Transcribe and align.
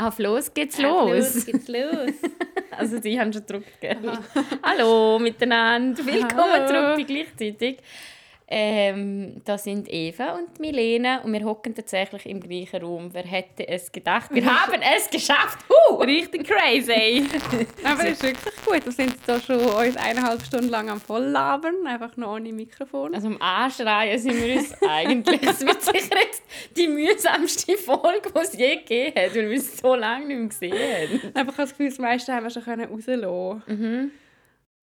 Auf 0.00 0.20
los 0.20 0.54
geht's 0.54 0.78
Auf 0.78 1.10
los. 1.10 1.34
los 1.34 1.46
geht's 1.46 1.68
los. 1.68 2.12
Also 2.70 3.00
die 3.00 3.18
haben 3.18 3.32
schon 3.32 3.44
gedruckt, 3.44 3.80
gell? 3.80 3.96
Hallo 4.62 5.18
miteinander, 5.18 6.06
willkommen 6.06 6.44
Hallo. 6.68 6.94
zurück 6.94 7.06
gleichzeitig. 7.08 7.78
Ähm, 8.50 9.42
da 9.44 9.58
sind 9.58 9.92
Eva 9.92 10.36
und 10.36 10.58
Milena 10.58 11.20
und 11.22 11.34
wir 11.34 11.44
hocken 11.44 11.74
tatsächlich 11.74 12.24
im 12.24 12.40
gleichen 12.40 12.82
Raum. 12.82 13.12
Wer 13.12 13.24
hätte 13.24 13.68
es 13.68 13.92
gedacht? 13.92 14.30
Wir 14.32 14.44
haben 14.64 14.80
es 14.96 15.10
geschafft! 15.10 15.58
Uh! 15.68 15.96
Richtig 15.96 16.46
crazy. 16.46 17.26
Aber 17.84 18.04
es 18.04 18.12
ist 18.12 18.22
wirklich 18.22 18.54
gut. 18.64 18.86
Wir 18.86 18.92
sind 18.92 19.16
da 19.26 19.38
schon 19.38 19.58
uns 19.60 19.96
eineinhalb 19.98 20.40
Stunden 20.42 20.70
lang 20.70 20.88
am 20.88 20.98
Volllabern, 20.98 21.86
einfach 21.86 22.16
noch 22.16 22.36
ohne 22.36 22.50
Mikrofon. 22.52 23.14
Also 23.14 23.28
am 23.28 23.36
Anschreien 23.40 24.18
sind 24.18 24.42
wir 24.42 24.56
uns 24.56 24.74
eigentlich. 24.88 25.42
Es 25.42 25.60
wird 25.66 25.82
sicher 25.82 26.16
jetzt 26.18 26.42
die 26.74 26.88
mühsamste 26.88 27.76
Folge, 27.76 28.30
die 28.34 28.38
es 28.38 28.52
je 28.56 28.76
gegeben 28.76 29.14
hat, 29.20 29.34
weil 29.34 29.50
wir 29.50 29.58
es 29.58 29.76
so 29.76 29.94
lange 29.94 30.26
nicht 30.26 30.38
mehr 30.38 30.48
gesehen 30.48 31.22
haben. 31.22 31.34
Einfach 31.34 31.56
das 31.56 31.70
Gefühl, 31.70 31.90
das 31.90 31.98
meiste 31.98 32.32
haben 32.32 32.44
wir 32.44 32.50
schon 32.50 32.64
können 32.64 32.88
rauslassen 32.90 33.62
Mhm. 33.66 34.10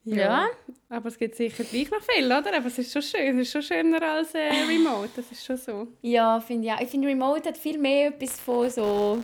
Ja. 0.06 0.16
Ja. 0.18 0.48
Aber 0.90 1.08
es 1.10 1.18
gibt 1.18 1.36
sicher 1.36 1.64
gleich 1.64 1.90
noch 1.92 2.02
viel, 2.02 2.26
oder? 2.26 2.56
Aber 2.56 2.68
es 2.68 2.78
ist 2.78 2.94
schon 2.94 3.02
schön. 3.02 3.40
Es 3.40 3.48
ist 3.48 3.52
schon 3.54 3.62
schöner 3.64 4.02
als 4.02 4.34
äh, 4.36 4.50
Remote. 4.70 5.10
Das 5.16 5.32
ist 5.32 5.46
schon 5.46 5.58
so. 5.58 5.88
Ja, 6.02 6.40
finde 6.40 6.68
ich 6.68 6.74
auch. 6.74 6.80
Ich 6.82 6.90
finde, 6.90 7.08
Remote 7.08 7.50
hat 7.50 7.58
viel 7.58 7.78
mehr 7.78 8.08
etwas 8.08 8.40
von 8.40 8.70
so 8.70 9.24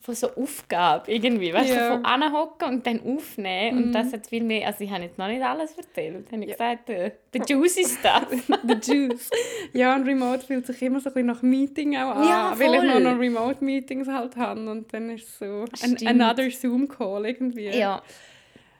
von 0.00 0.14
so 0.14 0.28
Aufgabe 0.36 1.10
irgendwie, 1.10 1.50
weißt 1.50 1.70
du, 1.70 1.74
Ja. 1.76 1.88
so 1.88 1.94
von 1.94 2.04
anhocken 2.04 2.68
und 2.68 2.86
dann 2.86 3.00
aufnehmen 3.00 3.78
und 3.78 3.86
Mhm. 3.86 3.92
das 3.92 4.12
hat 4.12 4.26
viel 4.26 4.44
mehr, 4.44 4.66
also 4.66 4.84
ich 4.84 4.90
habe 4.90 5.04
jetzt 5.04 5.16
noch 5.16 5.28
nicht 5.28 5.40
alles 5.42 5.72
erzählt, 5.78 6.30
habe 6.30 6.42
ich 6.44 6.50
gesagt, 6.50 6.90
äh, 6.90 7.12
the 7.32 7.40
juicy 7.48 7.84
stuff. 7.84 8.26
The 8.68 8.74
Juice. 8.92 9.30
ja, 9.72 9.94
und 9.96 10.06
Remote 10.06 10.44
fühlt 10.46 10.66
sich 10.66 10.82
immer 10.82 11.00
so 11.00 11.08
ein 11.08 11.14
bisschen 11.14 11.26
nach 11.28 11.40
Meeting 11.40 11.96
auch 11.96 12.16
an, 12.16 12.28
Ja, 12.28 12.52
weil 12.58 12.74
ich 12.74 12.80
voll. 12.92 13.00
noch, 13.00 13.18
Remote-Meetings 13.18 14.06
halt 14.08 14.36
habe 14.36 14.70
und 14.70 14.92
dann 14.92 15.08
ist 15.08 15.26
es 15.26 15.38
so 15.38 15.64
ein, 15.82 16.06
another 16.06 16.50
Zoom-Call 16.50 17.24
irgendwie. 17.24 17.70
ja. 17.70 18.02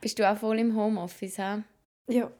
Bist 0.04 0.18
du 0.18 0.30
auch 0.30 0.36
voll 0.36 0.58
im 0.58 0.76
Homeoffice, 0.76 1.38
hä? 1.38 1.62
ja. 2.08 2.30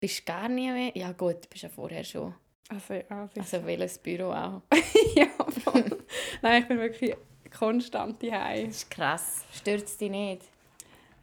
Bist 0.00 0.20
du 0.20 0.32
gar 0.32 0.48
nie 0.48 0.72
mehr? 0.72 0.90
Ja 0.94 1.12
gut, 1.12 1.44
du 1.44 1.48
bist 1.50 1.62
ja 1.62 1.68
vorher 1.68 2.02
schon. 2.02 2.32
Also, 2.70 2.94
ja, 2.94 3.28
Also 3.38 3.66
welches 3.66 3.98
Büro 3.98 4.32
auch. 4.32 4.62
ja, 5.14 5.26
voll. 5.62 5.98
Nein, 6.40 6.62
ich 6.62 6.68
bin 6.68 6.78
wirklich 6.78 7.14
konstant 7.54 8.22
daheim. 8.22 8.68
Das 8.68 8.76
ist 8.76 8.90
krass. 8.90 9.44
Es 9.52 9.62
dich 9.98 10.10
nicht? 10.10 10.44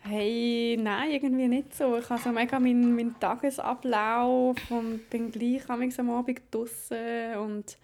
Hey, 0.01 0.77
nein, 0.79 1.09
irgendwie 1.09 1.47
nicht 1.47 1.73
so. 1.73 1.97
Ich 1.97 2.07
habe 2.07 2.21
so 2.21 2.29
mega 2.29 2.59
meinen, 2.59 2.95
meinen 2.95 3.19
Tagesablauf 3.19 4.57
und 4.69 5.09
bin 5.09 5.31
gleich 5.31 5.67
am 5.71 6.11
Abend 6.11 6.41
draußen 6.51 7.35
und 7.37 7.79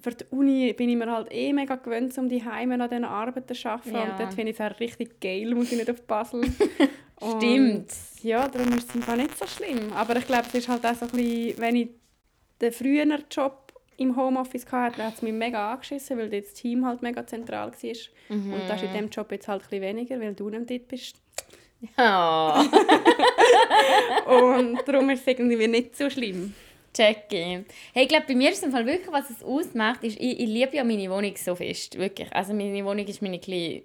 für 0.00 0.10
die 0.12 0.24
Uni 0.30 0.72
bin 0.72 0.88
ich 0.88 0.96
mir 0.96 1.10
halt 1.10 1.28
eh 1.32 1.52
mega 1.52 1.76
gewöhnt, 1.76 2.16
um 2.18 2.28
die 2.28 2.44
Heime 2.44 2.74
an 2.74 2.88
diesen 2.88 3.04
Arbeiten 3.04 3.54
zu 3.54 3.68
arbeiten. 3.68 3.94
Ja. 3.94 4.02
Und 4.04 4.20
dort 4.20 4.34
finde 4.34 4.52
ich 4.52 4.60
es 4.60 4.64
auch 4.64 4.78
richtig 4.78 5.20
geil, 5.20 5.54
muss 5.54 5.72
ich 5.72 5.78
nicht 5.78 5.90
auf 5.90 6.02
Basel. 6.02 6.42
Stimmt. 7.36 7.90
Ja, 8.22 8.46
darum 8.46 8.72
ist 8.74 8.88
es 8.88 8.94
einfach 8.94 9.16
nicht 9.16 9.36
so 9.36 9.46
schlimm. 9.46 9.92
Aber 9.92 10.16
ich 10.16 10.26
glaube, 10.26 10.44
es 10.46 10.54
ist 10.54 10.68
halt 10.68 10.86
auch 10.86 10.94
so 10.94 11.06
ein 11.06 11.10
bisschen, 11.10 11.58
wenn 11.58 11.76
ich 11.76 11.88
den 12.60 12.72
früheren 12.72 13.24
Job 13.30 13.72
im 13.96 14.16
Homeoffice 14.16 14.70
hatte, 14.70 15.02
hat 15.02 15.14
es 15.14 15.22
mich 15.22 15.32
mega 15.32 15.72
angeschissen, 15.72 16.16
weil 16.16 16.30
das 16.30 16.52
Team 16.54 16.86
halt 16.86 17.02
mega 17.02 17.26
zentral 17.26 17.72
war. 17.72 18.36
Mhm. 18.36 18.52
Und 18.52 18.68
das 18.68 18.76
ist 18.76 18.84
in 18.84 18.92
diesem 18.92 19.10
Job 19.10 19.32
jetzt 19.32 19.48
halt 19.48 19.62
ein 19.62 19.68
bisschen 19.68 19.82
weniger, 19.82 20.20
weil 20.20 20.34
du 20.34 20.48
nicht 20.48 20.70
dort 20.70 20.88
bist. 20.88 21.16
Oh, 21.96 22.52
Und 24.26 24.80
darum 24.86 25.10
ist 25.10 25.20
es 25.20 25.26
irgendwie 25.26 25.66
nicht 25.66 25.96
so 25.96 26.10
schlimm. 26.10 26.54
Check 26.92 27.32
in. 27.32 27.66
Hey, 27.92 28.04
ich 28.04 28.08
glaube, 28.08 28.26
bei 28.28 28.34
mir 28.34 28.50
ist 28.50 28.58
es 28.58 28.64
im 28.64 28.72
Fall 28.72 28.86
wirklich, 28.86 29.12
was 29.12 29.30
es 29.30 29.42
ausmacht, 29.42 30.04
ist, 30.04 30.18
ich, 30.18 30.40
ich 30.40 30.48
liebe 30.48 30.76
ja 30.76 30.84
meine 30.84 31.10
Wohnung 31.10 31.34
so 31.36 31.54
fest. 31.54 31.98
Wirklich. 31.98 32.32
Also 32.32 32.54
meine 32.54 32.84
Wohnung 32.84 33.06
ist 33.06 33.22
meine 33.22 33.38
kleine... 33.38 33.82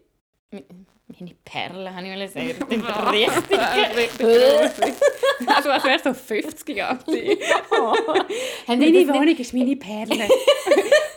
Meine 1.19 1.35
Perle, 1.45 1.93
habe 1.93 2.07
ich 2.07 2.15
mal 2.15 2.27
sagen. 2.27 2.55
Das 2.57 2.67
klingt 2.67 2.87
richtig... 3.95 4.27
Also 5.45 5.69
als 5.69 5.83
wäre 5.83 5.99
so 5.99 6.11
50 6.13 6.75
Jahre 6.75 6.97
alt. 7.05 7.07
Die 7.07 7.37
Meine 8.67 9.13
Wohnung 9.13 9.37
ist 9.37 9.53
meine 9.53 9.75
Perle. 9.75 10.27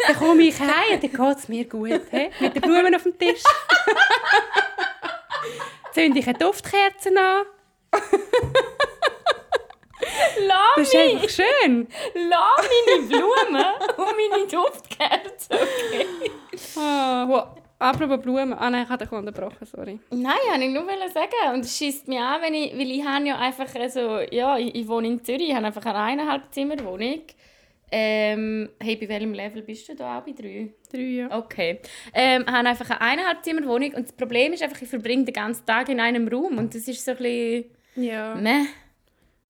dann 0.06 0.16
komme 0.16 0.42
ich 0.42 0.58
heim 0.58 0.94
und 0.94 1.02
dann 1.02 1.28
geht 1.28 1.38
es 1.38 1.48
mir 1.48 1.64
gut. 1.64 2.02
He? 2.10 2.30
Mit 2.40 2.54
den 2.54 2.62
Blumen 2.62 2.94
auf 2.94 3.02
dem 3.02 3.18
Tisch. 3.18 3.42
Zünde 5.92 6.18
ich 6.18 6.28
eine 6.28 6.38
Duftkerze 6.38 7.10
an. 7.16 7.46
Lass 10.46 10.58
Das 10.76 10.88
ist 10.88 10.96
einfach 10.96 11.28
schön. 11.28 11.88
Lass 12.14 12.68
meine 12.86 13.06
Blumen 13.08 13.64
und 13.96 14.30
meine 14.30 14.46
Duftkerzen, 14.46 15.52
okay? 15.56 16.30
Ah, 16.78 17.26
wo, 17.28 17.42
apropos 17.78 18.20
Blumen. 18.20 18.52
Ah 18.54 18.70
nein, 18.70 18.84
ich 18.84 18.88
habe 18.88 19.04
dich 19.04 19.12
unterbrochen, 19.12 19.66
sorry. 19.66 19.98
Nein, 20.10 20.32
wollte 20.50 20.64
ich 20.64 20.70
nur 20.70 20.84
sagen. 21.12 21.54
Und 21.54 21.60
es 21.64 21.76
schießt 21.76 22.08
mich 22.08 22.18
an, 22.18 22.42
wenn 22.42 22.54
ich, 22.54 22.72
weil 22.76 22.90
ich 22.90 23.04
habe 23.04 23.26
ja 23.26 23.38
einfach, 23.38 23.74
also, 23.74 24.20
ja, 24.30 24.56
ich, 24.58 24.74
ich 24.74 24.88
wohne 24.88 25.08
in 25.08 25.24
Zürich, 25.24 25.48
ich 25.48 25.54
habe 25.54 25.66
einfach 25.66 25.84
eine 25.86 25.98
eineinhalb 25.98 26.52
Zimmer 26.52 26.82
Wohnung. 26.84 27.22
Ähm, 27.92 28.68
hey, 28.80 28.96
bei 28.96 29.08
welchem 29.08 29.32
Level 29.32 29.62
bist 29.62 29.88
du 29.88 29.94
da 29.94 30.18
auch? 30.18 30.22
Bei 30.22 30.32
drei? 30.32 30.72
Drei, 30.92 31.00
ja. 31.02 31.38
Okay. 31.38 31.78
Ähm, 32.12 32.44
ich 32.46 32.52
habe 32.52 32.68
einfach 32.68 32.90
eine 32.90 33.00
eineinhalb 33.00 33.44
Zimmer 33.44 33.64
Wohnung 33.66 33.92
und 33.94 34.06
das 34.08 34.12
Problem 34.12 34.52
ist 34.52 34.62
einfach, 34.62 34.82
ich 34.82 34.88
verbringe 34.88 35.24
den 35.24 35.34
ganzen 35.34 35.64
Tag 35.64 35.88
in 35.88 36.00
einem 36.00 36.26
Raum 36.26 36.58
und 36.58 36.74
das 36.74 36.88
ist 36.88 37.04
so 37.04 37.12
ein 37.12 37.16
bisschen, 37.18 37.64
Ja. 37.94 38.34
meh. 38.34 38.66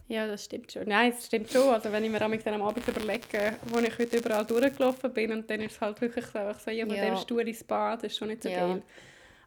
Ja, 0.09 0.27
das 0.27 0.45
stimmt 0.45 0.71
schon. 0.73 0.89
Nein, 0.89 1.13
das 1.13 1.27
stimmt 1.27 1.51
schon. 1.51 1.69
Also 1.69 1.91
wenn 1.91 2.05
ich 2.05 2.11
mir 2.11 2.23
am 2.23 2.33
am 2.33 2.63
Abend 2.63 2.87
überlege, 2.87 3.57
wo 3.67 3.79
ich 3.81 3.99
heute 3.99 4.17
überall 4.19 4.45
durchgelaufen 4.45 5.13
bin 5.13 5.33
und 5.33 5.51
dann 5.51 5.61
ist 5.61 5.73
es 5.73 5.81
halt 5.81 6.01
wirklich 6.01 6.25
so, 6.27 6.39
ich 6.71 6.81
von 6.83 6.95
Ja. 6.95 7.05
dem 7.05 7.17
Stuhl 7.17 7.47
ins 7.49 7.65
Bad, 7.65 8.03
das 8.05 8.13
ist 8.13 8.19
schon 8.19 8.29
nicht 8.29 8.43
so 8.43 8.49
Ja. 8.49 8.67
geil. 8.67 8.83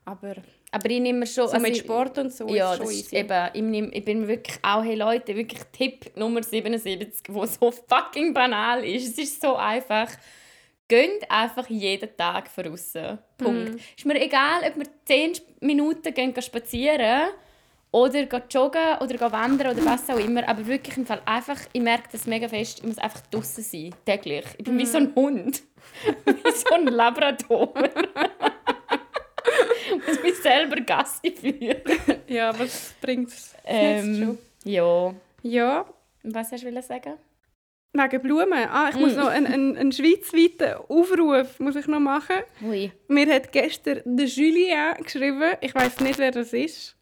Aber 0.06 0.36
Aber 0.72 0.90
ich 0.90 1.00
nehme 1.00 1.26
schon... 1.28 1.48
so 1.48 1.54
also 1.54 1.60
mit 1.66 1.78
Sport 1.78 2.18
und 2.18 2.34
so 2.34 2.48
Ja, 2.48 2.74
ist 2.74 2.78
schon 2.82 2.92
easy. 2.92 3.16
eben, 3.16 3.50
ich, 3.54 3.62
nehm, 3.62 3.90
ich 3.94 4.04
bin 4.06 4.28
wirklich 4.28 4.58
auch, 4.64 4.84
hey 4.84 4.96
Leute, 4.96 5.36
wirklich 5.36 5.62
Tipp 5.72 6.12
Nummer 6.18 6.42
77, 6.44 7.26
wo 7.30 7.46
so 7.46 7.72
fucking 7.72 8.34
banal 8.34 8.84
ist. 8.84 9.08
Es 9.10 9.18
ist 9.18 9.42
so 9.42 9.56
einfach. 9.56 10.10
Geht 10.88 11.30
einfach 11.30 11.70
jeden 11.70 12.10
Tag 12.18 12.50
voraus. 12.50 12.94
Punkt. 13.38 13.74
Mhm. 13.74 13.80
Ist 13.96 14.06
mir 14.06 14.20
egal, 14.20 14.62
ob 14.68 14.76
wir 14.78 14.88
10 15.06 15.34
Minuten 15.60 16.12
gehen, 16.14 16.34
gehen 16.34 16.42
spazieren 16.42 17.30
oder 17.92 18.22
joggen 18.50 18.98
oder 19.02 19.32
wandern 19.32 19.76
oder 19.76 19.86
was 19.86 20.10
auch 20.10 20.20
immer. 20.20 20.48
Aber 20.48 20.66
wirklich 20.68 20.96
im 20.98 21.06
Fall 21.06 21.22
einfach, 21.26 21.58
ich 21.74 21.82
merke 21.82 22.10
das 22.12 22.26
mega 22.28 22.48
fest, 22.48 22.80
ich 22.80 22.86
muss 22.86 22.98
einfach 22.98 23.22
draußen 23.32 23.64
sein, 23.64 23.96
täglich. 24.06 24.46
Ich 24.58 24.64
bin 24.66 24.78
wie 24.78 24.86
so 24.86 24.98
ein 24.98 25.14
Hund. 25.16 25.64
wie 26.26 26.52
so 26.52 26.74
ein 26.76 26.86
Labrador. 26.88 27.74
ich 29.90 30.08
muss 30.08 30.22
mich 30.24 30.36
selber 30.36 30.78
Gassi 30.82 31.32
führen. 31.32 31.82
Ja, 32.28 32.50
aber 32.50 32.66
es 32.66 32.94
bringt 33.02 33.30
es 33.30 33.56
Ähm, 33.66 34.16
schon. 34.16 34.38
ja. 34.72 35.14
Ja, 35.42 35.86
Was 36.24 36.52
hast 36.52 36.64
du 36.64 36.82
sagen? 36.82 37.14
wegen 37.92 38.22
Blumen. 38.22 38.54
Ah, 38.70 38.90
ich 38.92 38.98
muss 38.98 39.16
Mm. 39.16 39.20
noch 39.20 39.28
einen, 39.30 39.48
einen, 39.48 39.78
einen 39.78 39.92
schweizweiten 39.92 40.76
Aufruf 40.90 41.60
muss 41.60 41.76
ich 41.76 41.88
noch 41.88 42.00
machen. 42.00 42.36
Ui. 42.62 42.92
Mir 43.08 43.34
hat 43.34 43.52
gestern 43.52 44.02
der 44.06 44.28
Julien 44.28 44.94
geschrieben, 45.04 45.54
ich 45.60 45.74
weiß 45.74 46.00
nicht, 46.02 46.20
wer 46.20 46.30
das 46.30 46.54
ist. 46.54 46.96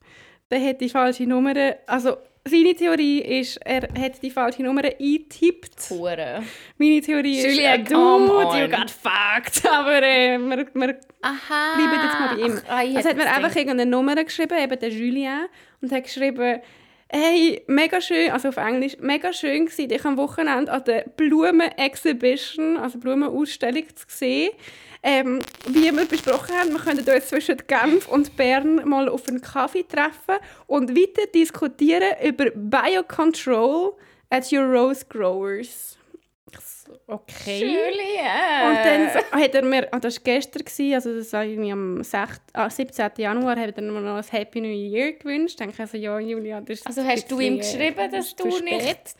Der 0.50 0.62
hat 0.62 0.80
die 0.80 0.90
falsche 0.90 1.24
Nummer, 1.24 1.54
also 1.88 2.18
seine 2.48 2.74
Theorie 2.74 3.20
ist, 3.20 3.58
er 3.66 3.82
hat 3.82 4.22
die 4.22 4.32
falsche 4.32 4.64
Nummer 4.64 4.84
eingetippt. 4.84 5.90
Hure. 5.90 6.44
Meine 6.78 7.02
Theorie 7.02 7.40
ist, 7.40 7.58
dude, 7.90 7.96
on. 7.96 8.58
you 8.58 8.68
got 8.70 8.90
fucked. 8.90 9.66
Aber 9.70 10.02
äh, 10.02 10.38
wir, 10.38 10.68
wir 10.74 11.00
Aha. 11.22 11.76
bleiben 11.76 12.04
jetzt 12.04 12.20
mal 12.20 12.36
bei 12.36 12.42
ihm. 12.42 12.62
Ach, 12.68 12.74
ah, 12.74 12.98
Also 12.98 13.10
hat 13.10 13.18
mir 13.18 13.26
einfach 13.26 13.56
irgendeine 13.56 13.86
Nummer 13.86 14.16
geschrieben, 14.16 14.58
eben 14.58 14.80
der 14.80 14.90
Julien, 14.90 15.48
und 15.82 15.92
hat 15.92 16.06
geschrieben, 16.06 16.62
hey, 17.10 17.64
mega 17.68 18.02
schön, 18.02 18.32
also 18.32 18.50
auf 18.50 18.58
Englisch, 18.58 18.98
mega 19.00 19.32
schön 19.34 19.66
gewesen, 19.66 19.90
dich 19.90 20.06
am 20.06 20.18
Wochenende 20.18 20.72
an 20.72 20.84
der 20.86 21.06
Blumen-Exhibition, 21.16 22.78
also 22.78 23.00
Blumenausstellung 23.00 23.86
zu 23.96 24.06
sehen. 24.08 24.52
Ähm, 25.10 25.40
wie 25.68 25.84
wir 25.96 26.06
besprochen 26.06 26.54
haben, 26.54 26.72
wir 26.74 26.80
könnten 26.80 27.10
uns 27.10 27.28
zwischen 27.28 27.56
Genf 27.66 28.10
und 28.10 28.36
Bern 28.36 28.76
mal 28.90 29.08
auf 29.08 29.26
einen 29.30 29.40
Kaffee 29.40 29.84
treffen 29.84 30.36
und 30.68 30.94
weiter 30.94 31.26
diskutieren 31.34 32.10
über 32.22 32.48
Biocontrol 32.54 33.94
at 34.30 34.52
your 34.52 34.64
rose 34.66 35.06
growers. 35.08 35.98
Ich 36.52 36.58
Okay. 37.08 37.60
Julien. 37.60 38.68
Und 38.68 38.76
dann 38.86 39.10
so- 39.14 39.40
hat 39.40 39.56
er 39.56 39.64
mir, 39.64 39.88
ah, 39.92 40.00
das 40.00 40.16
war 40.18 40.24
gestern, 40.24 40.64
gewesen, 40.66 40.94
also 40.94 41.16
das 41.18 41.32
war 41.34 41.44
irgendwie 41.46 41.72
am 41.72 42.04
6, 42.04 42.40
ah, 42.54 42.70
17. 42.70 43.12
Januar, 43.18 43.58
hat 43.58 43.78
er 43.78 43.84
mir 43.84 44.02
noch 44.02 44.16
ein 44.18 44.24
Happy 44.24 44.62
New 44.62 44.68
Year 44.70 45.14
gewünscht. 45.14 45.52
Ich 45.52 45.56
denke 45.58 45.82
also, 45.82 45.98
ja, 45.98 46.18
Julia, 46.20 46.60
das 46.62 46.80
ist 46.80 46.88
Also 46.88 47.04
hast 47.04 47.30
du 47.32 47.40
ihm 47.40 47.58
bisschen, 47.58 47.80
geschrieben, 47.80 48.00
äh, 48.00 48.10
dass 48.10 48.36
du 48.36 48.52
spät. 48.52 48.64
nicht... 48.64 49.16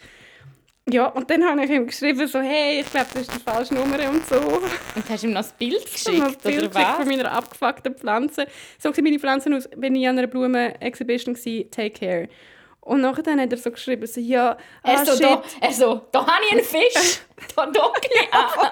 Ja, 0.90 1.08
und 1.08 1.30
dann 1.30 1.44
habe 1.46 1.66
ich 1.66 1.70
ihm 1.70 1.86
geschrieben, 1.86 2.26
so, 2.28 2.40
hey, 2.40 2.80
ich 2.80 2.90
glaube, 2.90 3.08
das 3.14 3.24
ist 3.24 3.36
die 3.36 3.40
falsche 3.40 3.74
Nummer 3.74 3.98
und 4.10 4.26
so. 4.26 4.38
Und 4.38 5.10
hast 5.10 5.24
ihm 5.24 5.34
noch 5.34 5.44
ein 5.44 5.50
Bild 5.58 5.84
Ich 5.86 5.92
geschickt, 5.92 6.22
ein 6.26 6.36
Bild 6.42 6.64
oder 6.64 6.76
was? 6.76 6.96
von 6.96 7.08
meiner 7.08 7.30
abgefuckten 7.32 7.96
Pflanze. 7.96 8.48
So 8.80 8.94
sehen 8.94 9.04
meine 9.04 9.20
Pflanzen 9.20 9.54
aus, 9.54 9.68
wenn 9.76 9.96
ich 9.96 10.08
an 10.08 10.18
einer 10.18 10.28
Blumen-Exhibition 10.28 11.36
war, 11.36 11.72
take 11.72 11.90
care. 11.92 12.30
Und 12.80 13.02
nachher 13.02 13.36
hat 13.36 13.52
er 13.52 13.58
so 13.58 13.70
geschrieben, 13.70 14.08
so, 14.08 14.22
ja, 14.22 14.58
ah, 14.82 14.92
Er 14.92 15.06
so, 15.06 15.12
shit. 15.12 15.24
da, 15.24 15.44
er 15.60 15.74
so, 15.74 16.02
da 16.14 16.26
habe 16.26 16.44
ich 16.46 16.52
einen 16.54 16.64
Fisch. 16.64 17.20
da 17.56 17.66
docke 17.66 18.08
ich 18.10 18.34
an. 18.34 18.70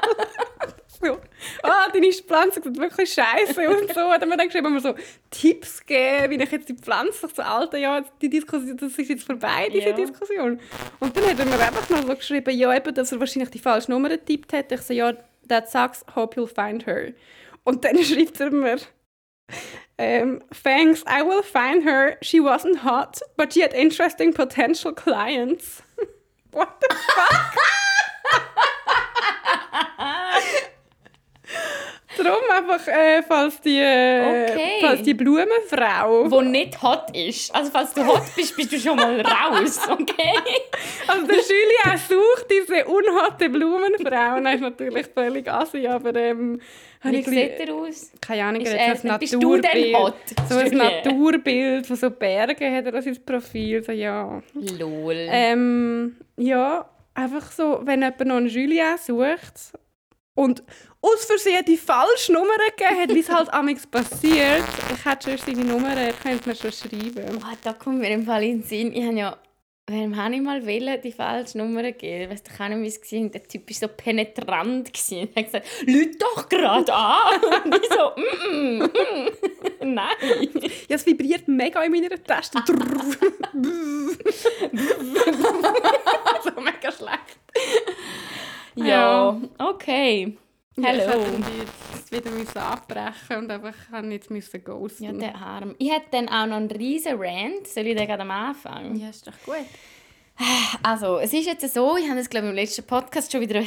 So, 1.05 1.19
ah, 1.63 1.87
deine 1.93 2.11
Pflanze 2.11 2.61
sieht 2.63 2.77
wirklich 2.77 3.13
scheiße 3.13 3.69
und 3.69 3.93
so. 3.93 4.01
Hat 4.09 4.21
er 4.21 4.27
mir 4.27 4.37
dann 4.37 4.47
geschrieben, 4.47 4.73
mir 4.73 4.79
so 4.79 4.95
Tipps 5.29 5.85
geben, 5.85 6.31
wie 6.31 6.43
ich 6.43 6.51
jetzt 6.51 6.69
die 6.69 6.75
Pflanze 6.75 7.27
so 7.33 7.41
alter 7.41 7.77
ja, 7.77 8.03
die 8.21 8.29
Diskussion, 8.29 8.77
das 8.77 8.97
ist 8.97 9.09
jetzt 9.09 9.23
vorbei, 9.23 9.69
diese 9.71 9.89
Ja. 9.89 9.95
Diskussion. 9.95 10.59
Und 10.99 11.15
dann 11.15 11.25
hat 11.29 11.39
er 11.39 11.45
mir 11.45 11.59
einfach 11.59 11.89
noch 11.89 12.03
so 12.03 12.15
geschrieben, 12.15 12.57
ja, 12.57 12.75
eben, 12.75 12.93
dass 12.93 13.11
er 13.11 13.19
wahrscheinlich 13.19 13.49
die 13.51 13.59
falsche 13.59 13.91
Nummer 13.91 14.09
getippt 14.09 14.53
hat. 14.53 14.71
Ich 14.71 14.81
so, 14.81 14.93
ja, 14.93 15.13
that 15.47 15.69
sucks, 15.69 16.03
hope 16.15 16.39
you'll 16.39 16.47
find 16.47 16.85
her. 16.85 17.13
Und 17.63 17.83
dann 17.85 17.97
schreibt 18.03 18.39
er 18.39 18.51
mir, 18.51 18.77
ähm, 19.97 20.43
thanks, 20.63 21.03
I 21.03 21.21
will 21.21 21.43
find 21.43 21.85
her. 21.85 22.17
She 22.21 22.39
wasn't 22.41 22.83
hot, 22.83 23.19
but 23.37 23.53
she 23.53 23.61
had 23.61 23.73
interesting 23.73 24.33
potential 24.33 24.93
clients. 24.93 25.83
What 26.51 26.69
the 26.81 26.87
fuck? 26.95 27.84
Darum 32.25 32.43
einfach, 32.51 32.87
äh, 32.87 33.21
falls 33.23 33.61
die, 33.61 33.77
äh, 33.79 34.45
Okay. 34.51 34.77
falls 34.81 35.01
die 35.03 35.13
Blumenfrau, 35.13 36.29
Wo 36.29 36.41
nicht 36.41 36.81
hot 36.81 37.15
ist. 37.15 37.53
Also 37.55 37.71
falls 37.71 37.93
du 37.93 38.05
hot 38.05 38.21
bist, 38.35 38.55
bist 38.55 38.71
du 38.71 38.79
schon 38.79 38.95
mal 38.97 39.19
raus, 39.21 39.79
okay? 39.89 40.33
also 41.07 41.25
der 41.27 41.35
Julia 41.37 41.97
sucht 41.97 42.45
diese 42.51 42.85
unhotte 42.85 43.49
Blumenfrau, 43.49 44.37
und 44.37 44.45
er 44.45 44.53
ist 44.55 44.61
natürlich 44.61 45.07
völlig 45.13 45.47
assi, 45.49 45.87
aber 45.87 46.15
ähm, 46.15 46.59
Wie 47.03 47.17
ich 47.17 47.25
sieht 47.27 47.59
er 47.59 47.73
aus? 47.75 48.11
keine 48.21 48.43
Ahnung, 48.45 48.61
Ist 48.61 48.73
er 48.73 48.87
hat 48.89 48.97
so 48.99 49.07
ein 49.09 49.19
bist 49.19 49.33
du 49.33 49.39
denn 49.57 49.61
Naturbild. 49.61 49.95
hot, 49.95 50.15
So 50.49 50.57
ein? 50.57 50.71
Naturbild 50.77 51.85
von 51.87 51.95
so 51.95 52.09
Bergen 52.11 52.75
hat 52.75 52.85
er 52.85 52.91
das 52.91 53.05
ins 53.05 53.19
Profil, 53.19 53.83
so 53.83 53.91
ja. 53.91 54.41
Lol. 54.79 55.15
Ähm, 55.29 56.15
ja, 56.37 56.85
einfach 57.13 57.51
so, 57.51 57.81
wenn 57.83 58.01
jemand 58.01 58.25
noch 58.25 58.35
einen 58.37 58.47
Julien 58.47 58.97
sucht 58.97 59.73
und 60.35 60.63
aus 61.01 61.25
Versehen 61.25 61.65
die 61.65 61.77
falsche 61.77 62.33
Nummer 62.33 62.53
gegeben 62.77 63.01
hat, 63.01 63.13
wie 63.13 63.19
es 63.19 63.29
halt 63.29 63.51
amigs 63.53 63.87
passiert, 63.87 64.63
ich 64.93 65.05
hätte 65.05 65.37
schon 65.37 65.55
seine 65.55 65.65
Nummer, 65.65 65.95
er 65.95 66.13
könnte 66.13 66.49
mir 66.49 66.55
schon 66.55 66.71
schreiben. 66.71 67.43
Ah, 67.43 67.53
da 67.63 67.73
kommt 67.73 67.99
mir 67.99 68.09
im 68.09 68.25
Fall 68.25 68.43
in 68.43 68.59
den 68.59 68.67
Sinn. 68.67 68.93
Ich 68.93 69.05
habe 69.05 69.15
ja, 69.17 69.37
wem 69.87 70.15
habe 70.15 70.35
ich 70.35 70.41
mal 70.41 70.65
wollen, 70.65 71.01
die 71.01 71.11
falsche 71.11 71.57
Nummer 71.57 71.83
gegeben? 71.83 72.23
Ich 72.23 72.29
weiss 72.31 72.43
doch 72.43 72.59
auch 72.59 72.69
nicht, 72.69 73.01
es 73.01 73.11
war. 73.11 73.29
Der 73.29 73.43
Typ 73.43 73.69
war 73.69 73.75
so 73.75 73.87
penetrant. 73.87 74.93
gewesen. 74.93 75.29
Er 75.35 75.43
hat 75.43 75.45
gesagt, 75.45 75.67
«Lüt 75.85 76.21
doch 76.21 76.49
gerade 76.49 76.93
an!» 76.93 77.41
Und 77.63 77.75
ich 77.75 77.87
so, 77.89 78.11
mm, 78.19 78.79
mm, 78.79 78.83
mm. 78.83 79.29
«Nein!» 79.93 80.49
Ja, 80.89 80.95
es 80.95 81.05
vibriert 81.05 81.47
mega 81.47 81.81
in 81.83 81.91
meiner 81.91 82.21
Taste. 82.23 82.57
so 82.65 82.73
mega 86.61 86.91
schlecht. 86.91 87.44
Ja, 88.75 89.39
okay. 89.57 90.37
Ja, 90.77 90.93
ich 90.93 91.01
Hallo. 91.07 91.23
hätte 91.23 91.43
jetzt 91.95 92.11
wieder 92.11 92.31
müssen 92.31 92.57
abbrechen 92.57 93.37
und 93.37 93.51
einfach 93.51 93.73
kann 93.89 94.11
jetzt 94.11 94.29
müssen 94.29 94.63
ghosten. 94.63 95.03
Ja, 95.05 95.11
der 95.13 95.35
Arm. 95.35 95.75
Ich 95.77 95.89
hätte 95.89 96.07
dann 96.11 96.27
auch 96.27 96.45
noch 96.45 96.57
einen 96.57 96.71
riesen 96.71 97.17
Rant. 97.17 97.65
Soll 97.67 97.87
ich 97.87 97.95
den 97.95 98.07
gerade 98.07 98.23
am 98.23 98.31
Anfang? 98.31 98.95
ja, 98.95 99.09
ist 99.09 99.25
doch 99.25 99.33
gut. 99.45 99.65
Also, 100.83 101.19
es 101.19 101.31
ist 101.31 101.45
jetzt 101.45 101.73
so, 101.73 101.95
ich 101.95 102.07
habe 102.07 102.17
das 102.17 102.29
glaube 102.29 102.47
ich 102.47 102.49
im 102.49 102.55
letzten 102.55 102.83
Podcast 102.83 103.31
schon 103.31 103.39
wieder 103.39 103.63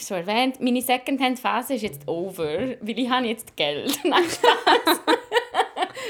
so 0.00 0.14
erwähnt, 0.14 0.60
meine 0.60 0.80
Secondhand-Phase 0.80 1.74
ist 1.74 1.82
jetzt 1.82 2.06
over, 2.06 2.76
weil 2.80 2.98
ich 2.98 3.10
habe 3.10 3.26
jetzt 3.26 3.56
Geld. 3.56 3.98
Nein, 4.04 4.22
Spaß. 4.22 5.00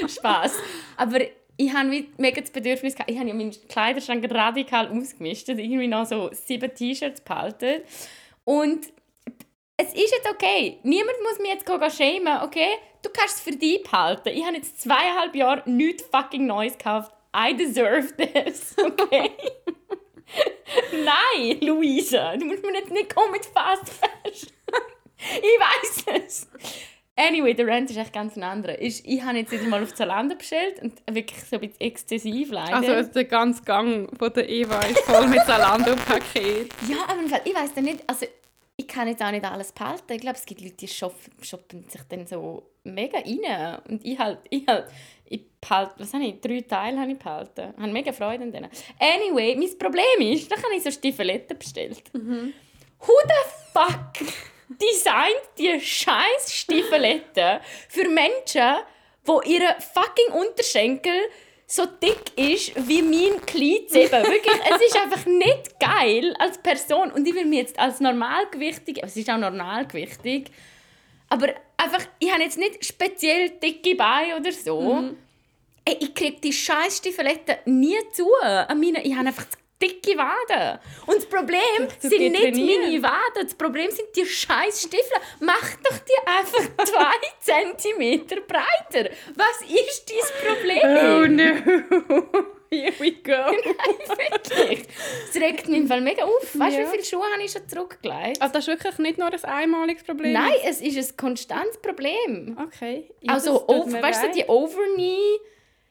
Spaß. 0.15 0.57
Aber 0.97 1.19
ich 1.57 1.73
habe 1.73 2.05
mega 2.17 2.41
das 2.41 2.51
Bedürfnis 2.51 2.93
gehabt, 2.93 3.09
ich 3.09 3.17
habe 3.17 3.27
ja 3.27 3.33
meinen 3.33 3.55
Kleiderschrank 3.67 4.31
radikal 4.31 4.87
ausgemistet, 4.89 5.57
irgendwie 5.57 5.87
noch 5.87 6.05
so 6.05 6.29
sieben 6.31 6.71
T-Shirts 6.73 7.21
behalten. 7.21 7.81
Und 8.45 8.87
es 9.77 9.93
ist 9.93 10.11
jetzt 10.11 10.29
okay. 10.29 10.79
Niemand 10.83 11.17
muss 11.23 11.39
mich 11.39 11.49
jetzt 11.49 11.97
schämen, 11.97 12.41
okay? 12.43 12.77
Du 13.01 13.09
kannst 13.09 13.37
es 13.37 13.41
für 13.41 13.51
dich 13.51 13.83
behalten. 13.83 14.29
Ich 14.29 14.45
habe 14.45 14.55
jetzt 14.55 14.81
zweieinhalb 14.81 15.35
Jahre 15.35 15.69
nichts 15.69 16.03
fucking 16.03 16.45
Neues 16.45 16.77
gekauft. 16.77 17.11
I 17.35 17.55
deserve 17.55 18.15
this, 18.15 18.75
okay? 18.83 19.31
Nein, 20.91 21.59
Luisa, 21.61 22.35
du 22.37 22.45
musst 22.45 22.63
mir 22.63 22.73
jetzt 22.73 22.91
nicht 22.91 23.13
kommen 23.13 23.31
mit 23.31 23.45
Fast 23.45 23.89
Fashion. 23.89 24.51
ich 25.17 25.59
weiß 25.59 26.23
es. 26.25 26.47
Anyway, 27.15 27.53
der 27.53 27.67
Rant 27.67 27.91
ist 27.91 27.97
echt 27.97 28.11
ganz 28.11 28.35
ein 28.35 28.43
anderer. 28.43 28.79
Ist, 28.79 29.05
ich 29.05 29.21
habe 29.21 29.37
jetzt 29.37 29.51
wieder 29.51 29.65
mal 29.65 29.83
auf 29.83 29.93
Zalando 29.93 30.35
bestellt 30.35 30.81
und 30.81 30.99
wirklich 31.11 31.43
so 31.43 31.57
ein 31.57 31.61
bisschen 31.61 31.81
exzessiv 31.81 32.51
leider. 32.51 32.75
Also 32.75 33.11
der 33.11 33.25
ganze 33.25 33.63
Gang 33.63 34.09
von 34.17 34.33
der 34.33 34.49
Eva 34.49 34.79
ist 34.79 34.99
voll 34.99 35.27
mit 35.27 35.45
Zalando-Paket. 35.45 36.73
Ja, 36.89 37.05
aber 37.07 37.21
ich 37.45 37.53
weiß 37.53 37.75
nicht, 37.83 38.03
also 38.07 38.25
ich 38.75 38.87
kann 38.87 39.07
jetzt 39.07 39.21
auch 39.21 39.29
nicht 39.29 39.45
alles 39.45 39.71
behalten. 39.71 40.11
Ich 40.13 40.21
glaube, 40.21 40.37
es 40.37 40.45
gibt 40.45 40.61
Leute, 40.61 40.75
die 40.75 40.87
shoppen, 40.87 41.43
shoppen 41.43 41.87
sich 41.87 42.01
dann 42.09 42.25
so 42.25 42.71
mega 42.83 43.19
rein. 43.19 43.79
Und 43.87 44.03
ich 44.03 44.17
halt, 44.17 44.39
ich 44.49 44.65
halt, 44.65 44.85
ich 45.25 45.41
behalte, 45.61 45.93
was 45.99 46.13
habe 46.13 46.23
ich, 46.23 46.41
drei 46.41 46.61
Teile 46.61 46.99
habe 46.99 47.11
ich 47.11 47.19
behalten. 47.19 47.73
Ich 47.75 47.81
habe 47.81 47.91
mega 47.91 48.11
Freude 48.11 48.43
an 48.43 48.51
denen. 48.51 48.69
Anyway, 48.99 49.55
mein 49.55 49.77
Problem 49.77 50.33
ist, 50.33 50.51
dann 50.51 50.63
habe 50.63 50.73
ich 50.75 50.81
so 50.81 50.89
Stiefeletten 50.89 51.59
bestellt. 51.59 52.01
Who 52.11 53.11
the 53.27 53.51
fuck 53.71 54.27
designt 54.79 55.49
die 55.57 55.79
scheiß 55.79 56.51
Stiefeletten 56.51 57.59
für 57.89 58.07
Menschen, 58.09 58.77
wo 59.25 59.41
ihre 59.41 59.75
fucking 59.93 60.33
Unterschenkel 60.33 61.13
so 61.65 61.85
dick 61.85 62.37
ist 62.37 62.73
wie 62.87 63.01
mein 63.01 63.43
Kleid. 63.45 63.91
Wirklich, 63.91 64.61
es 64.69 64.81
ist 64.81 64.97
einfach 64.97 65.25
nicht 65.25 65.79
geil 65.79 66.35
als 66.37 66.57
Person. 66.57 67.11
Und 67.11 67.27
ich 67.27 67.33
will 67.33 67.45
mir 67.45 67.61
jetzt 67.61 67.79
als 67.79 67.99
normalgewichtig, 67.99 69.01
es 69.01 69.15
ist 69.15 69.29
auch 69.29 69.37
normalgewichtig, 69.37 70.51
aber 71.29 71.47
einfach, 71.77 72.05
ich 72.19 72.31
habe 72.31 72.43
jetzt 72.43 72.59
nicht 72.59 72.85
speziell 72.85 73.49
dicke 73.49 73.95
Beine 73.95 74.37
oder 74.37 74.51
so. 74.51 75.15
Ey, 75.85 75.97
ich 75.99 76.13
kriege 76.13 76.39
die 76.39 76.53
scheiß 76.53 76.97
Stiefeletten 76.97 77.55
nie 77.65 77.97
zu. 78.11 78.29
An 78.41 78.79
meine, 78.79 79.03
ich 79.03 79.15
habe 79.15 79.27
einfach 79.27 79.45
dicke 79.83 80.17
Waden. 80.17 80.79
Und 81.07 81.17
das 81.17 81.25
Problem 81.25 81.59
Du 82.01 82.07
sind 82.09 82.19
nicht 82.19 82.41
trainieren. 82.41 82.81
meine 82.83 83.03
Waden. 83.03 83.43
Das 83.43 83.53
Problem 83.55 83.91
sind 83.91 84.07
die 84.15 84.25
scheiß 84.25 84.81
Stiefel. 84.83 85.17
Mach 85.41 85.75
doch 85.83 85.97
die 85.99 86.27
einfach 86.27 86.85
zwei 86.85 87.15
Zentimeter 87.41 88.37
breiter. 88.41 89.09
Was 89.35 89.61
ist 89.69 90.09
dein 90.09 90.55
Problem? 90.55 90.81
Oh 90.83 91.27
no! 91.27 92.43
Here 92.73 92.91
we 92.97 93.11
go! 93.11 93.51
Wirklich. 94.17 94.87
Das 95.31 95.39
regt 95.41 95.67
mich 95.67 95.77
im 95.81 95.87
Fall 95.87 96.01
mega 96.01 96.23
auf. 96.23 96.57
Weißt 96.57 96.75
du, 96.77 96.81
Ja. 96.81 96.87
wie 96.87 96.91
viele 96.91 97.03
Schuhe 97.03 97.23
habe 97.31 97.43
ich 97.43 97.51
schon 97.51 97.67
zurückgelegt? 97.69 98.41
Also 98.41 98.53
das 98.53 98.67
ist 98.67 98.67
wirklich 98.67 98.97
nicht 98.97 99.19
nur 99.19 99.27
ein 99.31 99.43
einmaliges 99.45 100.03
Problem? 100.03 100.33
Nein, 100.33 100.53
es 100.65 100.81
ist 100.81 100.97
ein 101.11 101.17
konstantes 101.17 101.77
Problem. 101.79 102.57
Okay. 102.59 103.11
Ja, 103.21 103.33
Also, 103.33 103.63
das 103.67 103.93
weißt 104.01 104.23
du, 104.23 104.31
die 104.31 104.45
Overknee 104.45 105.37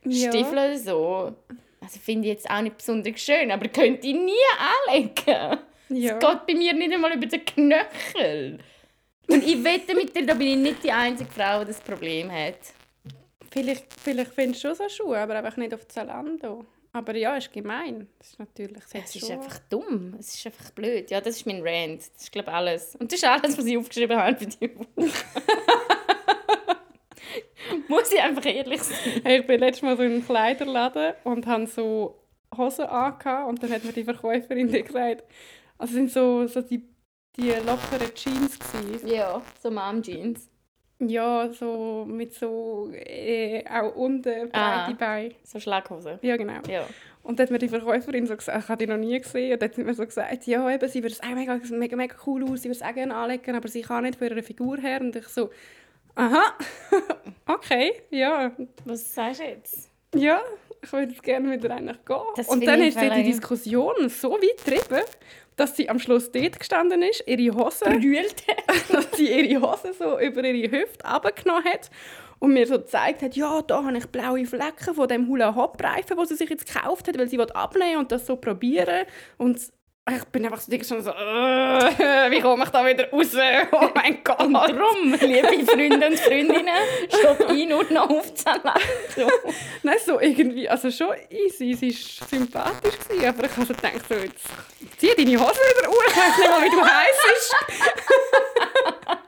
Ja. 0.04 0.32
So. 0.76 1.37
Also 1.82 1.98
finde 1.98 2.28
ich 2.28 2.34
jetzt 2.34 2.48
auch 2.48 2.60
nicht 2.60 2.76
besonders 2.76 3.20
schön, 3.20 3.50
aber 3.50 3.68
könnte 3.68 4.06
ich 4.06 4.14
nie 4.14 4.32
anlegen. 4.88 5.58
Ja. 5.88 6.14
Es 6.14 6.20
geht 6.20 6.46
bei 6.46 6.54
mir 6.54 6.72
nicht 6.72 6.92
einmal 6.92 7.12
über 7.12 7.26
den 7.26 7.44
Knöchel. 7.44 8.58
Und 9.28 9.44
ich 9.44 9.62
wette 9.62 9.94
mit 9.94 10.14
dir, 10.14 10.24
da 10.24 10.34
bin 10.34 10.48
ich 10.48 10.56
nicht 10.56 10.84
die 10.84 10.92
einzige 10.92 11.30
Frau, 11.30 11.60
die 11.60 11.66
das 11.66 11.80
Problem 11.80 12.30
hat. 12.30 12.58
Vielleicht, 13.50 13.86
vielleicht 14.00 14.32
findest 14.32 14.64
du 14.64 14.68
schon 14.68 14.76
so 14.76 14.88
Schuhe, 14.88 15.18
aber 15.18 15.34
einfach 15.34 15.56
nicht 15.56 15.74
auf 15.74 15.86
Zalando. 15.88 16.64
Aber 16.92 17.16
ja, 17.16 17.36
ist 17.36 17.52
gemein. 17.52 18.06
Das 18.18 18.30
ist 18.30 18.38
natürlich 18.38 18.84
sehr 18.84 19.02
Es 19.02 19.16
ist 19.16 19.30
einfach 19.30 19.58
dumm. 19.70 20.14
Es 20.18 20.34
ist 20.34 20.46
einfach 20.46 20.70
blöd. 20.70 21.10
Ja, 21.10 21.20
das 21.20 21.36
ist 21.36 21.46
mein 21.46 21.62
Rant. 21.62 22.02
Das 22.14 22.22
ist, 22.24 22.32
glaube 22.32 22.50
ich, 22.50 22.54
alles. 22.54 22.96
Und 22.96 23.10
das 23.10 23.18
ist 23.18 23.24
alles, 23.24 23.56
was 23.56 23.64
ich 23.64 23.78
aufgeschrieben 23.78 24.16
habe 24.16 24.36
für 24.36 24.46
die 24.46 24.70
Woche. 24.76 24.86
Muss 27.88 28.12
ich 28.12 28.20
einfach 28.20 28.44
ehrlich 28.46 28.82
sein. 28.82 29.20
Hey, 29.24 29.40
ich 29.40 29.46
bin 29.46 29.60
letztes 29.60 29.82
Mal 29.82 29.96
so 29.96 30.02
in 30.02 30.12
einem 30.12 30.26
Kleiderladen 30.26 31.14
und 31.24 31.46
habe 31.46 31.66
so 31.66 32.18
Hosen 32.56 32.84
angehabt 32.86 33.48
und 33.48 33.62
dann 33.62 33.70
hat 33.70 33.84
mir 33.84 33.92
die 33.92 34.04
Verkäuferin 34.04 34.70
gesagt, 34.70 35.24
also 35.78 35.90
es 35.90 35.92
sind 35.92 36.10
so, 36.10 36.46
so 36.46 36.60
die, 36.60 36.84
die 37.36 37.50
lockeren 37.50 38.14
Jeans 38.14 38.58
gewesen. 38.58 39.08
Ja, 39.08 39.40
so 39.60 39.70
Mom-Jeans. 39.70 40.48
Ja, 41.00 41.52
so 41.52 42.04
mit 42.06 42.32
so 42.34 42.90
äh, 42.94 43.64
auch 43.68 43.96
unten 43.96 44.50
breite 44.50 44.52
Ah. 44.54 44.92
Beine. 44.96 45.34
So 45.42 45.58
Schlaghose. 45.58 46.20
Ja, 46.22 46.36
genau. 46.36 46.60
Ja. 46.68 46.86
Und 47.24 47.38
dann 47.38 47.46
hat 47.46 47.50
mir 47.50 47.58
die 47.58 47.68
Verkäuferin 47.68 48.26
so 48.26 48.36
gesagt, 48.36 48.62
ich 48.62 48.68
habe 48.68 48.84
die 48.84 48.90
noch 48.90 48.98
nie 48.98 49.18
gesehen. 49.18 49.52
Und 49.52 49.62
dann 49.62 49.68
hat 49.68 49.74
sie 49.74 49.82
mir 49.82 49.94
so 49.94 50.04
gesagt, 50.04 50.46
ja, 50.46 50.70
eben, 50.70 50.88
sie 50.88 51.02
würde 51.02 51.14
es 51.14 51.20
auch 51.22 51.34
mega, 51.34 51.58
mega, 51.70 51.96
mega 51.96 52.14
cool 52.26 52.44
aus, 52.44 52.62
sie 52.62 52.68
würde 52.68 52.78
es 52.80 52.82
auch 52.82 52.94
gerne 52.94 53.14
anlegen, 53.16 53.56
aber 53.56 53.66
sie 53.68 53.82
kann 53.82 54.04
nicht 54.04 54.18
von 54.18 54.28
ihrer 54.28 54.42
Figur 54.44 54.78
her. 54.78 55.00
Und 55.00 55.16
ich 55.16 55.26
so, 55.26 55.50
aha, 56.14 56.54
okay, 57.47 58.02
ja, 58.11 58.52
Was 58.85 59.14
sagst 59.14 59.40
du 59.40 59.45
jetzt? 59.45 59.90
ja, 60.14 60.40
ich 60.83 60.92
würde 60.92 61.12
jetzt 61.12 61.23
gerne 61.23 61.52
wieder 61.52 61.75
eigentlich 61.75 62.04
gehen. 62.04 62.16
Das 62.37 62.49
und 62.49 62.66
dann 62.66 62.83
ist 62.83 62.99
sie 62.99 63.11
die 63.11 63.23
Diskussion 63.25 64.09
so 64.09 64.33
weit 64.33 64.64
getrieben, 64.64 65.04
dass 65.57 65.76
sie 65.76 65.88
am 65.88 65.99
Schluss 65.99 66.33
dort 66.33 66.59
gestanden 66.59 67.02
ist, 67.02 67.23
ihre 67.26 67.54
Hose, 67.54 67.85
Brüllt. 67.85 68.45
dass 68.92 69.12
sie 69.12 69.28
ihre 69.31 69.61
Hose 69.61 69.92
so 69.92 70.19
über 70.19 70.42
ihre 70.45 70.71
Hüfte 70.71 71.04
abgenommen 71.04 71.64
hat 71.64 71.90
und 72.38 72.54
mir 72.54 72.66
so 72.66 72.78
gezeigt 72.78 73.23
hat, 73.23 73.37
ja, 73.37 73.62
da 73.62 73.85
habe 73.85 73.97
ich 73.97 74.07
blaue 74.07 74.45
Flecken 74.45 74.95
von 74.95 75.07
dem 75.07 75.28
Hula-Hop-Reifen, 75.28 76.16
den 76.16 76.26
sie 76.26 76.35
sich 76.35 76.50
jetzt 76.50 76.66
gekauft 76.66 77.07
hat, 77.07 77.16
weil 77.16 77.28
sie 77.28 77.38
abnehmen 77.38 77.99
und 77.99 78.11
das 78.11 78.26
so 78.26 78.37
probieren. 78.37 79.07
Und 79.38 79.61
ich 80.11 80.25
bin 80.26 80.44
einfach 80.44 80.61
so, 80.61 80.73
schon 80.82 81.00
so 81.02 81.11
äh, 81.11 82.30
wie 82.30 82.40
komme 82.40 82.64
ich 82.64 82.71
da 82.71 82.85
wieder 82.85 83.09
raus? 83.11 83.28
Oh 83.71 83.88
mein 83.94 84.18
Gott. 84.25 84.40
Und 84.40 84.54
darum, 84.54 85.14
liebe 85.21 85.64
Freunde 85.64 86.06
und 86.09 86.18
Freundinnen, 86.18 86.75
stopp 87.09 87.49
ein 87.49 87.68
nur 87.68 87.85
noch 87.85 88.11
auf 88.11 88.35
Zalando. 88.35 89.30
Nein, 89.85 89.99
so 90.04 90.18
irgendwie, 90.18 90.68
also 90.68 90.90
schon 90.90 91.14
easy, 91.30 91.75
sie 91.75 91.94
war 92.21 92.28
sympathisch, 92.28 92.99
gewesen, 92.99 93.26
aber 93.28 93.44
ich 93.44 93.56
habe 93.56 93.66
so 93.66 93.75
gedacht, 93.75 94.09
so, 94.09 94.14
jetzt 94.14 94.44
zieh 94.99 95.14
deine 95.16 95.38
Hose 95.38 95.61
wieder 95.61 95.88
auf, 95.88 96.04
ich 96.09 96.16
weiß 96.16 96.38
nicht 96.38 96.50
mal, 96.50 96.62
wie 96.64 96.71
du 96.71 96.82
heisst. 96.82 97.56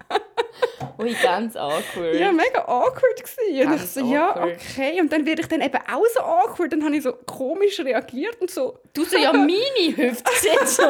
Ui, 0.98 1.14
ganz 1.22 1.54
awkward. 1.56 2.14
Ja, 2.14 2.32
mega 2.32 2.60
awkward 2.66 3.22
gewesen. 3.22 3.68
Und 3.68 3.74
ich 3.76 3.90
so, 3.90 4.00
ja, 4.04 4.30
awkward. 4.30 4.56
okay. 4.56 4.98
Und 5.00 5.12
dann 5.12 5.26
werde 5.26 5.42
ich 5.42 5.48
dann 5.48 5.60
eben 5.60 5.78
auch 5.92 6.04
so 6.14 6.20
awkward. 6.20 6.72
Dann 6.72 6.82
habe 6.84 6.96
ich 6.96 7.02
so 7.02 7.12
komisch 7.12 7.78
reagiert 7.80 8.40
und 8.40 8.50
so 8.50 8.78
Du 8.94 9.04
so, 9.04 9.18
ja, 9.18 9.32
meine 9.32 9.96
Hüfte 9.96 10.30
sieht 10.40 10.68
so. 10.76 10.82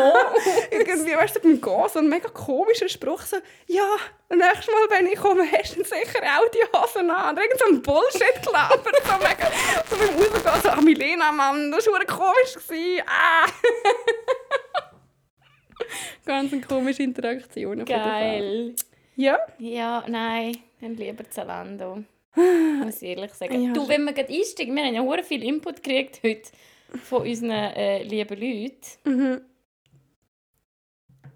irgendwie, 0.70 1.16
weißt 1.16 1.36
du, 1.36 1.40
beim 1.40 1.58
Gehen 1.58 1.88
so 1.90 1.98
ein 2.00 2.08
mega 2.10 2.28
komischer 2.28 2.86
Spruch, 2.86 3.22
so, 3.22 3.38
ja, 3.66 3.86
nächstes 4.28 4.66
Mal, 4.66 4.90
wenn 4.98 5.06
ich 5.06 5.18
komme, 5.18 5.50
hast 5.50 5.74
du 5.74 5.82
sicher 5.82 6.20
auch 6.22 6.46
die 6.50 6.62
Hosen 6.76 7.10
an. 7.10 7.34
Und 7.34 7.42
irgend 7.42 7.58
so 7.58 7.64
ein 7.66 7.80
Bullshit 7.80 8.42
gelabert, 8.44 9.02
so 9.06 9.12
mega, 9.26 9.50
so 9.88 9.96
beim 9.96 10.10
Rausgehen, 10.18 10.62
so, 10.62 10.68
ah, 10.68 10.80
Milena, 10.82 11.32
Mann, 11.32 11.70
das 11.70 11.86
war 11.86 12.04
komisch. 12.04 12.52
Gewesen. 12.54 13.02
Ah. 13.06 13.46
Ganz 16.26 16.52
eine 16.52 16.60
komische 16.62 17.02
Interaktion 17.04 17.80
auf 17.82 17.88
jeden 17.88 18.02
Fall. 18.02 18.20
Geil. 18.20 18.74
Ja, 19.16 19.38
Ja, 19.58 20.04
nein, 20.08 20.56
dann 20.80 20.94
lieber 20.96 21.28
Zalando. 21.30 22.04
Muss 22.84 23.02
ich 23.02 23.10
ehrlich 23.10 23.32
sagen. 23.32 23.62
Ja, 23.62 23.72
du, 23.72 23.88
wenn 23.88 24.04
wir 24.04 24.12
gerade 24.12 24.32
einsteigen, 24.32 24.74
wir 24.74 24.84
haben 24.84 24.94
ja 24.94 25.02
hure 25.02 25.22
viel 25.22 25.42
Input 25.44 25.82
gekriegt 25.82 26.20
heute 26.24 26.50
von 27.04 27.22
unseren 27.22 27.50
äh, 27.50 28.02
lieben 28.02 28.40
Leuten. 28.40 28.80
mhm. 29.04 29.40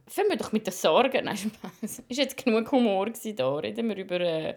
Fangen 0.09 0.31
wir 0.31 0.37
doch 0.37 0.53
mit 0.53 0.67
den 0.67 0.73
Sorgen. 0.73 1.27
Nein, 1.27 1.37
Spaß. 1.37 2.03
Ist 2.09 2.17
jetzt 2.19 2.43
genug 2.43 2.73
Humor 2.73 3.07
gewesen 3.07 3.37
da? 3.37 3.57
Reden 3.57 3.89
wir 3.89 3.97
über 3.97 4.21
äh, 4.21 4.55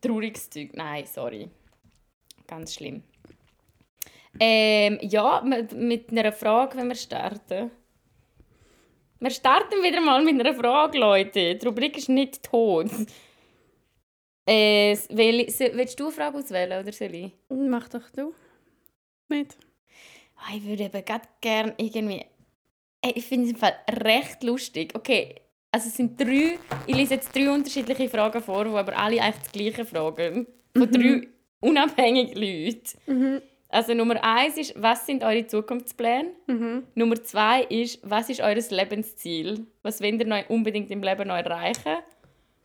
trauriges 0.00 0.48
Zeug. 0.48 0.70
Nein, 0.74 1.04
sorry. 1.04 1.50
Ganz 2.46 2.74
schlimm. 2.74 3.02
Ähm, 4.38 4.98
ja, 5.02 5.42
mit, 5.44 5.72
mit 5.72 6.10
einer 6.10 6.30
Frage, 6.32 6.76
wenn 6.76 6.88
wir 6.88 6.94
starten. 6.94 7.72
Wir 9.18 9.30
starten 9.30 9.82
wieder 9.82 10.00
mal 10.00 10.22
mit 10.22 10.38
einer 10.38 10.54
Frage, 10.54 10.98
Leute. 10.98 11.54
Die 11.54 11.66
Rubrik 11.66 11.96
ist 11.96 12.08
nicht 12.08 12.42
tot. 12.42 12.90
Äh, 14.48 14.96
will, 15.10 15.46
willst 15.48 15.98
du 15.98 16.04
eine 16.04 16.12
Frage 16.12 16.38
auswählen 16.38 16.80
oder 16.82 16.92
soll 16.92 17.14
ich? 17.14 17.32
mach 17.48 17.88
doch 17.88 18.08
du 18.10 18.32
mit. 19.28 19.56
Ah, 20.36 20.54
Ich 20.54 20.64
würde 20.64 20.84
eben 20.84 21.02
gerne 21.40 21.74
irgendwie. 21.78 22.24
Ich 23.14 23.24
finde 23.26 23.46
es 23.46 23.52
im 23.52 23.56
Fall 23.58 23.74
recht 23.90 24.42
lustig. 24.44 24.92
Okay, 24.94 25.34
also 25.72 25.88
es 25.88 25.96
sind 25.96 26.20
drei. 26.20 26.58
Ich 26.86 26.94
lese 26.94 27.14
jetzt 27.14 27.34
drei 27.34 27.50
unterschiedliche 27.50 28.08
Fragen 28.08 28.42
vor, 28.42 28.64
die 28.64 28.70
aber 28.70 28.96
alle 28.96 29.20
eigentlich 29.20 29.42
das 29.42 29.52
Gleiche 29.52 29.84
fragen. 29.84 30.46
Von 30.76 30.90
drei 30.90 31.26
unabhängigen 31.60 32.34
Leuten. 32.36 32.82
Mhm. 33.06 33.42
Also 33.76 33.92
Nummer 33.92 34.24
eins 34.24 34.56
ist, 34.56 34.72
was 34.80 35.04
sind 35.04 35.22
eure 35.22 35.46
Zukunftspläne? 35.46 36.30
Mhm. 36.46 36.84
Nummer 36.94 37.22
zwei 37.22 37.60
ist, 37.64 37.98
was 38.02 38.30
ist 38.30 38.40
eures 38.40 38.70
Lebensziel? 38.70 39.66
Was 39.82 40.00
wollt 40.00 40.18
ihr 40.18 40.26
noch 40.26 40.48
unbedingt 40.48 40.90
im 40.90 41.02
Leben 41.02 41.28
noch 41.28 41.36
erreichen? 41.36 41.96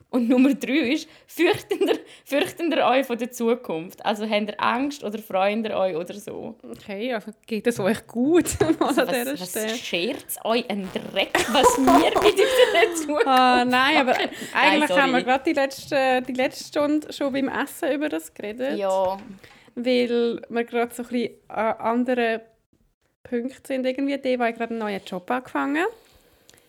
Und 0.08 0.30
Nummer 0.30 0.54
drei 0.54 0.92
ist, 0.94 1.08
fürchtet 1.26 1.80
ihr, 1.82 1.98
fürchtet 2.24 2.72
ihr 2.74 2.86
euch 2.86 3.04
von 3.06 3.18
der 3.18 3.30
Zukunft? 3.30 4.02
Also 4.06 4.26
habt 4.26 4.48
ihr 4.48 4.54
Angst 4.58 5.04
oder 5.04 5.18
freut 5.18 5.62
ihr 5.66 5.76
euch 5.76 5.94
oder 5.96 6.14
so? 6.14 6.54
Okay, 6.62 7.12
also 7.12 7.30
geht 7.46 7.66
es 7.66 7.78
euch 7.78 8.06
gut 8.06 8.46
an 8.62 8.74
dieser 8.78 9.06
Was, 9.32 9.40
was 9.40 9.50
Stelle? 9.50 9.74
schert 9.76 10.24
es 10.26 10.38
euch 10.46 10.64
ein 10.70 10.88
Dreck, 10.94 11.34
was 11.52 11.76
wir 11.76 11.92
mit 12.22 12.40
unserer 12.40 12.94
Zukunft 12.94 13.26
Ah, 13.26 13.64
nein, 13.66 13.96
aber 13.98 14.14
eigentlich 14.54 14.88
sorry. 14.88 15.00
haben 15.02 15.12
wir 15.12 15.22
gerade 15.22 15.44
die 15.44 15.52
letzte, 15.52 16.22
die 16.26 16.32
letzte 16.32 16.64
Stunde 16.64 17.12
schon 17.12 17.32
beim 17.34 17.48
Essen 17.48 17.92
über 17.92 18.08
das 18.08 18.32
geredet. 18.32 18.78
Ja, 18.78 19.18
Weil 19.74 20.42
wir 20.48 20.64
gerade 20.64 20.94
so 20.94 21.02
ein 21.02 21.08
bisschen 21.08 21.34
an 21.48 21.76
anderen 21.78 22.40
Punkten 23.22 23.64
sind. 23.64 23.86
Irgendwie. 23.86 24.18
Deva 24.18 24.46
hat 24.46 24.56
gerade 24.56 24.70
einen 24.70 24.80
neuen 24.80 25.00
Job 25.04 25.30
angefangen 25.30 25.86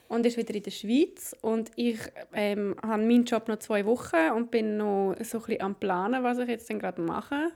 und 0.07 0.25
ist 0.25 0.37
wieder 0.37 0.53
in 0.53 0.63
der 0.63 0.71
Schweiz. 0.71 1.35
Und 1.41 1.71
ich 1.75 1.99
ähm, 2.33 2.75
habe 2.81 3.03
meinen 3.03 3.25
Job 3.25 3.47
noch 3.47 3.59
zwei 3.59 3.85
Wochen 3.85 4.31
und 4.35 4.51
bin 4.51 4.77
noch 4.77 5.15
so 5.21 5.39
ein 5.39 5.43
bisschen 5.43 5.61
am 5.61 5.75
Planen, 5.75 6.23
was 6.23 6.37
ich 6.37 6.47
jetzt 6.47 6.69
dann 6.69 6.79
gerade 6.79 7.01
mache. 7.01 7.51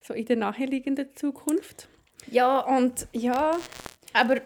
So 0.00 0.14
in 0.14 0.26
der 0.26 0.36
naheliegenden 0.36 1.14
Zukunft. 1.14 1.88
ja, 2.30 2.60
Und 2.60 3.08
ja, 3.12 3.56
aber 4.12 4.40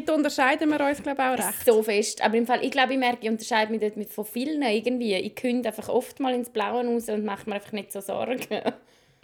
dort 0.00 0.10
unterscheiden 0.10 0.70
wir 0.70 0.80
uns, 0.80 1.02
glaube 1.02 1.22
ich, 1.22 1.28
auch 1.28 1.46
recht. 1.46 1.64
so 1.64 1.82
fest. 1.82 2.24
Aber 2.24 2.36
im 2.36 2.46
Fall, 2.46 2.64
ich 2.64 2.70
glaube, 2.70 2.92
ich 2.92 2.98
merke, 2.98 3.18
ich 3.22 3.30
unterscheide 3.30 3.70
mich 3.70 3.80
dort 3.80 3.96
mit 3.96 4.12
von 4.12 4.24
vielen 4.24 4.62
irgendwie. 4.62 5.14
Ich 5.14 5.34
künde 5.34 5.68
einfach 5.68 5.88
oft 5.88 6.20
mal 6.20 6.34
ins 6.34 6.50
Blaue 6.50 6.84
raus 6.86 7.08
und 7.08 7.24
mache 7.24 7.48
mir 7.48 7.56
einfach 7.56 7.72
nicht 7.72 7.92
so 7.92 8.00
Sorgen. 8.00 8.40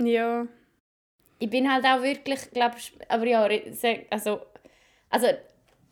Ja. 0.00 0.46
Ich 1.40 1.50
bin 1.50 1.72
halt 1.72 1.84
auch 1.84 2.02
wirklich, 2.02 2.50
glaube 2.52 2.76
aber 3.08 3.26
ja, 3.26 3.48
also, 4.10 4.40
also 5.10 5.26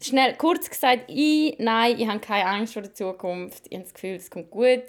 schnell, 0.01 0.35
kurz 0.37 0.69
gesagt, 0.69 1.05
ich, 1.09 1.57
nein, 1.59 1.99
ich 1.99 2.07
habe 2.07 2.21
keine 2.21 2.47
Angst 2.47 2.75
vor 2.75 2.83
der 2.83 2.95
Zukunft. 2.95 3.65
Ich 3.69 3.75
habe 3.75 3.85
das 3.85 3.95
Gefühl, 3.95 4.15
es 4.15 4.31
kommt 4.31 4.51
gut. 4.51 4.85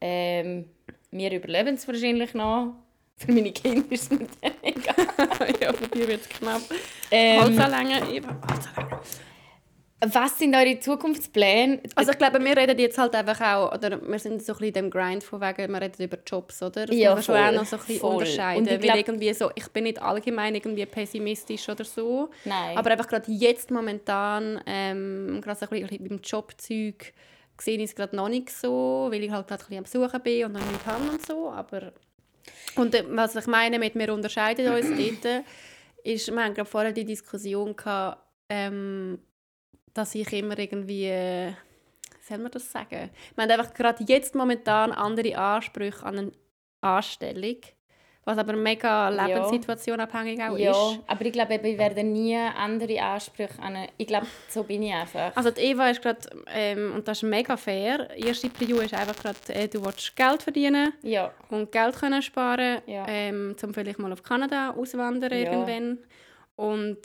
Ähm, 0.00 0.70
wir 1.10 1.32
überleben 1.32 1.74
es 1.74 1.86
wahrscheinlich 1.86 2.34
noch. 2.34 2.74
Für 3.26 3.32
meine 3.32 3.52
Kinder 3.52 3.84
ist 3.90 4.10
es 4.12 4.18
mir 4.18 4.26
dann 4.40 4.52
egal. 4.62 5.54
ja, 5.60 5.72
für 5.74 5.88
dich 5.88 6.08
wird 6.08 6.20
es 6.22 6.28
knapp. 6.30 6.62
Ähm, 7.10 7.42
Holzanlänge, 7.42 7.98
Eva, 8.14 8.28
Holzanlänge. 8.48 9.00
was 10.06 10.38
sind 10.38 10.54
eure 10.56 10.80
Zukunftspläne? 10.80 11.80
Also 11.94 12.12
ich 12.12 12.18
glaube, 12.18 12.42
wir 12.42 12.56
reden 12.56 12.78
jetzt 12.78 12.96
halt 12.96 13.14
einfach 13.14 13.38
auch, 13.42 13.74
oder 13.74 14.00
wir 14.00 14.18
sind 14.18 14.42
so 14.42 14.54
ein 14.54 14.58
bisschen 14.58 14.68
in 14.68 14.72
dem 14.72 14.90
Grind 14.90 15.22
von 15.22 15.38
wegen, 15.42 15.70
wir 15.70 15.82
reden 15.82 16.02
über 16.02 16.16
Jobs, 16.26 16.62
oder? 16.62 16.86
Das 16.86 16.96
Ja, 16.96 17.14
muss 17.14 17.28
man 17.28 17.36
schon 17.36 17.46
auch 17.56 17.60
noch 17.60 17.66
so 17.66 17.76
ein 17.76 17.80
bisschen 17.82 18.00
voll. 18.00 18.14
unterscheiden. 18.14 18.62
Und 18.66 18.72
ich 18.72 18.80
glaub- 18.80 18.96
irgendwie 18.96 19.34
so, 19.34 19.50
ich 19.54 19.68
bin 19.68 19.84
nicht 19.84 20.00
allgemein 20.00 20.54
irgendwie 20.54 20.86
pessimistisch 20.86 21.68
oder 21.68 21.84
so. 21.84 22.30
Nein. 22.46 22.78
Aber 22.78 22.90
einfach 22.90 23.08
gerade 23.08 23.30
jetzt 23.30 23.70
momentan, 23.70 24.62
ähm, 24.64 25.40
gerade 25.44 25.58
so 25.60 25.66
ein 25.70 25.82
bisschen 25.86 26.08
beim 26.08 26.20
Jobzeug, 26.24 27.12
sehe 27.60 27.76
ich 27.76 27.84
es 27.90 27.94
gerade 27.94 28.16
noch 28.16 28.30
nicht 28.30 28.48
so, 28.48 29.08
weil 29.10 29.22
ich 29.22 29.30
halt 29.30 29.46
gerade 29.46 29.62
ein 29.62 29.82
bisschen 29.82 30.00
am 30.04 30.08
Suchen 30.10 30.22
bin 30.22 30.46
und 30.46 30.52
noch 30.52 30.60
nichts 30.66 30.86
habe 30.86 31.10
und 31.10 31.26
so, 31.26 31.50
aber... 31.50 31.92
Und 32.76 32.94
äh, 32.94 33.04
was 33.08 33.36
ich 33.36 33.46
meine 33.46 33.78
mit 33.78 33.94
«wir 33.94 34.12
unterscheiden 34.12 34.72
uns» 34.72 34.88
dort, 35.22 35.44
ist, 36.04 36.32
wir 36.32 36.44
haben 36.44 36.54
gerade 36.54 36.68
vorher 36.68 36.92
die 36.92 37.04
Diskussion 37.04 37.76
gehabt, 37.76 38.22
ähm, 38.48 39.18
dass 39.92 40.14
ich 40.14 40.32
immer 40.32 40.58
irgendwie, 40.58 41.06
äh, 41.06 41.50
wie 41.50 42.26
soll 42.26 42.38
man 42.38 42.50
das 42.50 42.70
sagen? 42.70 43.10
Wir 43.34 43.44
haben 43.44 43.50
einfach 43.50 43.74
gerade 43.74 44.04
jetzt 44.06 44.34
momentan 44.34 44.92
andere 44.92 45.36
Ansprüche 45.36 46.04
an 46.04 46.18
eine 46.18 46.32
Anstellung, 46.80 47.58
was 48.24 48.36
aber 48.38 48.52
mega 48.54 49.08
Lebenssituation 49.08 49.98
abhängig 49.98 50.40
auch 50.42 50.56
ja, 50.56 50.70
ist. 50.70 51.00
aber 51.06 51.24
ich 51.24 51.32
glaube, 51.32 51.54
ich 51.54 51.78
werde 51.78 52.04
nie 52.04 52.36
andere 52.36 53.00
Ansprüche 53.02 53.58
an 53.60 53.86
Ich 53.96 54.06
glaube, 54.06 54.26
so 54.48 54.62
bin 54.62 54.82
ich 54.82 54.92
einfach. 54.92 55.34
Also 55.34 55.50
die 55.50 55.60
Eva 55.62 55.88
ist 55.88 56.02
gerade, 56.02 56.18
ähm, 56.52 56.92
und 56.94 57.08
das 57.08 57.18
ist 57.18 57.22
mega 57.28 57.56
fair, 57.56 58.10
erste 58.16 58.50
Prio 58.50 58.78
ist 58.80 58.94
einfach 58.94 59.16
gerade, 59.16 59.38
äh, 59.48 59.68
du 59.68 59.84
willst 59.84 60.14
Geld 60.14 60.42
verdienen 60.42 60.92
ja, 61.02 61.32
und 61.48 61.72
Geld 61.72 61.96
können 61.96 62.20
sparen, 62.22 62.82
Ja. 62.86 63.06
ähm, 63.08 63.56
um 63.62 63.74
vielleicht 63.74 63.98
mal 63.98 64.12
auf 64.12 64.22
Kanada 64.22 64.70
auswandern 64.76 65.32
Ja. 65.32 65.38
irgendwann. 65.52 65.98
Und 66.56 66.98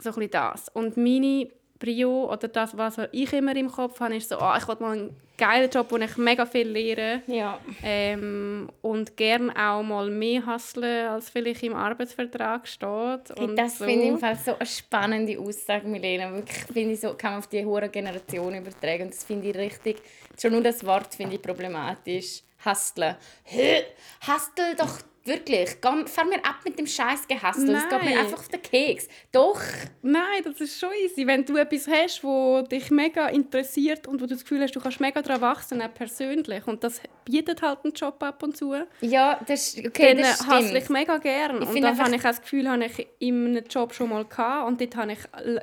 so 0.00 0.10
ein 0.10 0.14
bisschen 0.14 0.30
das. 0.30 0.68
Und 0.68 0.96
meine 0.96 1.48
Prio, 1.78 2.32
oder 2.32 2.48
das, 2.48 2.76
was 2.76 2.96
ich 3.12 3.32
immer 3.32 3.54
im 3.56 3.70
Kopf 3.70 4.00
habe, 4.00 4.16
ist 4.16 4.28
so, 4.28 4.38
ah, 4.38 4.58
ich 4.58 4.66
will 4.66 4.76
mal 4.80 4.92
einen 4.92 5.16
geilen 5.36 5.70
Job, 5.70 5.86
wo 5.90 5.96
ich 5.96 6.16
mega 6.16 6.44
viel 6.44 6.68
lehre 6.68 7.22
ja. 7.26 7.58
ähm, 7.82 8.68
und 8.82 9.16
gerne 9.16 9.52
auch 9.56 9.82
mal 9.82 10.10
mehr 10.10 10.44
hustlen, 10.44 11.08
als 11.08 11.30
vielleicht 11.30 11.62
im 11.62 11.74
Arbeitsvertrag 11.74 12.66
steht. 12.66 13.38
Hey, 13.38 13.54
das 13.54 13.78
so. 13.78 13.84
finde 13.84 14.04
ich 14.04 14.08
im 14.08 14.18
Fall 14.18 14.36
so 14.36 14.56
eine 14.56 14.66
spannende 14.66 15.38
Aussage, 15.38 15.86
Milena. 15.86 16.32
Wirklich 16.32 16.64
finde 16.64 16.94
ich 16.94 17.00
so, 17.00 17.14
kann 17.14 17.32
man 17.32 17.38
auf 17.38 17.46
die 17.46 17.64
hohe 17.64 17.88
Generation 17.88 18.54
übertragen. 18.54 19.04
Und 19.04 19.12
das 19.12 19.24
finde 19.24 19.48
ich 19.48 19.56
richtig. 19.56 20.02
Schon 20.40 20.52
nur 20.52 20.62
das 20.62 20.84
Wort 20.84 21.14
finde 21.14 21.36
ich 21.36 21.42
problematisch. 21.42 22.42
Hustlen. 22.64 23.14
Hä? 23.44 23.84
Hustle 24.26 24.74
doch 24.76 24.98
wirklich. 25.28 25.76
Fahr 25.80 26.24
mir 26.24 26.44
ab 26.44 26.56
mit 26.64 26.78
dem 26.78 26.86
scheiß 26.86 27.28
Gehustle. 27.28 27.76
Es 27.76 27.88
geht 27.88 28.02
mir 28.02 28.10
Nein. 28.10 28.18
einfach 28.18 28.38
auf 28.38 28.48
den 28.48 28.62
Keks. 28.62 29.08
Doch. 29.32 29.60
Nein, 30.02 30.42
das 30.44 30.60
ist 30.60 30.80
schon 30.80 30.90
easy. 31.04 31.26
Wenn 31.26 31.44
du 31.44 31.56
etwas 31.56 31.86
hast, 31.86 32.24
wo 32.24 32.62
dich 32.62 32.90
mega 32.90 33.28
interessiert 33.28 34.06
und 34.08 34.20
wo 34.20 34.26
du 34.26 34.34
das 34.34 34.42
Gefühl 34.42 34.62
hast, 34.62 34.74
du 34.74 34.80
kannst 34.80 35.00
mega 35.00 35.22
daran 35.22 35.40
wachsen, 35.40 35.80
auch 35.82 35.92
persönlich, 35.94 36.66
und 36.66 36.82
das 36.82 37.00
bietet 37.24 37.62
halt 37.62 37.80
einen 37.84 37.92
Job 37.92 38.22
ab 38.22 38.42
und 38.42 38.56
zu, 38.56 38.74
Ja, 39.00 39.38
das, 39.46 39.76
okay, 39.78 40.14
dann 40.14 40.18
das 40.22 40.46
hasse 40.46 40.68
stimmt. 40.68 40.82
ich 40.82 40.88
mega 40.88 41.18
gern. 41.18 41.62
Ich 41.62 41.68
und 41.68 41.82
dann 41.82 41.98
habe 41.98 42.10
ich 42.16 42.20
auch 42.20 42.28
das 42.28 42.40
Gefühl, 42.40 42.68
habe 42.68 42.84
ich 42.86 43.06
in 43.18 43.46
einem 43.48 43.64
Job 43.68 43.94
schon 43.94 44.08
mal 44.08 44.24
gehabt 44.24 44.66
und 44.68 44.80
dort 44.80 44.96
habe 44.96 45.12
ich 45.12 45.18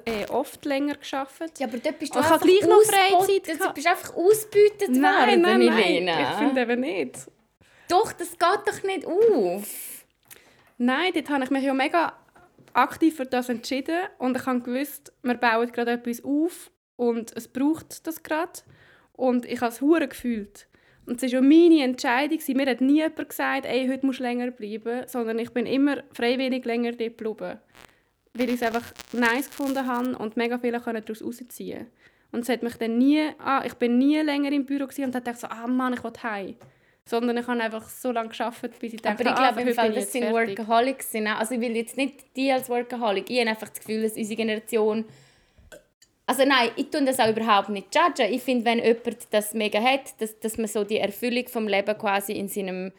äh, 0.06 0.26
oft 0.32 0.64
länger 0.66 0.96
gearbeitet. 0.96 1.60
Ja, 1.60 1.68
aber 1.68 1.78
dort 1.80 2.00
bist 2.00 2.14
du 2.14 2.20
habe 2.20 2.34
einfach 2.34 2.42
gleich 2.46 2.62
noch. 2.62 2.82
Freizeit 2.84 3.60
Du 3.60 3.74
bist 3.74 3.88
einfach 3.88 4.16
ausgebeutet 4.16 4.90
worden, 4.90 5.42
Milena. 5.58 6.22
ich 6.32 6.38
finde 6.38 6.62
eben 6.62 6.82
nicht. 6.82 7.16
Doch, 7.90 8.12
das 8.14 8.32
geht 8.32 8.42
doch 8.42 8.84
nicht 8.84 9.06
auf. 9.06 10.06
Nein, 10.78 11.12
dort 11.14 11.30
habe 11.30 11.44
ich 11.44 11.50
mich 11.50 11.64
ja 11.64 11.74
mega 11.74 12.14
aktiv 12.74 13.16
für 13.16 13.26
das 13.26 13.50
entschieden 13.50 14.00
und 14.18 14.38
ich 14.38 14.44
gewusst, 14.44 15.14
wir 15.24 15.36
bauen 15.36 15.72
gerade 15.72 15.92
etwas 15.92 16.24
auf 16.24 16.72
und 16.98 17.36
es 17.36 17.48
braucht 17.48 18.06
das 18.08 18.24
gerade. 18.24 18.62
Und 19.14 19.46
ich 19.46 19.62
habe 19.62 19.72
es 19.72 19.82
hure 19.82 20.08
gefühlt. 20.08 20.68
Und 21.06 21.22
es 21.22 21.32
war 21.32 21.42
ja 21.42 21.42
meine 21.42 21.84
Entscheidung. 21.84 22.40
Mir 22.48 22.66
hat 22.66 22.82
nie 22.82 22.96
jemand 22.96 23.30
gesagt, 23.30 23.66
ey, 23.66 23.88
heute 23.88 24.06
musst 24.06 24.20
du 24.20 24.24
länger 24.24 24.52
bleiben, 24.52 25.08
sondern 25.08 25.40
ich 25.40 25.52
bin 25.52 25.66
immer 25.66 26.04
freiwillig 26.14 26.66
länger 26.66 26.92
dort 26.92 27.18
geblieben. 27.18 27.60
Weil 28.34 28.50
ich 28.50 28.56
es 28.56 28.64
einfach 28.64 28.92
nice 29.14 29.50
gefunden 29.50 29.86
habe 29.86 30.18
und 30.18 30.36
mega 30.36 30.58
viele 30.58 30.82
daraus 30.82 31.24
rausziehen 31.24 31.88
Und 32.32 32.42
es 32.42 32.50
hat 32.50 32.64
mich 32.64 32.76
dann 32.76 32.98
nie, 32.98 33.30
ah, 33.38 33.64
ich 33.66 33.76
bin 33.76 33.98
nie 33.98 34.18
länger 34.18 34.52
im 34.52 34.66
Büro 34.66 34.86
und 34.86 35.16
dachte 35.16 35.36
so, 35.36 35.48
ah 35.48 35.68
Mann, 35.68 35.94
ich 35.94 36.04
will 36.04 36.12
heim. 36.22 36.56
Sondern 37.08 37.38
ich 37.38 37.48
habe 37.48 37.62
einfach 37.62 37.88
so 37.88 38.12
lange 38.12 38.30
gearbeitet, 38.30 38.80
bis 38.80 38.94
ich 38.94 39.02
dachte, 39.02 39.20
Aber 39.20 39.30
ich 39.30 39.38
ah, 39.38 39.52
glaube, 39.52 39.70
im 39.70 39.76
Fall, 39.76 39.94
das 39.94 40.12
sind 40.12 40.24
fertig. 40.26 40.58
Workaholics. 40.58 41.12
Sind. 41.12 41.28
auch- 41.28 41.40
Also 41.40 41.54
ich 41.54 41.62
will 41.62 41.76
jetzt 41.76 41.98
nicht 41.98 42.36
die 42.36 42.52
als 42.52 42.68
Workaholic. 42.68 43.30
Ich 43.30 43.40
habe 43.40 43.50
einfach 43.50 43.70
das 43.70 43.80
Gefühl, 43.80 44.02
dass 44.02 44.18
unsere 44.18 44.36
Generation... 44.36 45.06
Also 46.26 46.44
nein, 46.44 46.72
ich 46.76 46.90
tue 46.90 47.06
das 47.06 47.20
auch 47.20 47.30
überhaupt 47.30 47.70
nicht 47.70 47.94
judgen. 47.94 48.34
Ich 48.34 48.42
finde, 48.42 48.66
wenn 48.66 48.80
jemand 48.80 49.28
das 49.30 49.54
mega 49.54 49.80
hat, 49.80 50.20
dass, 50.20 50.40
dass 50.40 50.58
man 50.58 50.68
so 50.68 50.84
die 50.84 50.98
Erfüllung 50.98 51.48
vom 51.48 51.68
Leben 51.68 51.96
quasi 51.96 52.34
in 52.34 52.48
seinem 52.48 52.92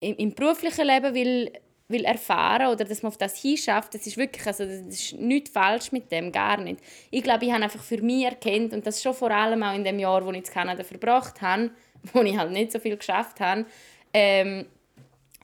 im, 0.00 0.16
im 0.16 0.34
beruflichen 0.34 0.86
Leben 0.86 1.14
will, 1.14 1.52
will 1.88 2.04
erfahren 2.04 2.68
oder 2.68 2.84
dass 2.84 3.02
man 3.02 3.08
auf 3.08 3.18
das 3.18 3.40
hinschafft, 3.40 3.94
das 3.94 4.06
ist 4.06 4.16
wirklich, 4.16 4.46
also 4.46 4.64
das 4.64 4.86
ist 4.86 5.12
nichts 5.14 5.50
falsch 5.50 5.92
mit 5.92 6.10
dem, 6.10 6.32
gar 6.32 6.58
nicht. 6.58 6.80
Ich 7.10 7.22
glaube, 7.22 7.44
ich 7.44 7.52
habe 7.52 7.62
einfach 7.62 7.82
für 7.82 8.00
mich 8.00 8.24
erkannt 8.24 8.72
und 8.72 8.86
das 8.86 9.02
schon 9.02 9.14
vor 9.14 9.30
allem 9.30 9.62
auch 9.62 9.74
in 9.74 9.84
dem 9.84 9.98
Jahr, 9.98 10.24
wo 10.24 10.30
ich 10.30 10.38
in 10.38 10.44
Kanada 10.44 10.82
verbracht 10.82 11.42
habe, 11.42 11.70
wo 12.12 12.22
ich 12.22 12.36
halt 12.36 12.52
nicht 12.52 12.72
so 12.72 12.78
viel 12.78 12.96
geschafft 12.96 13.40
habe, 13.40 13.66
ähm, 14.12 14.66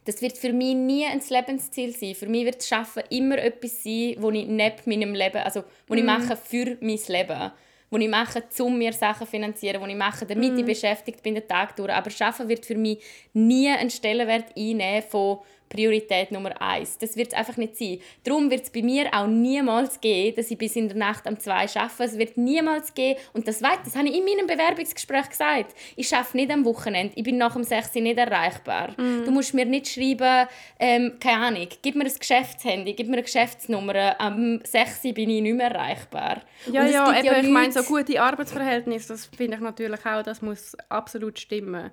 das 0.07 0.23
wird 0.23 0.39
für 0.39 0.53
mich 0.53 0.75
nie 0.75 1.05
ein 1.05 1.21
Lebensziel 1.29 1.95
sein. 1.95 2.15
Für 2.15 2.27
mich 2.27 2.45
wird 2.45 2.59
das 2.59 2.69
Schaffen 2.69 3.03
immer 3.11 3.39
etwas 3.39 3.83
sein, 3.83 4.15
wo 4.19 4.31
ich 4.31 4.47
neben 4.47 4.77
meinem 4.87 5.15
Leben, 5.15 5.39
also 5.39 5.65
wo 5.89 5.95
ich 5.95 6.05
mache 6.05 6.37
für 6.37 6.77
mein 6.81 7.01
Leben, 7.09 7.51
wo 7.91 7.99
ich 7.99 8.09
mache, 8.09 8.45
um 8.61 8.79
mir 8.79 8.93
Sachen 8.93 9.27
zu 9.27 9.31
finanzieren, 9.33 9.83
wo 9.83 9.87
ich 9.87 9.97
mache, 9.97 10.25
damit 10.25 10.57
ich 10.57 10.65
beschäftigt 10.65 11.23
bin 11.25 11.35
den 11.35 11.47
Tag 11.49 11.75
durch. 11.75 11.91
Aber 11.93 12.11
Schaffen 12.11 12.49
wird 12.49 12.65
für 12.65 12.77
mich 12.77 13.03
nie 13.33 13.69
einen 13.69 13.91
Stellenwert 13.91 14.57
einnehmen 14.57 15.03
von 15.03 15.41
Priorität 15.69 16.33
Nummer 16.33 16.61
eins. 16.61 16.99
Das 16.99 17.17
wird 17.17 17.29
es 17.29 17.35
einfach 17.35 17.57
nicht 17.57 17.77
sein. 17.77 17.99
Darum 18.25 18.51
wird 18.51 18.65
es 18.65 18.71
bei 18.71 18.83
mir 18.83 19.13
auch 19.13 19.27
niemals 19.27 20.01
gehen, 20.01 20.35
dass 20.35 20.51
ich 20.51 20.59
bis 20.59 20.77
in 20.77 20.89
der 20.89 20.97
Nacht 20.97 21.27
um 21.29 21.39
zwei 21.39 21.67
arbeite. 21.67 22.05
Es 22.05 22.19
wird 22.19 22.37
niemals 22.37 22.95
gehen. 22.95 23.17
Und 23.33 23.49
das 23.49 23.63
weiß, 23.63 23.79
das 23.85 23.97
habe 23.97 24.09
ich 24.09 24.17
in 24.17 24.25
meinem 24.25 24.47
Bewerbungsgespräch 24.47 25.29
gesagt. 25.29 25.75
Ich 25.97 26.15
arbeite 26.15 26.37
nicht 26.37 26.51
am 26.51 26.65
Wochenende. 26.65 27.13
Ich 27.17 27.25
bin 27.25 27.39
nach 27.39 27.55
dem 27.55 27.65
6 27.65 27.97
Uhr 27.97 28.03
nicht 28.03 28.19
erreichbar. 28.19 28.95
Du 28.97 29.31
musst 29.31 29.55
mir 29.55 29.65
nicht 29.65 29.89
schreiben, 29.89 30.49
ähm, 30.79 31.15
keine 31.21 31.47
Ahnung, 31.47 31.69
gib 31.83 31.95
mir 31.95 32.05
ein 32.05 32.13
Geschäftshandy, 32.19 32.93
gib 32.95 33.07
mir 33.09 33.15
eine 33.15 33.23
Geschäftsnummer. 33.23 34.21
Am 34.21 34.61
6 34.65 35.05
Uhr 35.05 35.13
bin 35.13 35.31
ich 35.31 35.43
nicht 35.43 35.55
mehr 35.57 35.71
erreichbar. 35.71 36.43
Ja, 36.71 36.83
Und 36.83 36.91
ja, 36.91 37.21
eben, 37.21 37.47
ich 37.47 37.53
meine, 37.53 37.73
so 37.73 37.83
gute 37.83 38.21
Arbeitsverhältnisse, 38.21 39.09
das 39.09 39.27
finde 39.27 39.57
ich 39.57 39.63
natürlich 39.63 40.05
auch, 40.07 40.23
das 40.23 40.43
muss 40.43 40.75
absolut 40.89 41.39
stimmen. 41.39 41.91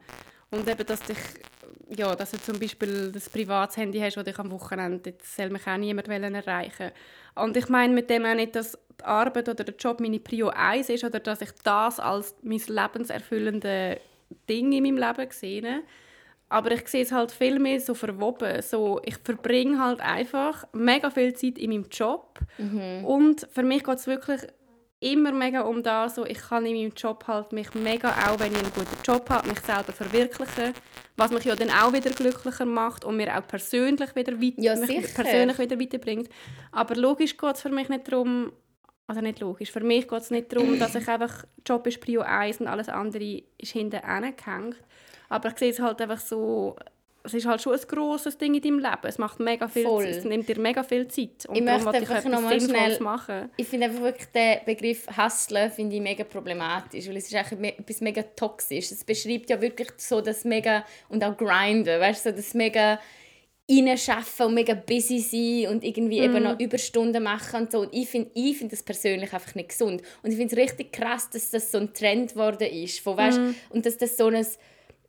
Und 0.52 0.68
eben, 0.70 0.86
dass 0.86 1.02
dich, 1.02 1.18
ja, 1.96 2.16
dass 2.16 2.32
du 2.32 2.38
zum 2.38 2.60
Beispiel 2.60 3.12
das 3.12 3.30
privates 3.30 3.78
Handy 3.78 4.00
hast, 4.00 4.18
das 4.18 4.24
dich 4.24 4.40
am 4.40 4.52
Wochenende, 4.52 5.12
jetzt 5.12 5.36
soll 5.36 5.50
mich 5.50 5.68
auch 5.68 5.78
niemand 5.78 6.08
wollen 6.10 6.36
erreichen. 6.36 6.92
Und 7.36 7.58
ich 7.58 7.70
meine 7.70 7.94
mit 7.94 8.10
dem 8.10 8.26
auch 8.26 8.36
nicht, 8.36 8.56
dass 8.56 8.78
die 9.00 9.06
Arbeit 9.06 9.50
oder 9.50 9.64
der 9.64 9.76
Job 9.76 10.00
meine 10.00 10.20
Prio 10.20 10.50
1 10.50 10.90
ist 10.90 11.04
oder 11.04 11.20
dass 11.20 11.42
ich 11.42 11.52
das 11.64 12.00
als 12.00 12.36
mein 12.42 12.62
lebenserfüllende 12.68 14.00
Ding 14.50 14.72
in 14.72 14.84
meinem 14.84 14.98
Leben 14.98 15.32
sehe. 15.32 15.82
Aber 16.50 16.72
ich 16.72 16.88
sehe 16.88 17.04
es 17.04 17.12
halt 17.12 17.32
viel 17.32 17.58
mehr 17.58 17.80
so 17.80 17.96
verwoben. 17.96 18.62
So, 18.62 19.02
ich 19.06 19.18
verbringe 19.18 19.80
halt 19.80 20.02
einfach 20.02 20.66
mega 20.74 21.10
viel 21.10 21.34
Zeit 21.34 21.58
in 21.58 21.72
meinem 21.72 21.88
Job. 21.90 22.40
Und 23.04 23.48
für 23.52 23.64
mich 23.64 23.84
geht 23.84 23.98
es 23.98 24.08
wirklich 24.08 24.42
immer 25.04 25.32
mega 25.32 25.62
um 25.62 25.84
das. 25.84 26.16
So, 26.16 26.26
ich 26.26 26.40
kann 26.40 26.66
in 26.66 26.76
meinem 26.76 26.94
Job 26.96 27.26
halt 27.28 27.52
mich 27.52 27.74
mega, 27.74 28.10
auch 28.10 28.40
wenn 28.40 28.52
ich 28.52 28.60
einen 28.60 28.74
guten 28.74 28.98
Job 29.04 29.30
habe, 29.30 29.48
mich 29.50 29.60
selber 29.60 29.92
verwirklichen. 29.92 30.74
Was 31.18 31.32
mich 31.32 31.44
ja 31.44 31.56
dann 31.56 31.70
auch 31.70 31.94
wieder 31.94 32.10
glücklicher 32.10 32.66
macht 32.66 33.06
und 33.06 33.18
mir 33.18 33.38
auch 33.38 33.46
persönlich 33.46 34.16
wieder, 34.16 34.42
weit 34.42 34.54
Ja, 34.58 34.76
mich 34.76 35.14
persönlich 35.14 35.60
wieder 35.60 35.80
weiterbringt. 35.80 36.30
Aber 36.72 36.96
logisch 36.96 37.38
geht 37.38 37.56
es 37.56 37.62
für 37.62 37.70
mich 37.70 37.90
nicht 37.90 38.12
darum, 38.12 38.52
also 39.06 39.22
nicht 39.22 39.40
logisch, 39.40 39.72
für 39.72 39.82
mich 39.82 40.08
geht 40.08 40.22
es 40.22 40.32
nicht 40.32 40.52
darum, 40.52 40.78
dass 40.80 40.96
ich 40.96 41.08
einfach, 41.08 41.46
Job 41.66 41.86
ist 41.86 42.02
Prio 42.02 42.22
1 42.22 42.62
und 42.62 42.68
alles 42.68 42.90
andere 42.90 43.44
ist 43.58 43.72
hinten 43.74 44.02
gehängt. 44.02 44.78
Aber 45.30 45.50
ich 45.50 45.58
sehe 45.58 45.72
es 45.72 45.80
halt 45.80 46.02
einfach 46.02 46.20
so, 46.20 46.76
es 47.26 47.34
ist 47.34 47.46
halt 47.46 47.62
schon 47.62 47.74
ein 47.74 47.80
grosses 47.88 48.38
Ding 48.38 48.54
in 48.54 48.62
deinem 48.62 48.80
Leben. 48.80 49.04
Es 49.08 49.18
macht 49.18 49.40
mega 49.40 49.68
viel 49.70 49.84
Voll. 49.86 50.04
Zeit, 50.04 50.16
es 50.18 50.24
nimmt 50.26 50.48
dir 50.50 50.60
mega 50.60 50.84
viel 50.84 51.08
Zeit. 51.08 51.46
Und 51.48 51.56
Ich 51.56 51.64
darum 51.66 51.84
möchte 51.86 52.04
ich 52.04 52.10
einfach 52.10 52.16
etwas 52.18 52.32
noch 52.32 52.42
mal 52.42 52.60
Sinnvolles 52.60 52.86
schnell- 52.98 53.00
machen. 53.02 53.50
Ich 53.56 53.68
finde 53.68 53.86
einfach 53.88 54.02
wirklich 54.02 54.28
den 54.30 54.58
Begriff 54.66 55.08
Hustlen 55.18 55.72
finde 55.72 55.96
ich 55.96 56.02
mega 56.02 56.24
problematisch, 56.26 57.08
weil 57.08 57.16
es 57.18 57.26
ist 57.32 57.36
eigentlich 57.36 57.80
etwas 57.80 58.02
mega 58.02 58.24
toxisch. 58.36 58.92
Es 58.92 59.04
beschreibt 59.06 59.50
ja 59.50 59.62
wirklich 59.62 59.90
so 59.98 60.20
das 60.20 60.44
mega 60.44 60.84
und 61.10 61.24
auch 61.24 61.38
grinden, 61.38 62.00
weißt 62.00 62.26
du, 62.26 62.30
so 62.32 62.36
das 62.36 62.54
mega 62.54 63.00
reinschaffen 63.72 64.48
und 64.48 64.54
mega 64.56 64.74
busy 64.74 65.20
sein 65.20 65.72
und 65.74 65.84
irgendwie 65.86 66.20
eben 66.20 66.44
noch 66.44 66.60
Überstunden 66.60 67.24
machen 67.24 67.62
und 67.62 67.72
so. 67.72 67.80
Und 67.82 67.94
ich 67.94 68.10
finde 68.10 68.30
ich 68.34 68.58
find 68.58 68.72
das 68.74 68.84
persönlich 68.84 69.32
einfach 69.34 69.56
nicht 69.56 69.70
gesund. 69.70 70.02
Und 70.22 70.32
ich 70.32 70.38
finde 70.38 70.54
es 70.56 70.62
richtig 70.62 70.92
krass, 70.92 71.30
dass 71.30 71.50
das 71.52 71.72
so 71.72 71.78
ein 71.78 71.94
Trend 71.94 72.34
geworden 72.34 72.68
ist, 72.70 73.00
von, 73.00 73.16
weißt, 73.16 73.40
und 73.70 73.86
dass 73.86 73.98
das 73.98 74.18
so 74.18 74.28
ein, 74.28 74.46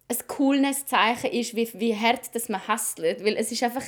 ein 0.09 0.17
cooles 0.27 0.87
Zeichen 0.87 1.31
ist, 1.31 1.57
wie, 1.57 1.69
wie 1.75 1.97
hart 1.97 2.35
dass 2.35 2.49
man 2.49 2.67
hustelt, 2.69 3.25
weil 3.25 3.37
es 3.37 3.51
ist 3.53 3.63
einfach 3.63 3.85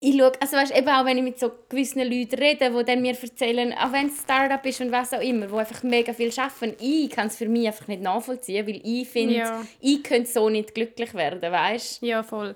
ich 0.00 0.16
schaue, 0.16 0.30
also 0.40 0.56
weißt, 0.56 0.76
eben 0.76 0.88
auch 0.88 1.04
wenn 1.04 1.18
ich 1.18 1.24
mit 1.24 1.40
so 1.40 1.50
gewissen 1.68 2.00
Leuten 2.02 2.36
rede, 2.38 2.70
die 2.70 2.84
dann 2.84 3.02
mir 3.02 3.16
erzählen, 3.20 3.72
auch 3.72 3.92
wenn 3.92 4.06
es 4.06 4.12
ein 4.12 4.24
Startup 4.24 4.64
ist 4.64 4.80
und 4.80 4.92
was 4.92 5.12
auch 5.12 5.20
immer, 5.20 5.50
wo 5.50 5.56
einfach 5.56 5.82
mega 5.82 6.12
viel 6.12 6.30
arbeiten, 6.38 6.76
ich 6.80 7.10
kann 7.10 7.26
es 7.26 7.36
für 7.36 7.48
mich 7.48 7.66
einfach 7.66 7.88
nicht 7.88 8.02
nachvollziehen, 8.02 8.64
weil 8.66 8.80
ich 8.84 9.08
finde, 9.08 9.34
Ja. 9.34 9.60
ich 9.80 10.02
könnte 10.04 10.30
so 10.30 10.48
nicht 10.48 10.72
glücklich 10.74 11.14
werden, 11.14 11.40
weißt 11.50 12.02
Ja, 12.02 12.22
voll. 12.22 12.54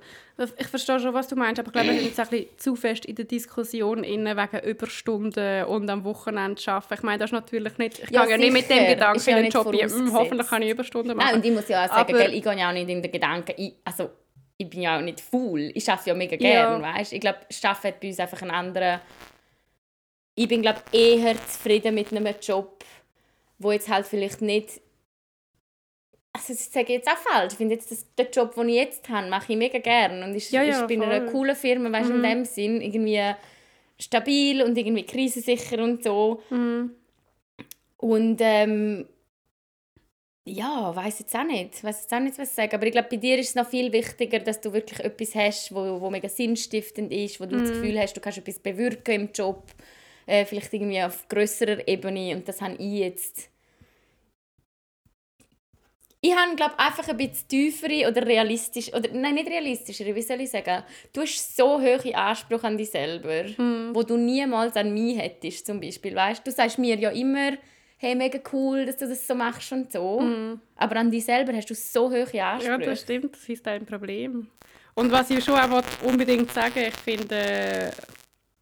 Ich 0.58 0.66
verstehe 0.66 0.98
schon, 0.98 1.12
was 1.14 1.28
du 1.28 1.36
meinst, 1.36 1.58
aber 1.60 1.68
ich 1.68 1.72
glaube, 1.72 1.88
wir 1.88 1.94
sind 1.94 2.04
jetzt 2.06 2.18
ein 2.20 2.28
bisschen 2.28 2.58
zu 2.58 2.74
fest 2.76 3.04
in 3.06 3.14
der 3.16 3.24
Diskussion 3.26 4.02
inne 4.02 4.36
wegen 4.36 4.64
Überstunden 4.66 5.64
und 5.66 5.88
am 5.90 6.04
Wochenende 6.04 6.60
arbeiten. 6.66 6.94
Ich 6.94 7.02
meine, 7.02 7.18
das 7.18 7.28
ist 7.28 7.32
natürlich 7.34 7.76
nicht... 7.78 7.98
Ich 8.04 8.10
Ja, 8.10 8.22
gehe 8.22 8.32
ja 8.32 8.36
nicht 8.38 8.52
mit 8.52 8.70
dem. 8.70 8.86
Gedanken 8.86 9.28
in 9.30 9.36
den 9.36 9.50
Job, 9.50 9.66
hm, 9.72 10.12
hoffentlich 10.12 10.48
kann 10.48 10.62
ich 10.62 10.70
Überstunden 10.70 11.16
machen. 11.16 11.26
Nein, 11.28 11.36
und 11.36 11.44
ich 11.44 11.52
muss 11.52 11.68
ja 11.68 11.84
auch 11.84 11.88
sagen, 11.88 12.10
Aber- 12.14 12.18
gell, 12.24 12.34
ich 12.34 12.42
gehe 12.42 12.58
ja 12.58 12.68
auch 12.68 12.72
nicht 12.72 12.88
in 12.88 13.02
den 13.02 13.12
Gedanken, 13.12 13.52
ich, 13.56 13.74
also 13.84 14.10
ich 14.58 14.68
bin 14.70 14.82
ja 14.82 14.98
auch 14.98 15.02
nicht 15.02 15.20
faul, 15.20 15.72
ich 15.74 15.88
arbeite 15.88 16.10
ja 16.10 16.14
mega 16.14 16.36
gern, 16.36 16.82
weißt 16.82 17.12
Ich 17.12 17.20
glaube, 17.20 17.40
Arbeiten 17.62 17.88
hat 17.88 18.00
bei 18.00 18.08
uns 18.08 18.20
einfach 18.20 18.42
einen 18.42 18.50
anderen... 18.50 19.00
Ich 20.34 20.48
bin, 20.48 20.62
glaube 20.62 20.80
eher 20.92 21.36
zufrieden 21.46 21.94
mit 21.94 22.10
einem 22.10 22.34
Job, 22.40 22.84
wo 23.58 23.72
jetzt 23.72 23.88
halt 23.88 24.06
vielleicht 24.06 24.40
nicht... 24.40 24.80
Also 26.34 26.54
das 26.54 26.72
sage 26.72 26.86
ich 26.86 26.98
jetzt 26.98 27.08
auch 27.08 27.18
falsch. 27.18 27.52
Ich 27.52 27.58
finde 27.58 27.74
jetzt, 27.74 27.90
das, 27.90 28.06
den 28.14 28.28
Job, 28.32 28.54
den 28.54 28.70
ich 28.70 28.76
jetzt 28.76 29.08
habe, 29.10 29.28
mache 29.28 29.52
ich 29.52 29.58
mega 29.58 29.78
gern. 29.78 30.22
Und 30.22 30.34
ich, 30.34 30.50
Ja, 30.50 30.62
ja, 30.62 30.80
ich 30.80 30.86
bin 30.86 31.02
in 31.02 31.10
einer. 31.10 31.26
Mhm. 31.26 31.32
coolen 31.32 31.54
Firma, 31.54 31.92
weißt 31.92 32.08
du, 32.08 32.14
in 32.14 32.22
dem 32.22 32.44
Sinn, 32.46 32.80
irgendwie 32.80 33.20
stabil 33.98 34.62
und 34.62 34.78
irgendwie 34.78 35.04
krisensicher 35.04 35.82
und 35.82 36.02
so. 36.02 36.42
Mhm. 36.48 36.92
Und 37.98 38.38
ähm, 38.40 39.06
ja, 40.44 40.94
weiß 40.94 41.20
jetzt 41.20 41.34
auch 41.36 41.44
nicht, 41.44 41.84
weiß 41.84 42.02
jetzt 42.02 42.12
auch 42.12 42.20
nicht, 42.20 42.36
was 42.36 42.48
ich 42.48 42.54
sagen. 42.54 42.74
Aber 42.74 42.86
ich 42.86 42.92
glaube, 42.92 43.08
bei 43.10 43.16
dir 43.16 43.38
ist 43.38 43.50
es 43.50 43.54
noch 43.54 43.68
viel 43.68 43.92
wichtiger, 43.92 44.40
dass 44.40 44.60
du 44.60 44.72
wirklich 44.72 44.98
etwas 45.00 45.34
hast, 45.34 45.74
wo, 45.74 46.00
wo 46.00 46.10
mega 46.10 46.28
sinnstiftend 46.28 47.12
ist, 47.12 47.40
wo 47.40 47.46
du 47.46 47.58
das 47.58 47.70
Gefühl 47.70 47.98
hast, 47.98 48.16
du 48.16 48.20
kannst 48.20 48.38
etwas 48.38 48.58
bewirken 48.58 49.14
im 49.14 49.30
Job, 49.32 49.70
äh, 50.26 50.44
vielleicht 50.44 50.72
irgendwie 50.72 51.02
auf 51.02 51.28
grösserer 51.28 51.86
Ebene. 51.86 52.34
Und 52.34 52.48
das 52.48 52.60
habe 52.60 52.74
ich 52.74 52.98
jetzt. 52.98 53.50
Ich 56.24 56.34
habe, 56.34 56.54
glaube 56.56 56.78
einfach 56.78 57.08
ein 57.08 57.16
bisschen 57.16 57.48
tiefere 57.48 58.08
oder 58.08 58.24
realistisch, 58.24 58.92
oder 58.92 59.10
nein, 59.12 59.34
nicht 59.34 59.48
realistischere, 59.48 60.14
wie 60.14 60.22
soll 60.22 60.40
ich 60.40 60.50
sagen? 60.50 60.84
Du 61.12 61.22
hast 61.22 61.56
so 61.56 61.80
hohe 61.80 62.14
Ansprüche 62.14 62.64
an 62.64 62.76
dich 62.76 62.90
selber, 62.90 63.44
wo 63.92 64.02
du 64.04 64.16
niemals 64.16 64.76
an 64.76 64.94
mich 64.94 65.18
hättest, 65.18 65.66
zum 65.66 65.80
Beispiel, 65.80 66.14
weißt? 66.14 66.46
Du 66.46 66.52
sagst 66.52 66.78
mir 66.78 66.96
ja 66.96 67.10
immer, 67.10 67.52
hey, 68.02 68.14
mega 68.16 68.40
cool, 68.52 68.84
dass 68.84 68.96
du 68.96 69.06
das 69.08 69.26
so 69.26 69.34
machst 69.34 69.70
und 69.72 69.92
so, 69.92 70.20
aber 70.76 70.96
an 70.96 71.10
dich 71.10 71.24
selber 71.24 71.52
hast 71.52 71.70
du 71.70 71.74
so 71.74 72.10
hohe 72.10 72.26
Ja, 72.32 72.54
Ansprüche. 72.54 72.80
das 72.90 73.00
stimmt, 73.00 73.32
das 73.36 73.48
ist 73.48 73.66
ein 73.68 73.86
Problem. 73.86 74.48
Und 74.94 75.10
was 75.12 75.30
ich 75.30 75.42
schon 75.44 75.54
auch 75.54 75.70
wollte 75.70 75.88
unbedingt 76.04 76.50
sagen 76.50 76.80
ich 76.88 76.94
finde, 76.96 77.34
äh, 77.36 77.90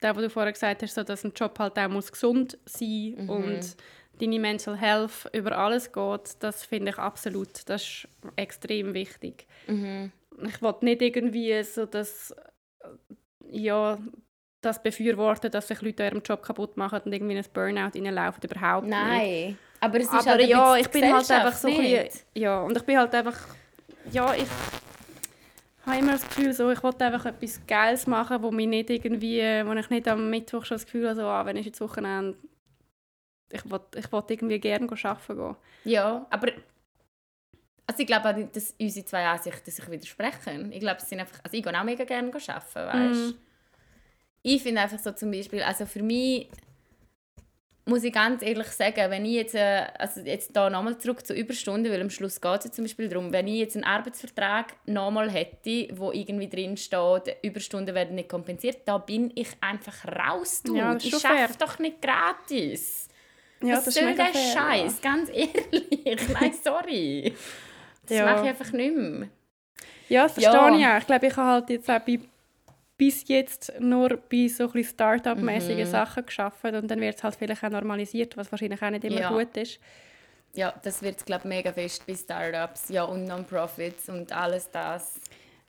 das, 0.00 0.14
was 0.16 0.22
du 0.22 0.30
vorher 0.30 0.52
gesagt 0.52 0.82
hast, 0.82 0.94
so, 0.94 1.02
dass 1.02 1.24
ein 1.24 1.32
Job 1.34 1.58
halt 1.58 1.78
auch 1.78 1.88
muss 1.88 2.12
gesund 2.12 2.58
sein 2.66 3.14
Mhm. 3.16 3.28
und 3.30 3.76
deine 4.20 4.38
Mental 4.38 4.76
Health 4.76 5.30
über 5.32 5.56
alles 5.56 5.90
geht, 5.90 6.36
das 6.40 6.64
finde 6.66 6.90
ich 6.90 6.98
absolut, 6.98 7.68
das 7.68 7.82
ist 7.82 8.08
extrem 8.36 8.92
wichtig. 8.92 9.46
Mhm. 9.66 10.12
Ich 10.46 10.60
will 10.60 10.74
nicht 10.82 11.00
irgendwie 11.02 11.62
so, 11.64 11.86
dass 11.86 12.34
ja, 13.50 13.98
das 14.60 14.82
befürworten, 14.82 15.50
dass 15.50 15.68
sich 15.68 15.80
Leute 15.80 16.04
ihren 16.04 16.22
Job 16.22 16.42
kaputt 16.42 16.76
machen 16.76 17.00
und 17.04 17.12
irgendwie 17.12 17.36
in 17.36 17.38
ein 17.38 17.50
Burnout 17.52 17.98
reinlaufen, 17.98 18.42
überhaupt 18.42 18.86
nicht. 18.86 18.96
Nein, 18.96 19.58
aber 19.80 19.98
es 19.98 20.04
ist 20.04 20.14
Aber 20.14 20.30
halt 20.30 20.46
ja, 20.46 20.76
ich 20.76 20.88
bin 20.88 21.12
halt 21.12 21.30
einfach 21.30 21.54
so 21.54 21.68
ein 21.68 21.76
bisschen, 21.76 22.08
ja, 22.34 22.60
und 22.60 22.76
ich 22.76 22.82
bin 22.82 22.98
halt 22.98 23.14
einfach, 23.14 23.38
ja, 24.12 24.34
ich 24.34 24.46
habe 25.86 25.98
immer 25.98 26.12
das 26.12 26.28
Gefühl, 26.28 26.52
so, 26.52 26.70
ich 26.70 26.82
wollte 26.82 27.04
einfach 27.06 27.24
etwas 27.26 27.60
Geiles 27.66 28.06
machen, 28.06 28.42
wo 28.42 28.50
mich 28.50 28.68
nicht 28.68 28.90
irgendwie, 28.90 29.40
wo 29.64 29.72
ich 29.72 29.88
nicht 29.88 30.06
am 30.06 30.28
Mittwoch 30.28 30.64
schon 30.64 30.76
das 30.76 30.84
Gefühl 30.84 31.08
habe, 31.08 31.16
so, 31.16 31.22
ah, 31.22 31.46
wenn 31.46 31.56
ich 31.56 31.66
jetzt 31.66 31.80
Wochenende, 31.80 32.36
ich 33.50 33.68
wollte 33.70 33.98
ich 33.98 34.12
wollt 34.12 34.30
irgendwie 34.30 34.60
gerne 34.60 34.86
arbeiten 34.90 35.36
gehen. 35.36 35.56
Ja, 35.84 36.26
aber 36.30 36.52
also 37.86 38.02
ich 38.02 38.06
glaube 38.06 38.28
auch 38.28 38.52
dass 38.52 38.74
unsere 38.78 39.06
zwei 39.06 39.26
Ansichten 39.26 39.70
sich 39.70 39.90
widersprechen. 39.90 40.70
Ich 40.70 40.78
glaube, 40.80 40.98
es 41.00 41.08
sind 41.08 41.18
einfach, 41.18 41.40
also 41.42 41.56
ich 41.56 41.62
gehe 41.62 41.76
auch 41.76 41.84
mega 41.84 42.04
gerne 42.04 42.28
arbeiten, 42.28 42.74
weißt 42.74 43.34
Mm. 43.34 43.49
Ich 44.42 44.62
finde 44.62 44.80
einfach 44.80 44.98
so 44.98 45.12
zum 45.12 45.30
Beispiel, 45.30 45.62
also 45.62 45.86
für 45.86 46.02
mich 46.02 46.48
muss 47.86 48.04
ich 48.04 48.12
ganz 48.12 48.42
ehrlich 48.42 48.68
sagen, 48.68 49.10
wenn 49.10 49.24
ich 49.24 49.32
jetzt, 49.32 49.54
äh, 49.54 49.86
also 49.98 50.20
jetzt 50.20 50.54
da 50.54 50.70
nochmal 50.70 50.96
zurück 50.98 51.26
zu 51.26 51.34
Überstunden, 51.34 51.90
weil 51.92 52.00
am 52.00 52.10
Schluss 52.10 52.40
geht 52.40 52.58
es 52.60 52.64
ja 52.66 52.70
zum 52.72 52.84
Beispiel 52.84 53.08
darum, 53.08 53.32
wenn 53.32 53.48
ich 53.48 53.58
jetzt 53.58 53.74
einen 53.74 53.84
Arbeitsvertrag 53.84 54.74
nochmal 54.86 55.30
hätte, 55.30 55.88
wo 55.98 56.12
irgendwie 56.12 56.48
drin 56.48 56.76
steht, 56.76 57.36
Überstunden 57.42 57.94
werden 57.94 58.14
nicht 58.14 58.28
kompensiert, 58.28 58.78
da 58.86 58.98
bin 58.98 59.32
ich 59.34 59.48
einfach 59.60 60.04
raus, 60.06 60.62
du. 60.62 60.76
Ja, 60.76 60.94
das 60.94 61.04
ich 61.04 61.24
arbeite 61.26 61.58
doch 61.58 61.78
nicht 61.80 62.00
gratis. 62.00 63.08
Ja, 63.62 63.76
Was 63.76 63.92
soll 63.92 64.14
der 64.14 64.32
Scheiß? 64.34 65.00
Ganz 65.02 65.28
ehrlich. 65.34 66.28
Nein, 66.32 66.54
sorry. 66.62 67.34
Das 68.06 68.16
Ja. 68.16 68.24
mache 68.26 68.44
ich 68.44 68.48
einfach 68.50 68.72
nicht 68.72 68.94
mehr. 68.96 69.28
Ja, 70.08 70.22
das 70.24 70.32
verstehe 70.34 70.52
Ja. 70.54 70.76
ich 70.78 70.86
auch. 70.86 70.98
Ich 70.98 71.06
glaube, 71.06 71.26
ich 71.26 71.36
habe 71.36 71.48
halt 71.48 71.70
jetzt 71.70 71.90
auch 71.90 71.98
bei, 72.00 72.20
bis 73.00 73.26
jetzt 73.28 73.72
nur 73.80 74.18
bei 74.30 74.46
so 74.48 74.70
ein 74.70 74.84
Start-up-mäßigen 74.84 75.86
Mhm. 75.86 75.90
Sachen 75.90 76.26
geschafft 76.26 76.62
und 76.64 76.86
dann 76.90 77.00
wird 77.00 77.16
es 77.16 77.24
halt 77.24 77.34
vielleicht 77.34 77.64
auch 77.64 77.70
normalisiert, 77.70 78.36
was 78.36 78.52
wahrscheinlich 78.52 78.82
auch 78.82 78.90
nicht 78.90 79.04
immer 79.04 79.20
Ja. 79.22 79.30
gut 79.30 79.56
ist. 79.56 79.80
Ja, 80.52 80.74
das 80.82 81.00
wird, 81.00 81.24
glaube 81.24 81.48
mega 81.48 81.72
fest 81.72 82.06
bei 82.06 82.14
Startups 82.14 82.90
ja, 82.90 83.04
und 83.04 83.24
Non-Profits 83.24 84.10
und 84.10 84.32
alles 84.36 84.70
das. 84.70 85.18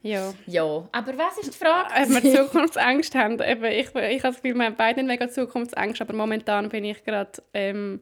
Ja. 0.01 0.33
Ja, 0.45 0.89
aber 0.91 1.17
was 1.17 1.37
ist 1.37 1.53
die 1.53 1.57
Frage? 1.57 1.87
Ob 2.03 2.23
wir 2.23 2.35
Zukunftsängste 2.43 3.17
haben. 3.17 3.39
Eben, 3.41 3.63
ich, 3.63 3.87
ich 3.95 4.23
habe 4.23 4.33
das 4.33 4.41
Gefühl, 4.41 4.55
wir 4.55 4.65
haben 4.65 4.75
beide 4.75 5.01
mega 5.01 5.29
Zukunftsängste, 5.29 6.03
aber 6.03 6.13
momentan 6.13 6.67
bin 6.67 6.83
ich 6.83 7.01
gerade 7.05 7.31
ähm, 7.53 8.01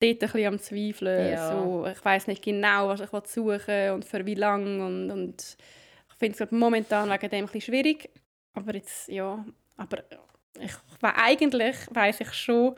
dort 0.00 0.12
ein 0.12 0.18
bisschen 0.18 0.46
am 0.46 0.58
Zweifeln. 0.60 1.30
Ja. 1.32 1.50
So, 1.52 1.86
ich 1.92 2.02
weiß 2.02 2.28
nicht 2.28 2.42
genau, 2.42 2.88
was 2.88 3.00
ich 3.00 3.12
will 3.12 3.22
suchen 3.26 3.90
und 3.90 4.04
für 4.06 4.24
wie 4.24 4.34
lange. 4.34 4.86
Und, 4.86 5.10
und 5.10 5.56
ich 6.08 6.14
finde 6.18 6.42
es 6.42 6.50
momentan 6.50 7.10
wegen 7.10 7.28
dem 7.30 7.40
ein 7.40 7.46
bisschen 7.46 7.60
schwierig. 7.60 8.08
Aber 8.56 8.74
jetzt, 8.74 9.08
ja, 9.08 9.44
aber 9.76 10.02
ich, 10.58 10.72
eigentlich 11.02 11.76
weiß 11.90 12.20
ich 12.22 12.32
schon, 12.32 12.74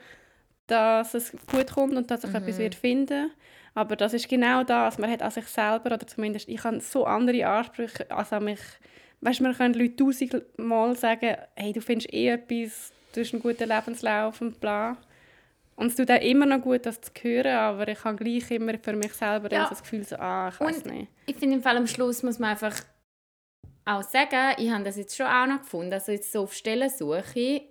dass 0.66 1.14
es 1.14 1.32
gut 1.50 1.72
kommt 1.72 1.96
und 1.96 2.10
dass 2.10 2.24
ich 2.24 2.34
etwas 2.34 2.58
wird 2.58 2.74
finden 2.74 3.30
aber 3.78 3.94
das 3.94 4.12
ist 4.12 4.28
genau 4.28 4.64
das, 4.64 4.98
man 4.98 5.08
hat 5.08 5.22
an 5.22 5.30
sich 5.30 5.46
selber, 5.46 5.94
oder 5.94 6.04
zumindest 6.04 6.48
ich 6.48 6.64
habe 6.64 6.80
so 6.80 7.04
andere 7.04 7.46
Ansprüche 7.46 8.10
als 8.10 8.32
an 8.32 8.44
mich. 8.44 8.58
Weißt 9.20 9.38
du, 9.38 9.44
man 9.44 9.56
können 9.56 9.74
Leute 9.74 9.94
tausendmal 9.94 10.96
sagen, 10.96 11.36
hey, 11.54 11.72
du 11.72 11.80
findest 11.80 12.12
eh 12.12 12.30
etwas, 12.30 12.92
du 13.14 13.20
hast 13.20 13.32
einen 13.32 13.40
guten 13.42 13.68
Lebenslauf 13.68 14.40
und 14.40 14.58
bla. 14.58 14.96
Und 15.76 15.86
es 15.86 15.94
tut 15.94 16.10
auch 16.10 16.20
immer 16.20 16.44
noch 16.44 16.60
gut, 16.60 16.86
das 16.86 17.00
zu 17.00 17.12
hören, 17.22 17.54
aber 17.54 17.86
ich 17.86 18.02
habe 18.02 18.16
gleich 18.16 18.50
immer 18.50 18.74
für 18.82 18.94
mich 18.94 19.12
selber 19.12 19.52
Ja. 19.52 19.68
das 19.68 19.80
Gefühl, 19.80 20.04
so, 20.04 20.16
ah, 20.16 20.50
ich 20.52 20.58
weiß 20.58 20.84
nicht. 20.86 21.08
Ich 21.26 21.36
finde 21.36 21.54
im 21.54 21.62
Fall 21.62 21.76
am 21.76 21.86
Schluss 21.86 22.24
muss 22.24 22.40
man 22.40 22.50
einfach 22.50 22.74
auch 23.88 24.02
sagen, 24.02 24.54
ich 24.58 24.70
habe 24.70 24.84
das 24.84 24.96
jetzt 24.96 25.16
schon 25.16 25.26
auch 25.26 25.46
noch 25.46 25.60
gefunden, 25.62 25.92
also 25.92 26.12
jetzt 26.12 26.30
so 26.32 26.42
auf 26.42 26.52
Stellensuche, 26.54 27.62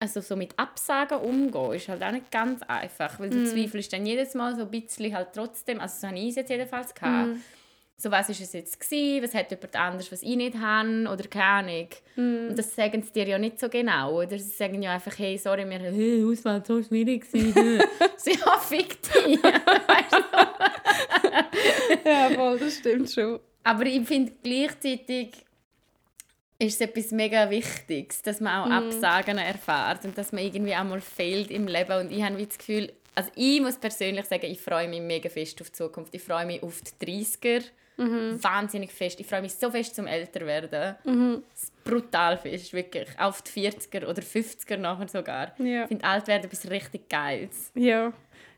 also 0.00 0.20
so 0.20 0.34
mit 0.34 0.58
Absagen 0.58 1.18
umgehen, 1.18 1.72
ist 1.74 1.88
halt 1.88 2.02
auch 2.02 2.10
nicht 2.10 2.30
ganz 2.30 2.62
einfach, 2.62 3.20
weil 3.20 3.30
du 3.30 3.44
zweifelst 3.44 3.92
dann 3.92 4.06
jedes 4.06 4.34
Mal 4.34 4.56
so 4.56 4.62
ein 4.62 4.70
bisschen 4.70 5.14
halt 5.14 5.28
trotzdem, 5.34 5.78
also 5.80 5.94
so 6.00 6.08
habe 6.08 6.18
ich 6.18 6.30
es 6.30 6.36
jetzt 6.36 6.50
jedenfalls 6.50 6.94
gehabt, 6.94 7.28
Mhm. 7.28 7.42
so 7.96 8.10
was 8.10 8.28
ist 8.30 8.40
es 8.40 8.52
jetzt 8.54 8.80
gewesen, 8.80 9.22
was 9.22 9.34
hat 9.34 9.50
jemand 9.50 9.76
anderes, 9.76 10.10
was 10.10 10.22
ich 10.22 10.36
nicht 10.36 10.56
habe 10.58 11.06
oder 11.06 11.24
keine 11.28 11.44
Ahnung. 11.44 11.88
Mhm. 12.16 12.48
Und 12.48 12.58
das 12.58 12.74
sagen 12.74 13.02
sie 13.02 13.12
dir 13.12 13.28
ja 13.28 13.38
nicht 13.38 13.60
so 13.60 13.68
genau, 13.68 14.22
oder? 14.22 14.38
Sie 14.38 14.50
sagen 14.50 14.82
ja 14.82 14.94
einfach, 14.94 15.16
hey, 15.18 15.36
sorry, 15.36 15.62
haben 15.62 15.70
hey, 15.70 16.24
Auswahl 16.24 16.64
so 16.64 16.82
schwierig 16.82 17.30
gewesen. 17.30 17.82
so, 18.16 18.30
ja, 18.30 18.58
fick 18.58 18.96
dich. 19.02 19.38
Ja, 22.04 22.30
voll, 22.30 22.58
das 22.58 22.76
stimmt 22.76 23.10
schon. 23.10 23.38
Aber 23.64 23.84
ich 23.86 24.06
finde 24.06 24.32
gleichzeitig 24.42 25.32
ist 26.58 26.74
es 26.74 26.80
etwas 26.88 27.10
mega 27.10 27.48
Wichtiges, 27.48 28.20
dass 28.22 28.40
man 28.40 28.62
auch 28.62 28.66
Mhm. 28.66 28.72
Absagen 28.72 29.38
erfährt 29.38 30.04
und 30.04 30.16
dass 30.18 30.32
man 30.32 30.44
irgendwie 30.44 30.74
auch 30.76 30.84
mal 30.84 31.00
fehlt 31.00 31.50
im 31.50 31.66
Leben. 31.66 31.92
Und 32.00 32.12
ich 32.12 32.22
habe 32.22 32.44
das 32.44 32.58
Gefühl, 32.58 32.92
also 33.14 33.30
ich 33.34 33.60
muss 33.60 33.76
persönlich 33.76 34.26
sagen, 34.26 34.44
ich 34.46 34.60
freue 34.60 34.86
mich 34.88 35.00
mega 35.00 35.28
fest 35.30 35.60
auf 35.62 35.68
die 35.68 35.74
Zukunft. 35.74 36.14
Ich 36.14 36.22
freue 36.22 36.44
mich 36.46 36.62
auf 36.62 36.80
die 37.00 37.06
30er. 37.06 37.62
Mhm. 37.96 38.42
Wahnsinnig 38.42 38.92
fest. 38.92 39.20
Ich 39.20 39.26
freue 39.26 39.42
mich 39.42 39.54
so 39.54 39.70
fest 39.70 39.94
zum 39.94 40.06
älter 40.06 40.46
werden. 40.46 40.96
Es 41.54 41.64
ist 41.64 41.84
brutal 41.84 42.38
fest, 42.38 42.72
wirklich. 42.72 43.08
Auf 43.18 43.42
die 43.42 43.50
40er 43.70 44.06
oder 44.06 44.22
50er 44.22 44.76
nachher 44.78 45.08
sogar. 45.08 45.52
Ja. 45.58 45.82
Ich 45.82 45.88
finde 45.88 46.04
alt 46.06 46.26
werden 46.26 46.44
etwas 46.44 46.70
richtig 46.70 47.08
Geiles. 47.10 47.70
Ja. 47.74 48.12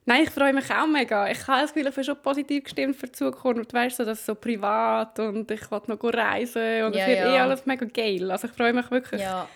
Nein, 0.05 0.25
ich 0.25 0.31
freue 0.31 0.53
mich 0.53 0.69
auch 0.71 0.87
mega. 0.87 1.31
Ich 1.31 1.47
habe 1.47 1.61
das 1.63 1.73
Gefühl, 1.73 1.89
ich 1.89 1.95
bin 1.95 2.05
schon 2.05 2.21
positiv 2.21 2.65
gestimmt 2.65 2.97
für 2.97 3.07
die 3.07 3.13
Zukunft. 3.13 3.73
Weißt 3.73 3.99
du, 3.99 4.05
so, 4.05 4.11
dass 4.11 4.27
so 4.27 4.35
privat 4.35 5.19
und 5.21 5.49
ich 5.51 5.71
will 5.71 5.81
noch 5.87 6.03
reisen 6.03 6.85
und 6.85 6.95
Ja, 6.97 7.03
es 7.03 7.07
wird 7.09 7.19
ja. 7.19 7.35
eh 7.35 7.39
alles 7.39 7.67
mega 7.67 7.87
geil. 7.87 8.31
Also 8.31 8.49
ich 8.49 8.53
freue 8.53 8.73
mich 8.73 8.91
wirklich. 8.91 9.21
Ja, 9.21 9.49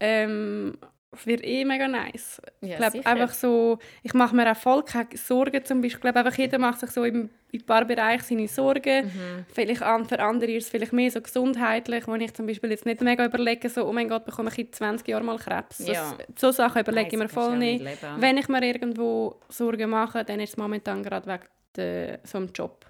Ähm, 0.00 0.76
wird 1.24 1.44
eh 1.44 1.64
mega 1.64 1.88
nice. 1.88 2.40
ja 2.60 2.72
ich 2.72 2.76
glaube 2.76 3.06
einfach 3.06 3.34
so, 3.34 3.78
ich 4.02 4.14
mache 4.14 4.34
mir 4.34 4.50
auch 4.50 4.56
voll 4.56 4.82
keine 4.82 5.16
Sorgen 5.16 5.64
zum 5.64 5.80
Beispiel. 5.80 5.96
Ich 5.96 6.00
glaube 6.00 6.18
einfach 6.20 6.36
jeder 6.38 6.58
macht 6.58 6.80
sich 6.80 6.90
so 6.90 7.04
im, 7.04 7.30
in 7.52 7.60
ein 7.60 7.66
paar 7.66 7.84
Bereichen 7.84 8.24
seine 8.24 8.48
Sorgen. 8.48 9.06
Mhm. 9.06 9.46
Vielleicht 9.52 9.82
an, 9.82 10.04
für 10.06 10.18
andere 10.20 10.52
ist 10.52 10.64
es 10.64 10.70
vielleicht 10.70 10.92
mehr 10.92 11.10
so 11.10 11.20
gesundheitlich, 11.20 12.06
wo 12.06 12.14
ich 12.14 12.34
zum 12.34 12.46
Beispiel 12.46 12.70
jetzt 12.70 12.86
nicht 12.86 13.00
mega 13.00 13.24
überlege, 13.24 13.68
so, 13.68 13.86
oh 13.86 13.92
mein 13.92 14.08
Gott, 14.08 14.24
bekomme 14.24 14.50
ich 14.50 14.58
in 14.58 14.72
20 14.72 15.06
Jahren 15.06 15.26
mal 15.26 15.38
Krebs. 15.38 15.86
Ja. 15.86 16.14
Das, 16.16 16.40
so 16.40 16.50
Sachen 16.50 16.80
überlege 16.80 17.08
ich 17.08 17.12
Nein, 17.12 17.18
mir 17.20 17.28
kannst 17.28 17.36
du 17.36 17.40
voll 17.40 17.58
nicht. 17.58 17.84
nicht. 17.84 17.98
Wenn 18.18 18.38
ich 18.38 18.48
mir 18.48 18.62
irgendwo 18.64 19.40
Sorgen 19.48 19.90
mache, 19.90 20.24
dann 20.24 20.40
ist 20.40 20.50
es 20.50 20.56
momentan 20.56 21.02
gerade 21.02 21.26
wegen 21.26 21.44
de, 21.76 22.18
so 22.24 22.38
einem 22.38 22.50
Job. 22.54 22.84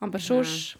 Aber 0.00 0.18
sonst 0.18 0.78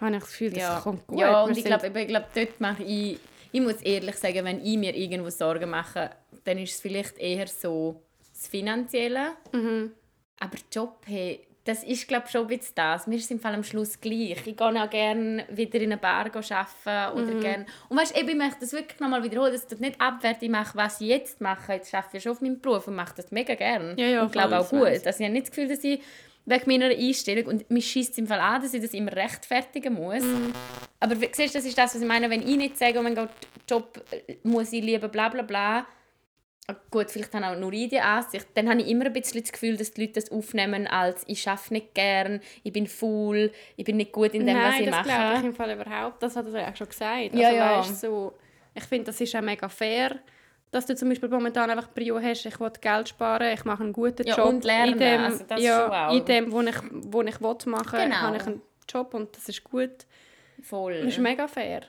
habe 0.00 0.14
ich 0.14 0.20
das 0.20 0.30
Gefühl, 0.30 0.50
das 0.50 0.62
ja. 0.62 0.80
kommt 0.80 1.06
gut. 1.06 1.20
Ja, 1.20 1.42
und 1.42 1.56
ich 1.56 1.64
glaube, 1.64 1.86
ich 1.86 2.08
glaube, 2.08 2.26
dort 2.34 2.60
mache 2.60 2.82
ich, 2.82 3.18
ich 3.52 3.60
muss 3.60 3.80
ehrlich 3.82 4.16
sagen, 4.16 4.44
wenn 4.44 4.64
ich 4.64 4.76
mir 4.76 4.94
irgendwo 4.94 5.30
Sorgen 5.30 5.70
mache, 5.70 6.10
dann 6.44 6.58
ist 6.58 6.74
es 6.74 6.80
vielleicht 6.80 7.18
eher 7.18 7.46
so 7.46 8.02
das 8.32 8.46
Finanzielle. 8.48 9.32
Mhm. 9.52 9.92
Aber 10.40 10.56
Job, 10.72 10.98
hey, 11.06 11.40
das 11.64 11.84
ist 11.84 12.08
glaube 12.08 12.24
ich, 12.26 12.32
schon 12.32 12.42
ein 12.42 12.46
bisschen 12.46 12.74
das. 12.76 13.06
Mir 13.06 13.16
ist 13.16 13.24
es 13.24 13.30
im 13.30 13.40
Fall 13.40 13.52
am 13.54 13.62
Schluss 13.64 14.00
gleich. 14.00 14.30
Ich 14.46 14.56
gehe 14.56 14.56
auch 14.58 14.90
gerne 14.90 15.44
wieder 15.50 15.78
in 15.80 15.92
eine 15.92 15.98
Bar 15.98 16.24
arbeiten 16.26 17.18
oder 17.18 17.34
Mhm. 17.34 17.40
gern. 17.40 17.66
Und 17.90 17.98
weißt, 17.98 18.16
eben, 18.16 18.28
ich 18.30 18.36
möchte 18.36 18.60
das 18.60 18.72
wirklich 18.72 18.98
nochmal 19.00 19.22
wiederholen, 19.22 19.52
dass 19.52 19.66
das 19.66 19.78
nicht 19.78 20.00
abwertend 20.00 20.50
mache, 20.50 20.76
was 20.78 21.00
ich 21.00 21.08
jetzt 21.08 21.40
mache. 21.42 21.74
Jetzt 21.74 21.92
arbeite 21.94 22.16
ich 22.16 22.22
schon 22.22 22.32
auf 22.32 22.40
meinem 22.40 22.60
Beruf 22.60 22.86
und 22.88 22.94
mache 22.94 23.14
das 23.16 23.30
mega 23.32 23.54
gerne. 23.54 23.94
Ja, 23.98 24.06
ja, 24.06 24.22
und 24.22 24.32
glaube 24.32 24.58
auch 24.58 24.68
gut. 24.70 24.88
ich. 24.88 25.06
Also 25.06 25.18
ich 25.20 25.24
habe 25.26 25.30
nicht 25.32 25.46
das 25.48 25.50
Gefühl, 25.50 25.68
dass 25.68 25.84
ich 25.84 26.00
wegen 26.48 26.70
meiner 26.70 26.94
Einstellung 26.94 27.46
und 27.46 27.70
mich 27.70 27.90
schießt 27.90 28.18
im 28.18 28.26
Fall 28.26 28.40
an, 28.40 28.62
dass 28.62 28.74
ich 28.74 28.82
das 28.82 28.94
immer 28.94 29.12
rechtfertigen 29.14 29.94
muss. 29.94 30.22
Mhm. 30.22 30.52
Aber 31.00 31.14
siehst 31.16 31.54
du, 31.54 31.58
das 31.58 31.64
ist 31.66 31.76
das, 31.76 31.94
was 31.94 32.02
ich 32.02 32.08
meine, 32.08 32.30
wenn 32.30 32.40
ich 32.40 32.56
nicht 32.56 32.78
sage, 32.78 32.98
oh 32.98 33.02
mein 33.02 33.14
Gott, 33.14 33.30
Job 33.68 34.02
äh, 34.10 34.36
muss 34.42 34.72
ich 34.72 34.82
lieben, 34.82 35.10
bla 35.10 35.28
bla 35.28 35.42
bla. 35.42 35.86
Ah, 36.66 36.76
Gut, 36.90 37.10
vielleicht 37.10 37.32
dann 37.32 37.44
auch 37.44 37.56
nur 37.56 37.72
ich 37.72 37.88
die 37.90 38.00
Ansicht. 38.00 38.46
Dann 38.54 38.68
habe 38.68 38.80
ich 38.80 38.88
immer 38.88 39.06
ein 39.06 39.12
bisschen 39.12 39.40
das 39.42 39.52
Gefühl, 39.52 39.76
dass 39.76 39.92
die 39.92 40.02
Leute 40.02 40.14
das 40.14 40.30
aufnehmen 40.30 40.86
als 40.86 41.24
ich 41.26 41.46
arbeite 41.48 41.72
nicht 41.74 41.94
gern, 41.94 42.40
ich 42.62 42.72
bin 42.72 42.86
faul, 42.86 43.52
ich 43.76 43.84
bin 43.84 43.96
nicht 43.96 44.12
gut 44.12 44.34
in 44.34 44.46
dem, 44.46 44.56
was 44.56 44.74
Nein, 44.74 44.84
ich 44.84 44.90
das 44.90 45.02
glaube 45.04 45.22
ich 45.22 45.34
mache. 45.34 45.46
im 45.46 45.54
Fall 45.54 45.70
überhaupt. 45.72 46.22
Das 46.22 46.36
hat 46.36 46.46
er 46.46 46.60
ja 46.60 46.70
auch 46.70 46.76
schon 46.76 46.88
gesagt. 46.88 47.34
Ja, 47.34 47.48
also, 47.48 47.56
ja. 47.56 47.78
Weißt, 47.78 48.00
so, 48.00 48.32
ich 48.74 48.84
finde, 48.84 49.04
das 49.04 49.20
ist 49.20 49.34
auch 49.36 49.40
mega 49.40 49.68
fair, 49.68 50.18
dass 50.70 50.86
du 50.86 50.94
zum 50.94 51.08
Beispiel 51.08 51.28
momentan 51.28 51.70
einfach 51.70 51.92
Prio 51.94 52.20
hast, 52.20 52.44
ich 52.46 52.58
will 52.60 52.70
Geld 52.80 53.08
sparen, 53.08 53.52
ich 53.54 53.64
mache 53.64 53.82
einen 53.82 53.92
guten 53.92 54.26
Ja, 54.26 54.36
Job. 54.36 54.46
und 54.48 54.64
lernen, 54.64 54.92
in 54.94 54.98
dem, 54.98 55.20
also 55.22 55.44
das 55.48 55.62
ja, 55.62 56.10
in 56.12 56.24
dem, 56.24 56.52
wo 56.52 56.60
ich, 56.62 56.76
wo 56.90 57.22
ich 57.22 57.40
will 57.40 57.56
machen 57.66 57.98
Genau. 58.00 58.16
habe 58.16 58.36
ich 58.36 58.46
einen 58.46 58.62
Job 58.88 59.14
und 59.14 59.34
das 59.36 59.48
ist 59.48 59.64
gut. 59.64 60.06
Voll. 60.62 61.00
Das 61.00 61.08
ist 61.08 61.18
mega 61.18 61.46
fair. 61.48 61.82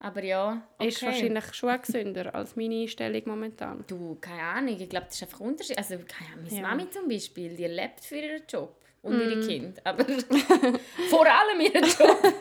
Aber 0.00 0.22
ja, 0.22 0.60
okay. 0.78 0.88
Ist 0.88 1.02
wahrscheinlich 1.02 1.54
schon 1.54 1.80
gesünder 1.80 2.34
als 2.34 2.56
meine 2.56 2.82
Einstellung 2.82 3.22
momentan. 3.24 3.84
Du, 3.86 4.16
keine 4.20 4.42
Ahnung, 4.42 4.76
ich 4.78 4.88
glaube, 4.88 5.06
das 5.06 5.14
ist 5.16 5.22
einfach 5.22 5.40
Unterschied. 5.40 5.78
Also, 5.78 5.94
keine 5.96 6.32
Ahnung, 6.32 6.44
meine 6.50 6.56
Ja. 6.56 6.68
Mami 6.68 6.90
zum 6.90 7.08
Beispiel, 7.08 7.56
die 7.56 7.66
lebt 7.66 8.00
für 8.00 8.16
ihren 8.16 8.42
Job 8.46 8.76
und 9.00 9.16
Mm. 9.16 9.20
ihre 9.20 9.40
Kinder. 9.40 9.80
Aber 9.84 10.04
vor 11.08 11.26
allem 11.26 11.60
ihren 11.60 11.84
Job. 11.84 12.18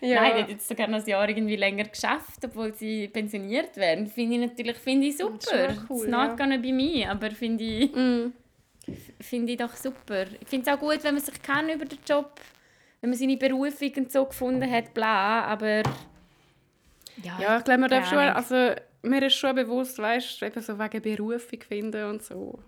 Ja. 0.00 0.22
Nein, 0.22 0.32
die 0.36 0.42
hat 0.42 0.48
jetzt 0.50 0.68
sogar 0.68 0.86
noch 0.88 0.98
ein 1.00 1.06
Jahr 1.06 1.28
irgendwie 1.28 1.56
länger 1.56 1.84
geschafft, 1.84 2.44
obwohl 2.44 2.72
sie 2.74 3.08
pensioniert 3.08 3.76
werden. 3.76 4.06
Finde 4.06 4.36
ich 4.36 4.40
natürlich 4.50 4.76
finde 4.76 5.06
ich 5.08 5.16
super. 5.16 5.36
Das 5.38 5.76
ist 5.76 5.82
cool, 5.90 5.96
It's 6.02 6.06
not 6.06 6.28
ja. 6.28 6.34
gonna 6.36 6.56
be 6.56 6.72
me, 6.72 7.08
aber 7.10 7.30
finde 7.32 7.64
ich, 7.64 7.92
Mm. 7.94 8.32
finde 9.20 9.52
ich 9.52 9.58
doch 9.58 9.74
super. 9.74 10.24
Ich 10.40 10.48
finde 10.48 10.70
es 10.70 10.76
auch 10.76 10.80
gut, 10.80 11.02
wenn 11.02 11.14
man 11.14 11.22
sich 11.22 11.42
kann 11.42 11.68
über 11.68 11.84
den 11.84 11.98
Job, 12.08 12.40
wenn 13.00 13.10
man 13.10 13.18
seine 13.18 13.36
Berufung 13.36 13.92
und 13.96 14.12
so 14.12 14.24
gefunden 14.24 14.70
hat, 14.70 14.94
bla, 14.94 15.42
aber... 15.44 15.82
Ja, 17.22 17.58
ich 17.58 17.64
glaube, 17.64 17.80
man 17.80 17.90
darf 17.90 18.08
schon, 18.08 18.18
also 18.18 18.74
mir 19.02 19.22
ist 19.26 19.34
schon 19.34 19.54
bewusst, 19.56 19.98
weißt 19.98 20.42
eben 20.42 20.62
so 20.62 20.78
wegen 20.78 21.02
Berufung 21.02 21.60
finden 21.66 22.04
und 22.10 22.22
so. 22.22 22.58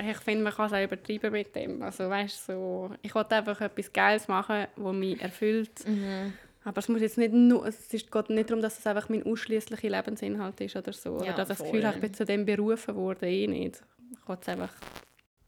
ich 0.00 0.16
finde, 0.18 0.44
man 0.44 0.52
kann 0.54 0.66
es 0.66 0.72
auch 0.72 0.82
übertreiben 0.82 1.32
mit 1.32 1.54
dem. 1.56 1.82
Also 1.82 2.08
weißt 2.08 2.46
so, 2.46 2.90
ich 3.02 3.14
wollte 3.14 3.34
einfach 3.36 3.60
etwas 3.60 3.92
Geiles 3.92 4.28
machen, 4.28 4.66
das 4.76 4.92
mich 4.94 5.20
erfüllt. 5.20 5.86
Mhm. 5.86 6.32
Aber 6.70 6.78
es 6.78 6.88
muss 6.88 7.00
jetzt 7.00 7.18
nicht 7.18 7.32
nur, 7.32 7.66
es 7.66 7.92
ist, 7.92 8.12
geht 8.12 8.30
nicht 8.30 8.48
darum, 8.48 8.62
dass 8.62 8.78
es 8.78 8.86
einfach 8.86 9.08
mein 9.08 9.26
ausschließlicher 9.26 9.88
Lebensinhalt 9.88 10.60
ist 10.60 10.76
oder 10.76 10.92
so. 10.92 11.16
Ja, 11.16 11.22
oder 11.22 11.32
dass 11.32 11.50
ich 11.50 11.56
das. 11.56 11.66
Gefühl 11.66 11.84
habe, 11.84 11.96
ich 11.96 12.00
bin 12.00 12.14
zu 12.14 12.24
dem 12.24 12.46
berufen 12.46 12.94
worden, 12.94 13.24
eh 13.24 13.48
nicht. 13.48 13.82
Ich 14.12 14.28
wollte 14.28 14.42
es 14.42 14.48
einfach 14.50 14.72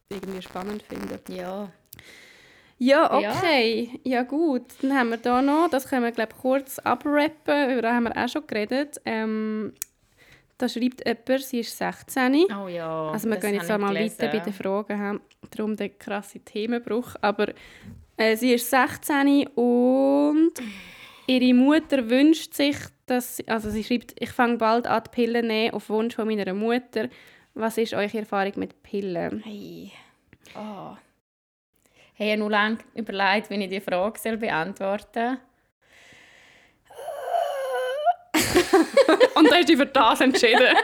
irgendwie 0.08 0.42
spannend 0.42 0.82
finden. 0.82 1.20
Ja. 1.32 1.70
Ja, 2.78 3.20
Ja. 3.20 3.30
okay. 3.36 4.00
Ja. 4.02 4.24
gut. 4.24 4.64
Dann 4.80 4.98
haben 4.98 5.10
wir 5.10 5.16
da 5.16 5.40
noch, 5.40 5.70
das 5.70 5.88
können 5.88 6.02
wir 6.02 6.10
glaube 6.10 6.32
kurz 6.42 6.80
abrappen, 6.80 7.70
über 7.70 7.82
das 7.82 7.92
haben 7.92 8.04
wir 8.04 8.16
auch 8.16 8.28
schon 8.28 8.44
geredet. 8.44 9.00
Ähm, 9.04 9.72
da 10.58 10.68
schreibt 10.68 11.06
jemand, 11.06 11.44
sie 11.44 11.60
ist 11.60 11.78
16. 11.78 12.46
Oh 12.60 12.66
ja. 12.66 13.10
Also 13.12 13.28
wir 13.30 13.36
gehen 13.36 13.54
jetzt 13.54 13.70
einmal 13.70 13.94
weiter 13.94 14.26
bei 14.26 14.40
den 14.40 14.52
Fragen. 14.52 14.98
haben 14.98 15.20
Darum 15.56 15.76
der 15.76 15.90
krasse 15.90 16.40
Themenbruch. 16.40 17.14
Aber 17.20 17.46
äh, 18.16 18.36
sie 18.36 18.54
ist 18.54 18.68
16 18.68 19.46
und 19.54 20.52
ihre 21.26 21.54
Mutter 21.54 22.08
wünscht 22.10 22.54
sich, 22.54 22.76
dass... 23.06 23.36
sie- 23.38 23.48
Also 23.48 23.70
sie 23.70 23.84
schreibt, 23.84 24.14
ich 24.20 24.30
fange 24.30 24.56
bald 24.58 24.86
an, 24.86 25.02
die 25.04 25.10
Pillen 25.10 25.46
nehmen, 25.46 25.74
auf 25.74 25.88
Wunsch 25.88 26.14
von 26.14 26.26
meiner 26.26 26.52
Mutter. 26.54 27.08
Was 27.54 27.78
ist 27.78 27.94
eure 27.94 28.18
Erfahrung 28.18 28.52
mit 28.56 28.82
Pillen? 28.82 29.42
Hey. 29.44 29.92
Oh. 30.56 30.96
Hey, 32.14 32.26
ich 32.28 32.32
habe 32.32 32.40
noch 32.40 32.48
lange 32.50 32.78
überlegt, 32.94 33.50
wie 33.50 33.62
ich 33.62 33.70
die 33.70 33.80
Frage 33.80 34.18
soll 34.18 34.36
beantworten 34.36 35.38
Und 39.34 39.50
dann 39.50 39.58
hast 39.58 39.68
du 39.68 39.72
dich 39.72 39.76
für 39.76 39.86
das 39.86 40.20
entschieden. 40.20 40.62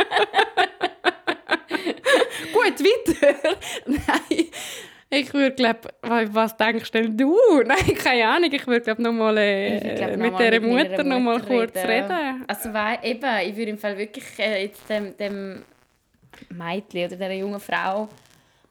Gut, 2.53 2.81
weiter. 2.81 3.57
Nein, 3.87 4.47
ich 5.11 5.33
würde 5.33 5.57
glaube, 5.57 5.89
was 6.03 6.57
denkst 6.57 6.91
denn 6.91 7.17
du? 7.17 7.35
Nein, 7.65 7.95
keine 7.95 8.29
Ahnung. 8.29 8.53
Ich 8.53 8.67
würde 8.67 8.83
glaube 8.83 9.03
noch 9.03 9.13
mal 9.13 9.37
äh, 9.39 9.95
glaub, 9.97 10.11
noch 10.11 10.19
mit 10.19 10.33
mal 10.33 10.51
dieser 10.51 10.67
Mutter 10.67 11.05
noch 11.05 11.21
mal 11.21 11.41
kurz 11.41 11.77
reden. 11.77 12.11
reden. 12.13 12.45
Also 12.47 12.73
weil, 12.73 12.99
eben, 13.03 13.49
ich 13.49 13.57
würde 13.57 13.71
im 13.71 13.79
Fall 13.79 13.97
wirklich 13.97 14.25
äh, 14.39 14.65
jetzt 14.65 14.89
dem, 14.89 15.17
dem 15.17 15.65
Mädchen 16.51 17.07
oder 17.07 17.17
dieser 17.17 17.33
jungen 17.33 17.61
Frau 17.61 18.09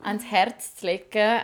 ans 0.03 0.25
Herz 0.25 0.81
legen. 0.81 1.41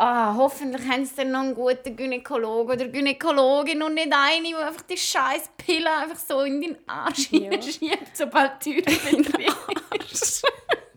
Ah, 0.00 0.34
hoffentlich 0.36 0.88
haben 0.88 1.04
sie 1.04 1.16
dann 1.16 1.32
noch 1.32 1.40
einen 1.40 1.54
guten 1.54 1.96
Gynäkologen 1.96 2.72
oder 2.72 2.88
Gynäkologin 2.88 3.82
und 3.82 3.94
nicht 3.94 4.12
eine, 4.12 4.46
die 4.46 4.54
einfach 4.54 4.82
die 4.82 4.96
scheiß 4.96 5.50
Pille 5.56 5.90
einfach 5.90 6.18
so 6.18 6.42
in 6.42 6.60
den 6.60 6.76
Arsch 6.86 7.32
Ja. 7.32 7.38
hineinschiebt, 7.50 8.16
sobald 8.16 8.64
die 8.64 8.80
Tür 8.80 8.94
betritt. 8.94 9.42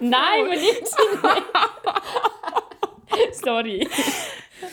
Nein, 0.00 0.46
man 0.48 0.58
nimmt 0.58 0.86
sie 0.86 1.02
nicht. 3.22 3.34
Sorry. 3.44 3.88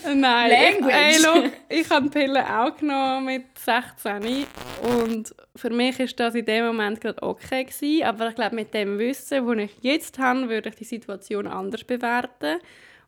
Nein, 0.04 0.50
Language. 0.50 0.94
ich, 0.94 1.16
ey, 1.16 1.22
look, 1.22 1.52
ich 1.68 1.90
habe 1.90 2.08
die 2.08 2.18
Pille 2.18 2.44
auch 2.44 2.76
genommen 2.76 3.24
mit 3.24 3.58
16 3.58 4.46
und 4.82 5.34
für 5.56 5.70
mich 5.70 5.98
ist 5.98 6.20
das 6.20 6.34
in 6.34 6.44
dem 6.44 6.66
Moment 6.66 7.00
gerade 7.00 7.22
okay 7.22 7.64
gewesen, 7.64 8.04
aber 8.04 8.28
ich 8.28 8.34
glaube 8.34 8.54
mit 8.54 8.74
dem 8.74 8.98
Wissen, 8.98 9.46
das 9.46 9.56
ich 9.58 9.76
jetzt 9.80 10.18
habe, 10.18 10.48
würde 10.48 10.68
ich 10.68 10.76
die 10.76 10.84
Situation 10.84 11.46
anders 11.46 11.84
bewerten 11.84 12.58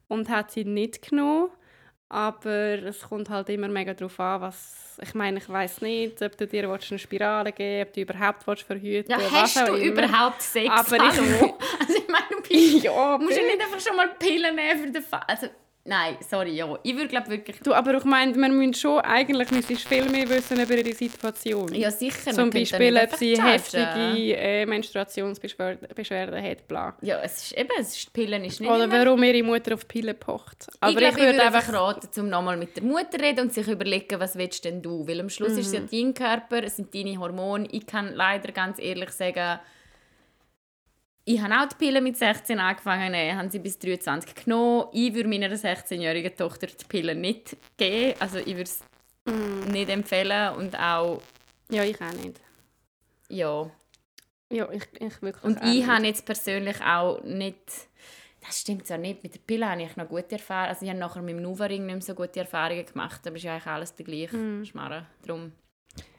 und 0.09 0.29
hat 0.29 0.51
sie 0.51 0.65
nicht 0.65 1.09
genommen. 1.09 1.51
Aber 2.11 2.51
es 2.83 3.01
kommt 3.03 3.31
halt 3.31 3.49
immer 3.49 3.69
mega 3.69 3.95
darauf 3.95 4.19
an, 4.21 4.41
was... 4.43 4.77
Ich 5.03 5.15
meine, 5.15 5.39
ich 5.39 5.49
weiß 5.49 5.81
nicht, 5.81 6.21
ob 6.21 6.37
du 6.37 6.47
dir 6.47 6.69
willst 6.69 6.91
eine 6.91 6.99
Spirale 6.99 7.53
geben 7.53 7.87
willst, 7.87 7.89
ob 7.89 7.95
du 7.95 8.01
überhaupt 8.03 8.47
willst 8.47 8.63
verhüten 8.65 9.11
Ja, 9.13 9.19
was 9.19 9.31
hast 9.57 9.69
du 9.69 9.75
immer. 9.75 10.05
überhaupt 10.07 10.43
Sex? 10.43 10.69
Aber 10.69 10.97
ich-? 10.97 11.03
Also 11.81 11.95
ich 11.97 12.09
meine, 12.09 12.27
du 12.43 12.43
Ja, 12.85 13.17
musst 13.17 13.39
du 13.39 13.43
nicht 13.43 13.61
einfach 13.63 13.81
schon 13.81 13.97
mal 13.97 14.09
Pillen 14.19 14.55
nehmen 14.57 14.81
für 14.85 14.91
den 14.91 15.03
Fall. 15.03 15.23
Also, 15.27 15.47
nein, 15.91 16.17
sorry, 16.27 16.53
ja. 16.53 16.79
Ich 16.85 16.95
würde 16.95 17.09
glaube 17.09 17.29
wirklich... 17.29 17.59
Du, 17.61 17.75
aber 17.75 17.95
ich 17.95 18.05
meine, 18.05 18.35
wir 18.35 18.49
müssen 18.49 18.75
schon, 18.75 19.01
eigentlich 19.01 19.51
müsstest 19.51 19.89
viel 19.89 20.09
mehr 20.09 20.29
wissen 20.29 20.59
über 20.61 20.75
ihre 20.75 20.95
Situation. 20.95 21.75
Ja, 21.75 21.91
sicher. 21.91 22.31
Zum 22.33 22.49
Beispiel, 22.49 22.97
ob 22.97 23.17
sie 23.17 23.39
einfach 23.39 23.53
heftige 23.53 24.37
äh, 24.37 24.67
Menstruationsbeschwerden 24.67 25.89
Beschwerden 25.95 26.43
hat. 26.43 26.69
Bla. 26.69 26.97
Ja, 27.03 27.21
es 27.23 27.45
ist 27.45 27.59
eben, 27.59 27.71
es 27.79 27.97
ist, 27.97 28.07
die 28.07 28.11
Pillen 28.13 28.45
ist 28.45 28.61
nicht 28.61 28.71
Oder 28.71 28.85
immer... 28.85 29.05
warum 29.05 29.23
ihre 29.25 29.43
Mutter 29.43 29.75
auf 29.75 29.87
Pillen 29.89 30.17
pocht. 30.19 30.69
Aber 30.79 30.93
ich 30.93 30.97
ich, 30.97 31.15
glaube, 31.15 31.19
ich 31.19 31.27
würde 31.27 31.43
einfach... 31.43 31.73
raten, 31.73 32.21
um 32.21 32.29
nochmal 32.29 32.57
mit 32.57 32.77
der 32.77 32.85
Mutter 32.85 33.21
reden 33.21 33.41
und 33.41 33.53
sich 33.53 33.67
überlegen, 33.67 34.21
was 34.21 34.37
willst 34.37 34.65
denn 34.65 34.81
du? 34.81 35.07
Weil 35.09 35.21
am 35.21 35.29
Schluss 35.29 35.53
ist 35.53 35.67
es 35.67 35.73
ja 35.73 35.81
dein 35.81 36.15
Körper, 36.15 36.63
es 36.63 36.77
sind 36.77 36.95
deine 36.95 37.19
Hormone. 37.19 37.67
Ich 37.73 37.87
kann 37.87 38.15
leider 38.15 38.53
ganz 38.53 38.79
ehrlich 38.79 39.11
sagen, 39.11 39.59
ich 41.35 41.41
habe 41.41 41.55
auch 41.55 41.69
die 41.69 41.75
Pille 41.77 42.01
mit 42.01 42.17
16 42.17 42.59
angefangen, 42.59 43.15
äh, 43.15 43.33
haben 43.35 43.51
sie 43.51 43.59
bis 43.59 43.79
23 43.79 44.35
genommen. 44.45 44.87
Ich 44.93 45.15
würde 45.15 45.29
meiner 45.29 45.49
16-jährigen 45.55 46.35
Tochter 46.37 46.67
die 46.67 46.85
Pille 46.87 47.15
nicht 47.15 47.57
geben. 47.77 48.15
Also 48.21 48.39
ich 48.39 48.47
würde 48.57 48.63
es 48.63 48.81
nicht 49.71 49.89
empfehlen 49.91 50.55
und 50.57 50.79
auch, 50.79 51.21
Ja, 51.71 51.85
ich 51.85 52.01
auch 52.01 52.13
nicht. 52.13 52.41
ja. 53.29 53.71
Ja, 54.53 54.69
ich, 54.73 54.83
ich 54.99 55.23
wirklich 55.23 55.45
Und 55.45 55.63
ich 55.63 55.87
habe 55.87 56.05
jetzt 56.07 56.25
persönlich 56.27 56.81
auch 56.83 57.23
nicht... 57.23 57.57
Das 58.45 58.59
stimmt 58.61 58.87
zwar 58.87 58.99
nicht. 58.99 59.23
Mit 59.23 59.35
der 59.35 59.39
Pille 59.41 59.69
habe 59.71 59.83
ich 59.83 59.97
noch 59.97 60.09
gute 60.09 60.33
Erfahrungen. 60.33 60.71
Also 60.71 60.85
ich 60.85 60.91
habe 60.91 60.99
nachher 60.99 61.23
mit 61.23 61.37
dem 61.37 61.43
Nuvaring 61.43 61.85
nicht 61.87 61.95
mehr 61.95 62.03
so 62.03 62.15
gute 62.15 62.41
Erfahrungen 62.41 62.85
gemacht, 62.85 63.21
aber 63.27 63.37
es 63.37 63.43
ist 63.43 63.45
ja 63.45 63.53
eigentlich 63.53 63.67
alles 63.67 63.95
der 63.95 64.07
gleiche 64.07 64.37
Mhm. 64.37 64.65
Schmarrn. 64.65 65.07
Drum. 65.25 65.53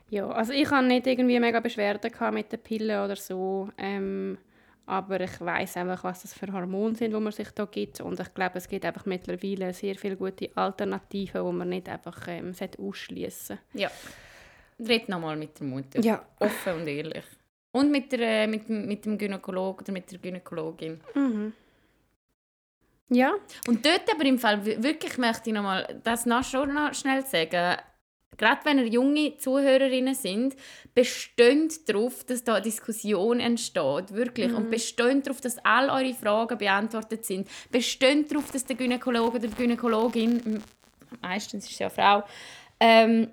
Ja, 0.10 0.30
also 0.30 0.54
ich 0.54 0.70
hatte 0.70 0.86
nicht 0.88 1.08
irgendwie 1.08 1.40
mega 1.40 1.60
Beschwerden 1.60 2.12
mit 2.34 2.52
den 2.52 2.60
Pillen 2.62 3.04
oder 3.04 3.16
so. 3.18 3.70
Ähm, 3.78 4.38
aber 4.92 5.22
ich 5.22 5.40
weiß 5.40 5.78
einfach, 5.78 6.04
was 6.04 6.22
das 6.24 6.34
für 6.34 6.52
Hormone 6.52 6.96
sind, 6.96 7.14
die 7.14 7.20
man 7.20 7.32
sich 7.32 7.50
da 7.52 7.64
gibt. 7.66 8.02
Und 8.02 8.20
ich 8.20 8.34
glaube, 8.34 8.58
es 8.58 8.68
gibt 8.68 8.84
einfach 8.86 9.06
mittlerweile 9.06 9.74
sehr 9.74 9.96
viele 9.96 10.18
gute 10.18 10.50
Alternativen, 10.56 11.46
die 11.46 11.52
man 11.54 11.70
nicht 11.70 11.88
einfach 11.88 12.28
ähm, 12.28 12.54
ausschließen 12.78 13.58
Ja. 13.74 13.90
Red 14.80 15.08
nochmal 15.10 15.38
mit 15.38 15.58
der 15.60 15.68
Mutter. 15.68 16.00
Ja. 16.02 16.26
Offen 16.40 16.74
und 16.82 16.88
ehrlich. 16.88 17.24
Und 17.72 17.90
mit, 17.90 18.12
der, 18.12 18.20
äh, 18.44 18.48
mit, 18.48 18.68
dem- 18.68 18.86
mit 18.86 19.06
dem 19.06 19.18
Gynäkologen 19.18 19.82
oder 19.86 19.94
mit 19.94 20.12
der 20.12 20.20
Gynäkologin. 20.20 21.00
Mhm. 21.16 21.54
Ja, 23.10 23.34
Und 23.68 23.86
dort 23.86 24.10
aber 24.14 24.26
im 24.26 24.40
Fall 24.40 24.66
wi- 24.66 24.82
wirklich 24.84 25.18
möchte 25.18 25.50
ich 25.50 25.54
nochmal 25.56 26.00
das 26.04 26.26
noch 26.26 26.44
schon 26.44 26.74
noch 26.74 26.94
schnell 26.94 27.26
sagen. 27.26 27.78
Gerade 28.38 28.62
wenn 28.64 28.80
ihr 28.80 28.88
junge 28.88 29.38
Zuhörerinnen 29.38 30.16
sind, 30.16 30.56
bestönt 30.96 31.88
darauf, 31.88 32.24
dass 32.24 32.44
da 32.44 32.56
eine 32.56 32.64
Diskussion 32.64 33.40
entsteht. 33.40 34.14
Wirklich. 34.14 34.54
Und 34.54 34.72
bestönt 34.72 35.28
darauf, 35.28 35.42
dass 35.42 35.58
all 35.60 35.90
eure 35.90 36.14
Fragen 36.14 36.58
beantwortet 36.58 37.26
sind. 37.26 37.48
Bestönt 37.72 38.32
darauf, 38.32 38.50
dass 38.52 38.66
der 38.66 38.76
Gynäkologe 38.76 39.38
oder 39.38 39.48
die 39.48 39.56
Gynäkologin, 39.56 40.62
meistens 41.22 41.66
ist 41.66 41.74
es 41.74 41.80
ja 41.80 41.88
eine 41.88 41.96
Frau, 41.96 42.24
ähm, 42.80 43.28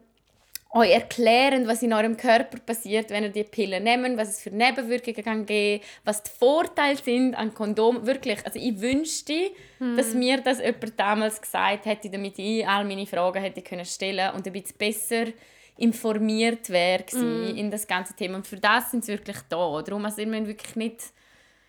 euch 0.70 0.90
erklären, 0.90 1.66
was 1.66 1.82
in 1.82 1.92
eurem 1.92 2.16
Körper 2.16 2.58
passiert, 2.58 3.10
wenn 3.10 3.24
ihr 3.24 3.30
die 3.30 3.44
Pille 3.44 3.80
nehmt, 3.80 4.18
was 4.18 4.28
es 4.28 4.42
für 4.42 4.50
Nebenwirkungen 4.50 5.24
kann 5.24 5.46
geben, 5.46 5.82
was 6.04 6.22
die 6.22 6.30
Vorteile 6.30 6.98
sind 6.98 7.34
an 7.34 7.54
Kondom. 7.54 8.06
Wirklich, 8.06 8.44
also 8.44 8.58
ich 8.58 8.78
wünschte, 8.80 9.50
dass 9.96 10.12
mir 10.12 10.40
das 10.42 10.60
jemand 10.60 10.98
damals 11.00 11.40
gesagt 11.40 11.86
hätte, 11.86 12.10
damit 12.10 12.38
ich 12.38 12.66
all 12.68 12.84
meine 12.84 13.06
Fragen 13.06 13.42
hätte 13.42 13.62
können 13.62 13.86
stellen 13.86 14.34
und 14.34 14.46
ein 14.46 14.52
bisschen 14.52 14.76
besser 14.76 15.24
informiert 15.78 16.68
wäre 16.70 17.04
mm. 17.12 17.56
in 17.56 17.70
das 17.70 17.86
ganze 17.86 18.14
Thema. 18.14 18.36
Und 18.36 18.46
für 18.46 18.56
das 18.56 18.90
sind 18.90 19.04
sie 19.04 19.12
wirklich 19.12 19.38
da. 19.48 19.80
Darum, 19.80 20.04
also 20.04 20.18
wir 20.18 20.26
müssen 20.26 20.48
wirklich 20.48 20.76
nicht... 20.76 21.02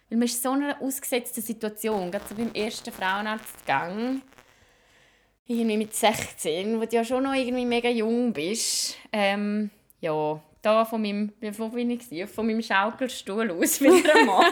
Weil 0.10 0.18
man 0.18 0.26
ist 0.26 0.38
in 0.38 0.42
so 0.42 0.52
einer 0.52 0.82
ausgesetzten 0.82 1.44
Situation, 1.44 2.10
gerade 2.10 2.26
so 2.28 2.34
beim 2.34 2.52
ersten 2.54 2.92
Frauenarztgang, 2.92 4.24
irgendwie 5.50 5.78
mit 5.78 5.94
16, 5.96 6.80
wo 6.80 6.86
du 6.86 6.96
ja 6.96 7.04
schon 7.04 7.24
noch 7.24 7.34
irgendwie 7.34 7.66
mega 7.66 7.90
jung 7.90 8.32
bist. 8.32 8.96
Ähm, 9.12 9.70
ja, 10.00 10.40
da 10.62 10.86
von 10.86 11.02
meinem, 11.02 11.32
wo 11.58 11.70
bin 11.70 11.90
ich 11.90 12.08
gewesen? 12.08 12.28
von 12.28 12.46
meinem 12.46 12.62
Schaukelstuhl 12.62 13.50
aus 13.52 13.82
wieder 13.82 14.16
einmal. 14.16 14.46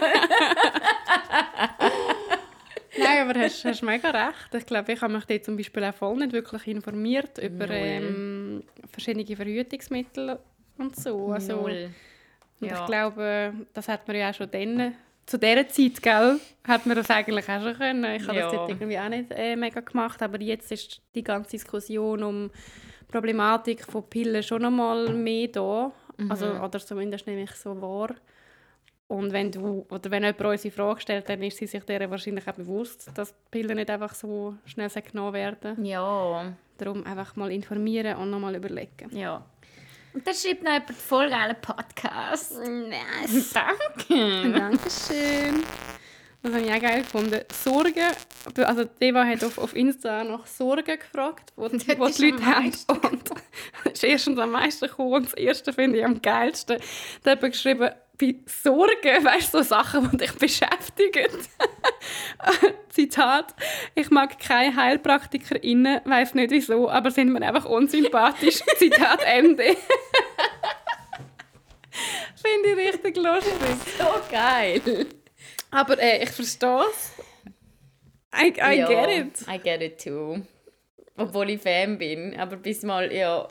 Nein, 2.98 3.28
aber 3.28 3.38
hast, 3.40 3.64
hast 3.64 3.82
mega 3.82 4.10
recht. 4.10 4.52
Ich 4.54 4.66
glaube, 4.66 4.92
ich 4.92 5.00
habe 5.00 5.12
mich 5.12 5.24
dort 5.24 5.44
zum 5.44 5.56
Beispiel 5.56 5.84
auch 5.84 5.94
voll 5.94 6.16
nicht 6.16 6.32
wirklich 6.32 6.66
informiert 6.66 7.38
über 7.38 7.70
ähm, 7.70 8.64
verschiedene 8.90 9.24
Verhütungsmittel 9.36 10.38
und 10.78 10.96
so. 10.96 11.30
Also. 11.30 11.58
Und 11.58 11.90
Ja. 12.60 12.80
ich 12.80 12.86
glaube, 12.86 13.52
das 13.72 13.86
hat 13.86 14.08
man 14.08 14.16
ja 14.16 14.30
auch 14.30 14.34
schon 14.34 14.50
dann, 14.50 14.94
zu 15.28 15.38
dieser 15.38 15.68
Zeit, 15.68 16.02
gell, 16.02 16.40
hat 16.66 16.86
man 16.86 16.96
das 16.96 17.10
eigentlich 17.10 17.48
auch 17.48 17.62
schon 17.62 17.74
können. 17.76 18.04
Ich 18.16 18.26
habe 18.26 18.38
Ja. 18.38 18.44
das 18.46 18.52
dort 18.54 18.70
irgendwie 18.70 18.98
auch 18.98 19.08
nicht 19.08 19.30
äh, 19.30 19.56
mega 19.56 19.80
gemacht, 19.80 20.22
aber 20.22 20.40
jetzt 20.40 20.72
ist 20.72 21.00
die 21.14 21.22
ganze 21.22 21.50
Diskussion 21.50 22.22
um 22.22 22.50
die 23.02 23.12
Problematik 23.12 23.84
von 23.84 24.02
Pillen 24.08 24.42
schon 24.42 24.62
noch 24.62 24.70
mal 24.70 25.12
mehr 25.14 25.48
da. 25.48 25.92
Also, 26.28 26.46
Mhm. 26.46 26.60
oder 26.64 26.78
zumindest 26.80 27.26
nehme 27.26 27.42
ich 27.44 27.52
so 27.52 27.80
wahr. 27.80 28.10
Und 29.06 29.32
wenn 29.32 29.50
du, 29.50 29.86
oder 29.88 30.10
wenn 30.10 30.22
jemand 30.24 30.40
uns 30.44 30.62
die 30.62 30.70
Frage 30.70 31.00
stellt, 31.00 31.28
dann 31.28 31.42
ist 31.42 31.56
sie 31.56 31.66
sich 31.66 31.82
der 31.84 32.10
wahrscheinlich 32.10 32.46
auch 32.46 32.54
bewusst, 32.54 33.10
dass 33.14 33.32
Pillen 33.50 33.76
nicht 33.76 33.88
einfach 33.88 34.14
so 34.14 34.54
schnell 34.66 34.90
genommen 34.90 35.32
werden. 35.32 35.84
Ja, 35.84 36.52
Darum 36.76 37.04
einfach 37.06 37.34
mal 37.36 37.50
informieren 37.50 38.16
und 38.18 38.30
nochmal 38.30 38.54
überlegen. 38.56 39.08
ja. 39.16 39.44
Und 40.12 40.26
da 40.26 40.32
schreibt 40.32 40.62
noch 40.62 40.72
jemand 40.72 40.92
voll 40.92 41.30
geilen 41.30 41.56
Podcast. 41.60 42.58
Nice. 42.58 43.52
Danke. 43.54 44.52
Dankeschön. 44.52 45.64
Das 46.42 46.52
habe 46.52 46.64
ich 46.64 46.72
auch 46.72 46.80
geil 46.80 47.02
gefunden. 47.02 47.40
Sorgen, 47.52 48.12
also 48.64 48.84
Deva 48.84 49.24
hat 49.24 49.42
auf, 49.42 49.58
auf 49.58 49.74
Insta 49.74 50.22
nach 50.22 50.46
Sorgen 50.46 50.98
gefragt, 50.98 51.52
wo, 51.56 51.68
die, 51.68 51.98
wo 51.98 52.06
die 52.06 52.30
Leute 52.30 52.46
haben. 52.46 52.72
Und 52.88 53.30
das 53.84 53.92
ist 53.92 54.04
erstens 54.04 54.38
am 54.38 54.52
meisten 54.52 54.86
gekommen 54.86 55.14
und 55.14 55.26
das 55.26 55.34
erste 55.34 55.72
finde 55.72 55.98
ich 55.98 56.04
am 56.04 56.22
geilsten. 56.22 56.78
Da 57.24 57.32
hat 57.32 57.40
geschrieben, 57.40 57.90
bei 58.18 58.34
Sorgen, 58.46 59.24
weißt 59.24 59.54
du, 59.54 59.58
so 59.58 59.64
Sachen, 59.64 60.10
die 60.12 60.16
dich 60.18 60.32
beschäftigen. 60.32 61.30
Zitat, 62.88 63.54
ich 63.94 64.10
mag 64.10 64.38
keine 64.38 64.76
HeilpraktikerInnen, 64.76 66.00
weiß 66.04 66.34
nicht 66.34 66.50
wieso, 66.50 66.90
aber 66.90 67.10
sind 67.10 67.32
mir 67.32 67.42
einfach 67.42 67.64
unsympathisch. 67.64 68.60
Zitat 68.76 69.22
Ende. 69.24 69.76
Finde 72.36 72.68
ich 72.70 72.94
richtig 72.94 73.16
lustig. 73.16 73.54
So 73.98 74.04
geil. 74.30 75.06
Aber 75.70 75.98
äh, 75.98 76.22
ich 76.22 76.30
verstehe 76.30 76.84
es. 76.90 77.12
I, 78.34 78.52
I 78.60 78.78
ja, 78.78 78.88
get 78.88 79.08
it. 79.08 79.48
I 79.48 79.58
get 79.58 79.82
it 79.82 80.02
too. 80.02 80.42
Obwohl 81.18 81.50
ich 81.50 81.60
Fan 81.60 81.98
bin. 81.98 82.38
Aber 82.38 82.56
bis 82.56 82.82
mal, 82.84 83.12
ja, 83.12 83.46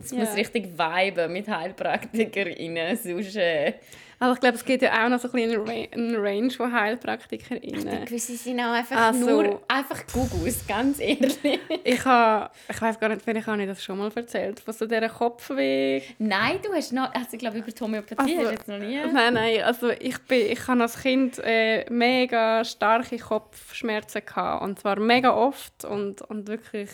es 0.00 0.10
Ja. 0.10 0.18
muss 0.18 0.34
richtig 0.36 0.76
viben 0.76 1.32
mit 1.32 1.48
HeilpraktikerInnen. 1.48 2.96
Sonst, 2.96 3.36
äh, 3.36 3.74
Aber 4.18 4.32
ich 4.32 4.40
glaube, 4.40 4.56
es 4.56 4.64
gibt 4.64 4.82
ja 4.82 5.04
auch 5.04 5.08
noch 5.10 5.18
so 5.20 5.28
ein 5.28 5.32
bisschen 5.32 5.60
eine 5.60 5.68
Ra- 5.68 5.92
eine 5.92 6.22
Range 6.22 6.50
von 6.50 6.72
HeilpraktikerInnen. 6.72 8.04
gewisse 8.06 8.36
sind 8.36 8.58
auch 8.60 8.72
einfach 8.72 8.96
Also- 8.96 9.42
nur 9.42 9.62
einfach 9.68 10.02
Gugus, 10.12 10.66
ganz 10.66 11.00
ehrlich. 11.00 11.38
Ich 11.84 12.04
habe, 12.04 12.50
ich 12.68 12.80
weiß 12.80 12.98
gar 12.98 13.08
nicht, 13.10 13.22
vielleicht 13.22 13.46
habe 13.46 13.60
ich 13.62 13.68
das 13.68 13.84
schon 13.84 13.98
mal 13.98 14.10
erzählt, 14.14 14.60
von 14.60 14.72
so 14.72 14.86
dieser 14.86 15.08
Kopfweh. 15.08 16.00
Nein, 16.18 16.58
du 16.64 16.72
hast 16.72 16.92
noch, 16.92 17.12
also 17.14 17.28
ich 17.32 17.38
glaube 17.38 17.58
über 17.58 17.70
die 17.70 17.80
Homöopathie 17.84 18.16
Also, 18.18 18.36
hast 18.38 18.44
du 18.46 18.50
jetzt 18.52 18.68
noch 18.68 18.78
nie. 18.78 19.12
Nein, 19.12 19.34
nein, 19.34 19.62
also 19.62 19.90
ich, 19.90 20.18
bin, 20.22 20.50
ich 20.50 20.66
hatte 20.66 20.80
als 20.82 21.00
Kind 21.02 21.38
äh, 21.44 21.84
mega 21.90 22.64
starke 22.64 23.18
Kopfschmerzen 23.18 24.22
gehabt, 24.24 24.62
und 24.62 24.78
zwar 24.80 24.98
mega 24.98 25.34
oft 25.34 25.84
und, 25.84 26.22
und 26.22 26.48
wirklich 26.48 26.90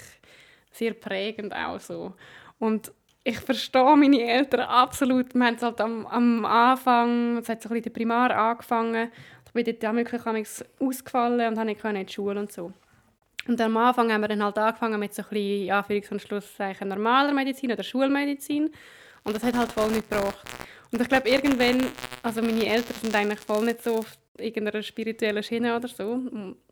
sehr 0.72 0.94
prägend 0.94 1.54
auch 1.54 1.78
so. 1.78 2.14
Und 2.58 2.92
ich 3.24 3.38
verstehe 3.38 3.96
meine 3.96 4.20
Eltern 4.20 4.60
absolut. 4.60 5.34
Wir 5.34 5.44
haben 5.44 5.54
es 5.54 5.62
halt 5.62 5.80
am, 5.80 6.06
am 6.06 6.44
Anfang, 6.44 7.38
es 7.38 7.48
hat 7.48 7.62
so 7.62 7.68
ein 7.68 7.76
bisschen 7.76 7.92
Primar 7.92 8.30
angefangen, 8.30 9.10
ich 9.46 9.52
bin 9.52 9.64
dort 9.64 9.84
auch 9.84 9.96
wirklich 9.96 10.64
ausgefallen 10.80 11.48
und 11.48 11.58
habe 11.58 11.66
nicht 11.66 11.84
in 11.84 12.06
die 12.06 12.12
Schule 12.12 12.40
und 12.40 12.50
so. 12.50 12.72
Und 13.46 13.60
am 13.60 13.76
Anfang 13.76 14.12
haben 14.12 14.20
wir 14.22 14.28
dann 14.28 14.42
halt 14.42 14.56
angefangen 14.56 14.98
mit 14.98 15.14
so 15.14 15.22
ein 15.22 15.28
bisschen, 15.28 15.70
Anführungs- 15.70 16.82
und 16.82 16.88
normaler 16.88 17.32
Medizin 17.32 17.72
oder 17.72 17.82
Schulmedizin. 17.82 18.70
Und 19.24 19.36
das 19.36 19.42
hat 19.42 19.56
halt 19.56 19.72
voll 19.72 19.90
nicht 19.90 20.08
gebracht. 20.08 20.48
Und 20.90 21.00
ich 21.00 21.08
glaube, 21.08 21.28
irgendwann, 21.28 21.84
also 22.22 22.40
meine 22.40 22.66
Eltern 22.66 22.96
sind 23.00 23.14
eigentlich 23.14 23.40
voll 23.40 23.64
nicht 23.64 23.82
so 23.82 23.98
auf 23.98 24.16
irgendeiner 24.38 24.82
spirituellen 24.82 25.42
Schiene 25.42 25.76
oder 25.76 25.88
so. 25.88 26.16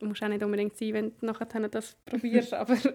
Muss 0.00 0.22
auch 0.22 0.28
nicht 0.28 0.42
unbedingt 0.42 0.76
sein, 0.76 0.94
wenn 0.94 1.12
du 1.18 1.26
nachher 1.26 1.46
das 1.68 1.96
probierst. 2.06 2.54
aber 2.60 2.76
sie 2.76 2.92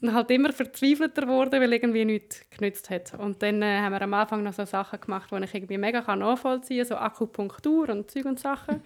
sind 0.00 0.12
halt 0.12 0.30
immer 0.30 0.52
verzweifelter 0.52 1.22
geworden, 1.22 1.60
weil 1.60 1.72
irgendwie 1.72 2.04
nichts 2.04 2.44
genützt 2.50 2.90
hat. 2.90 3.14
Und 3.14 3.42
dann 3.42 3.62
äh, 3.62 3.78
haben 3.78 3.92
wir 3.92 4.02
am 4.02 4.14
Anfang 4.14 4.42
noch 4.42 4.52
so 4.52 4.64
Sachen 4.64 5.00
gemacht, 5.00 5.30
die 5.30 5.44
ich 5.44 5.54
irgendwie 5.54 5.78
mega 5.78 6.00
kann 6.02 6.20
nachvollziehen 6.20 6.86
kann, 6.86 6.88
so 6.88 6.96
Akupunktur 6.96 7.88
und 7.90 8.10
Zeug 8.10 8.24
und 8.24 8.40
Sachen. 8.40 8.82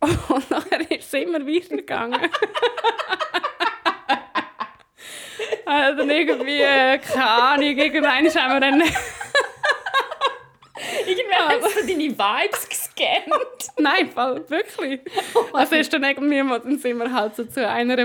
und 0.00 0.50
nachher 0.50 0.80
ist 0.90 1.12
es 1.12 1.14
immer 1.14 1.46
weitergegangen. 1.46 2.20
Also 5.68 5.98
dann 5.98 6.10
irgendwie, 6.10 6.60
äh, 6.60 6.96
keine 6.98 7.28
Ahnung, 7.28 7.76
irgendwann 7.76 8.32
haben 8.32 8.52
wir 8.52 8.60
dann... 8.60 8.82
Irgendwann 11.06 11.48
haben 11.48 11.62
sie 11.74 11.92
deine 11.92 12.10
Vibes 12.10 12.68
gescannt. 12.96 13.70
Nein, 13.78 14.10
Fall, 14.10 14.48
wirklich. 14.48 15.00
Also 15.52 15.76
ist 15.76 15.92
dann 15.92 16.04
irgendwie 16.04 16.42
mal, 16.42 16.60
dann 16.60 16.78
sind 16.78 16.98
wir 16.98 17.12
halt 17.12 17.36
so 17.36 17.44
zu 17.44 17.68
einer, 17.68 17.96
die 17.96 18.04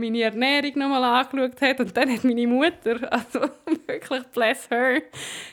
meine 0.00 0.22
Ernährung 0.22 0.78
nochmal 0.78 1.04
angeschaut 1.04 1.60
hat 1.60 1.80
und 1.80 1.96
dann 1.96 2.12
hat 2.12 2.24
meine 2.24 2.46
Mutter, 2.46 3.10
also 3.10 3.40
wirklich 3.86 4.22
bless 4.34 4.68
her, 4.70 5.02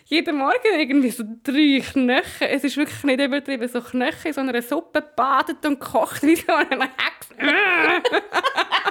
jeden 0.05 0.37
Morgen 0.37 0.79
irgendwie 0.79 1.09
so 1.09 1.23
drei 1.43 1.81
Knöchel, 1.81 2.47
es 2.49 2.63
ist 2.63 2.77
wirklich 2.77 3.03
nicht 3.03 3.21
übertrieben, 3.21 3.67
so 3.67 3.81
Knöchel 3.81 4.27
in 4.27 4.33
so 4.33 4.41
einer 4.41 4.61
Suppe 4.61 5.03
badet 5.15 5.65
und 5.65 5.79
kocht 5.79 6.23
wie 6.23 6.35
so 6.35 6.53
eine 6.53 6.83
Hexe. 6.83 8.03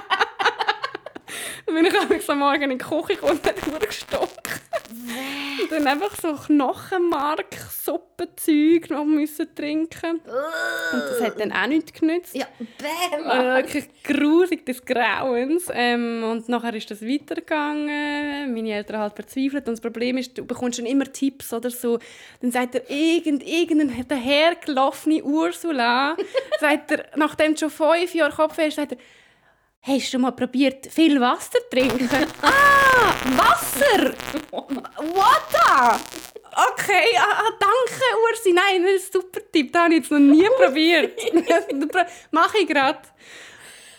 Dann 1.65 1.75
bin 1.75 1.85
ich 1.85 1.99
einfach 1.99 2.33
am 2.33 2.39
Morgen 2.39 2.63
in 2.63 2.69
die 2.71 2.77
Küche 2.77 3.15
gekommen 3.15 3.39
und 3.39 3.47
hat 3.47 3.65
durchgestockt. 3.65 4.49
Und 5.61 5.71
dann 5.71 5.87
einfach 5.87 6.15
so 6.19 6.33
Knochenmark, 6.33 7.55
Suppenzeug 7.69 8.89
noch 8.89 9.05
müssen 9.05 9.53
trinken. 9.55 10.19
Und 10.19 11.01
das 11.09 11.21
hat 11.21 11.39
dann 11.39 11.51
auch 11.51 11.67
nichts 11.67 11.93
genützt. 11.93 12.35
Ja, 12.35 12.47
bäm! 12.59 13.25
Also 13.25 13.47
wirklich 13.47 14.03
grusig 14.03 14.65
des 14.65 14.83
Grauens. 14.85 15.67
Ähm, 15.71 16.23
und 16.23 16.49
nachher 16.49 16.73
ist 16.75 16.91
das 16.91 17.01
weitergegangen. 17.01 18.53
Meine 18.53 18.73
Eltern 18.73 18.99
halt 18.99 19.15
verzweifelt. 19.15 19.67
Und 19.67 19.73
das 19.73 19.81
Problem 19.81 20.17
ist, 20.17 20.37
du 20.37 20.45
bekommst 20.45 20.79
dann 20.79 20.85
immer 20.85 21.11
Tipps 21.11 21.53
oder 21.53 21.69
so. 21.69 21.99
Dann 22.41 22.51
sagt 22.51 22.75
er, 22.75 22.89
irgend, 22.89 23.43
irgendeine 23.43 24.03
dahergelaufene 24.05 25.23
Ursula, 25.23 26.15
sagt 26.59 26.91
er, 26.91 27.05
nachdem 27.15 27.53
du 27.53 27.59
schon 27.59 27.69
fünf 27.69 28.13
Jahre 28.13 28.33
Kopf 28.33 28.57
hast, 28.57 28.75
sagt 28.75 28.93
er, 28.93 28.97
Hast 29.85 30.13
du 30.13 30.17
mal 30.17 30.31
probiert, 30.31 30.87
viel 30.87 31.19
Wasser 31.19 31.59
zu 31.59 31.69
trinken? 31.69 32.07
ah, 32.41 33.13
Wasser! 33.35 34.13
The? 34.49 35.99
Okay, 36.71 37.17
ah, 37.17 37.41
ah, 37.41 37.51
danke 37.59 38.03
Ursi. 38.29 38.53
Nein, 38.53 38.83
das 38.83 39.03
ist 39.03 39.15
ein 39.15 39.21
super 39.21 39.41
Tipp. 39.51 39.73
Das 39.73 39.81
habe 39.81 39.93
ich 39.95 39.99
jetzt 39.99 40.11
noch 40.11 40.19
nie 40.19 40.47
probiert. 40.57 41.19
Mache 42.31 42.59
ich 42.59 42.67
gerade. 42.67 42.99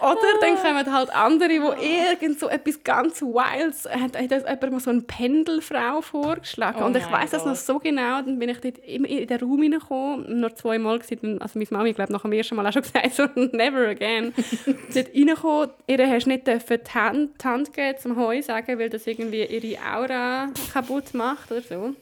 Oder 0.01 0.39
dann 0.41 0.57
kommen 0.57 0.93
halt 0.93 1.15
andere, 1.15 1.49
die 1.49 1.87
irgend 2.11 2.39
so 2.39 2.49
etwas 2.49 2.83
ganz 2.83 3.23
Wilds 3.23 3.89
hat, 3.89 4.19
hat 4.19 4.31
das 4.31 4.43
jemand 4.43 4.73
mal 4.73 4.81
so 4.81 4.91
eine 4.91 5.03
Pendelfrau 5.03 6.01
vorgeschlagen. 6.01 6.79
Oh 6.83 6.87
und 6.87 6.97
ich 6.97 7.11
weiß 7.11 7.31
das 7.31 7.45
noch 7.45 7.57
so 7.57 7.79
genau. 7.79 8.23
Dann 8.23 8.39
bin 8.39 8.49
ich 8.49 8.61
dort 8.61 8.79
immer 8.79 9.09
in 9.09 9.27
den 9.27 9.41
Raum 9.41 9.63
hineingekommen, 9.63 10.41
nur 10.41 10.55
zweimal 10.55 10.99
gewesen. 10.99 11.41
Also 11.41 11.59
meine 11.59 11.69
Mami, 11.71 11.93
glaube 11.93 12.13
nach 12.13 12.23
dem 12.23 12.33
ersten 12.33 12.57
Mal 12.57 12.67
auch 12.67 12.73
schon 12.73 12.83
gesagt, 12.83 13.15
so 13.15 13.27
never 13.35 13.89
again. 13.89 14.35
dort 14.95 15.09
reingekommen, 15.15 15.71
ihr 15.87 16.11
hast 16.11 16.27
nicht 16.27 16.47
dürfen 16.47 16.79
die 16.85 16.95
Hand, 16.95 17.43
die 17.43 17.49
Hand 17.49 17.73
geben 17.73 17.99
zum 17.99 18.17
Heu 18.17 18.43
sagen, 18.43 18.79
weil 18.79 18.91
das 18.91 19.07
irgendwie 19.07 19.45
ihre 19.45 19.79
Aura 19.81 20.49
kaputt 20.73 21.15
macht 21.15 21.51
oder 21.51 21.63
so. 21.63 21.95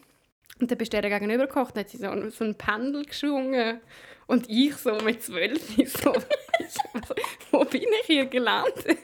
Und 0.60 0.70
dann 0.70 0.78
bist 0.78 0.92
du 0.92 0.96
ihr 0.96 1.02
gegenüber 1.02 1.46
gekocht, 1.46 1.76
hat 1.76 1.90
sie 1.90 1.96
so, 1.96 2.08
so 2.30 2.44
ein 2.44 2.54
Pendel 2.54 3.04
geschwungen. 3.04 3.80
Und 4.32 4.48
ich 4.48 4.74
so 4.76 4.94
mit 5.04 5.22
zwölf, 5.22 5.60
so, 5.84 6.10
wo 7.50 7.66
bin 7.66 7.82
ich 7.82 8.06
hier 8.06 8.24
gelandet? 8.24 8.96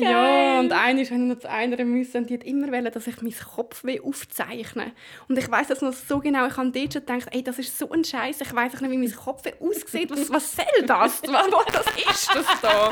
Ja, 0.00 0.60
und 0.60 0.72
eine 0.72 1.02
ist 1.02 1.10
noch 1.10 1.38
zu 1.38 1.50
einer 1.50 1.84
müssen 1.84 2.18
und 2.18 2.30
die 2.30 2.34
hat 2.34 2.44
immer 2.44 2.70
wollen, 2.70 2.90
dass 2.92 3.06
ich 3.06 3.20
mein 3.20 3.34
Kopfweh 3.34 4.00
aufzeichne. 4.00 4.92
Und 5.28 5.38
ich 5.38 5.50
weiß 5.50 5.68
das 5.68 5.82
noch 5.82 5.92
so 5.92 6.20
genau. 6.20 6.46
Ich 6.46 6.56
habe 6.56 6.70
dort 6.70 6.92
schon 6.92 7.04
gedacht, 7.06 7.28
ey, 7.32 7.42
das 7.42 7.58
ist 7.58 7.76
so 7.78 7.90
ein 7.90 8.04
Scheiß. 8.04 8.40
Ich 8.40 8.54
weiß 8.54 8.80
nicht, 8.80 8.90
wie 8.90 8.98
mein 8.98 9.12
Kopfweh 9.14 9.54
aussieht. 9.60 10.10
Was, 10.10 10.30
was 10.30 10.52
soll 10.56 10.86
das? 10.86 11.22
Was, 11.28 11.46
was 11.74 11.86
ist 12.12 12.34
das 12.34 12.60
da? 12.62 12.90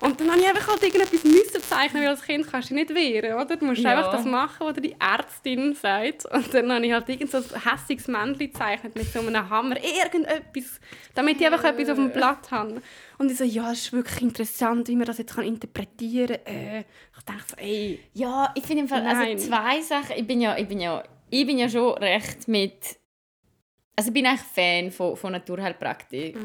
Und 0.00 0.20
dann 0.20 0.30
habe 0.30 0.40
ich 0.40 0.46
einfach 0.48 0.68
halt 0.68 0.82
irgendetwas 0.82 1.24
müssen 1.24 1.62
zeichnen, 1.62 2.02
weil 2.02 2.10
als 2.10 2.22
Kind 2.22 2.46
kannst 2.50 2.70
du 2.70 2.74
nicht 2.74 2.94
wehren, 2.94 3.34
oder? 3.34 3.56
Du 3.56 3.64
musst 3.66 3.80
Ja. 3.82 3.96
einfach 3.96 4.12
das 4.12 4.24
machen, 4.24 4.66
was 4.66 4.74
die 4.74 4.94
Ärztin 4.98 5.74
sagt. 5.74 6.24
Und 6.26 6.54
dann 6.54 6.72
habe 6.72 6.86
ich 6.86 6.92
halt 6.92 7.08
irgend 7.08 7.30
so 7.30 7.38
ein 7.38 7.44
hässiges 7.72 8.06
Männchen 8.08 8.38
gezeichnet 8.38 8.94
mit 8.94 9.12
so 9.12 9.20
einem 9.20 9.50
Hammer. 9.50 9.76
Irgendetwas, 9.76 10.80
damit 11.14 11.40
ich 11.40 11.46
einfach 11.46 11.64
etwas 11.64 11.88
auf 11.90 11.96
dem 11.96 12.10
Blatt 12.10 12.50
habe. 12.50 12.80
Und 13.18 13.30
ich 13.32 13.36
so, 13.38 13.44
ja, 13.44 13.72
es 13.72 13.80
ist 13.86 13.92
wirklich 13.92 14.22
interessant, 14.22 14.86
wie 14.88 14.94
man 14.96 15.04
das 15.06 15.18
jetzt 15.18 15.34
kann 15.34 15.44
interpretieren 15.44 16.38
kann. 16.44 16.54
Äh, 16.54 16.80
ich 16.80 17.24
dachte 17.26 17.44
so, 17.48 17.56
ey, 17.56 17.98
Ja, 18.14 18.52
ich 18.54 18.64
finde 18.64 18.82
im 18.84 18.88
Fall, 18.88 19.04
also 19.04 19.48
zwei 19.48 19.80
Sachen. 19.80 20.16
Ich 20.16 20.26
bin 20.26 20.40
ja, 20.40 20.56
ich 20.56 20.68
bin 20.68 20.80
ja, 20.80 21.02
ich 21.28 21.46
bin 21.46 21.58
ja 21.58 21.68
schon 21.68 21.94
recht 21.98 22.46
mit. 22.46 22.98
Also 23.96 24.10
ich 24.10 24.14
bin 24.14 24.26
eigentlich 24.26 24.42
Fan 24.42 24.92
von, 24.92 25.16
von 25.16 25.32
Naturheilpraktik. 25.32 26.36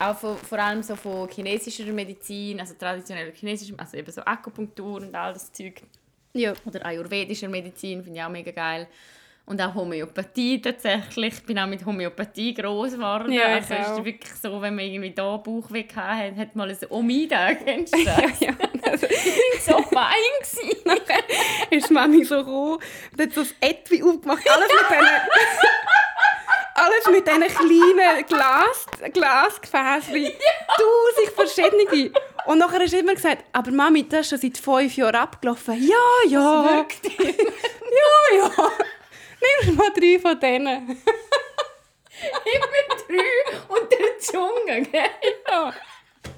Auch 0.00 0.18
von, 0.18 0.36
vor 0.36 0.58
allem 0.58 0.82
so 0.82 0.96
von 0.96 1.28
chinesischer 1.28 1.84
Medizin, 1.92 2.58
also 2.58 2.74
traditioneller 2.74 3.30
chinesischer, 3.30 3.74
also 3.78 3.96
eben 3.96 4.10
so 4.10 4.22
Akupunktur 4.22 5.02
und 5.02 5.14
all 5.14 5.32
das 5.32 5.52
Zeug. 5.52 5.80
ja. 6.34 6.52
Oder 6.64 6.84
ayurvedischer 6.84 7.48
Medizin, 7.48 8.02
finde 8.02 8.18
ich 8.18 8.24
auch 8.24 8.28
mega 8.28 8.50
geil. 8.50 8.88
Und 9.48 9.62
auch 9.62 9.74
Homöopathie 9.74 10.60
tatsächlich. 10.60 11.34
Ich 11.34 11.42
bin 11.44 11.56
auch 11.60 11.68
mit 11.68 11.86
Homöopathie 11.86 12.52
groß 12.52 12.94
geworden. 12.94 13.32
Ja, 13.32 13.56
ich 13.58 13.70
also 13.70 13.74
es 13.74 13.98
ist 13.98 14.04
wirklich 14.04 14.32
so, 14.42 14.60
wenn 14.60 14.74
man 14.74 14.84
irgendwie 14.84 15.12
da 15.12 15.36
Bauchweh 15.36 15.84
hatte, 15.94 16.36
hat 16.36 16.56
mal 16.56 16.68
ein 16.68 16.78
Omida, 16.90 17.54
kennst 17.54 17.94
du 17.94 18.04
das? 18.04 18.40
ja. 18.40 18.50
Also, 18.82 19.06
so 19.64 19.82
fein 19.82 20.06
gewesen. 20.40 21.00
ist 21.70 21.90
Mami 21.92 22.24
so 22.24 22.38
gekommen 22.38 22.78
und 23.12 23.20
hat 23.22 23.32
so 23.32 23.42
das 23.42 23.54
Etui 23.60 24.02
aufgemacht. 24.02 24.50
Alles 24.50 24.68
mit 24.68 24.90
diesen... 24.90 25.06
Alles 26.78 27.06
mit 27.10 27.26
diesen 27.26 27.42
kleinen 27.42 28.26
Glas, 28.26 28.86
Glasgefäßen. 29.12 30.32
Tausend 30.76 31.34
verschiedene. 31.34 32.10
Und 32.44 32.58
nachher 32.58 32.80
hast 32.80 32.92
du 32.92 32.98
immer 32.98 33.14
gesagt, 33.14 33.44
aber 33.52 33.70
Mami, 33.70 34.06
das 34.06 34.20
ist 34.20 34.28
schon 34.28 34.38
seit 34.38 34.58
fünf 34.58 34.94
Jahren 34.94 35.16
abgelaufen. 35.16 35.82
Ja, 35.82 36.28
ja. 36.28 36.86
Ja, 37.96 38.38
ja. 38.38 38.50
Nimm 39.40 39.74
mal 39.76 39.90
drei 39.92 40.18
von 40.18 40.38
denen. 40.40 41.02
Immer 42.44 42.98
früh 43.06 43.42
und 43.68 43.90
der 43.92 44.18
Dschungel, 44.18 44.82
gell? 44.86 45.10
Ja. 45.48 45.72
Oh 46.24 46.30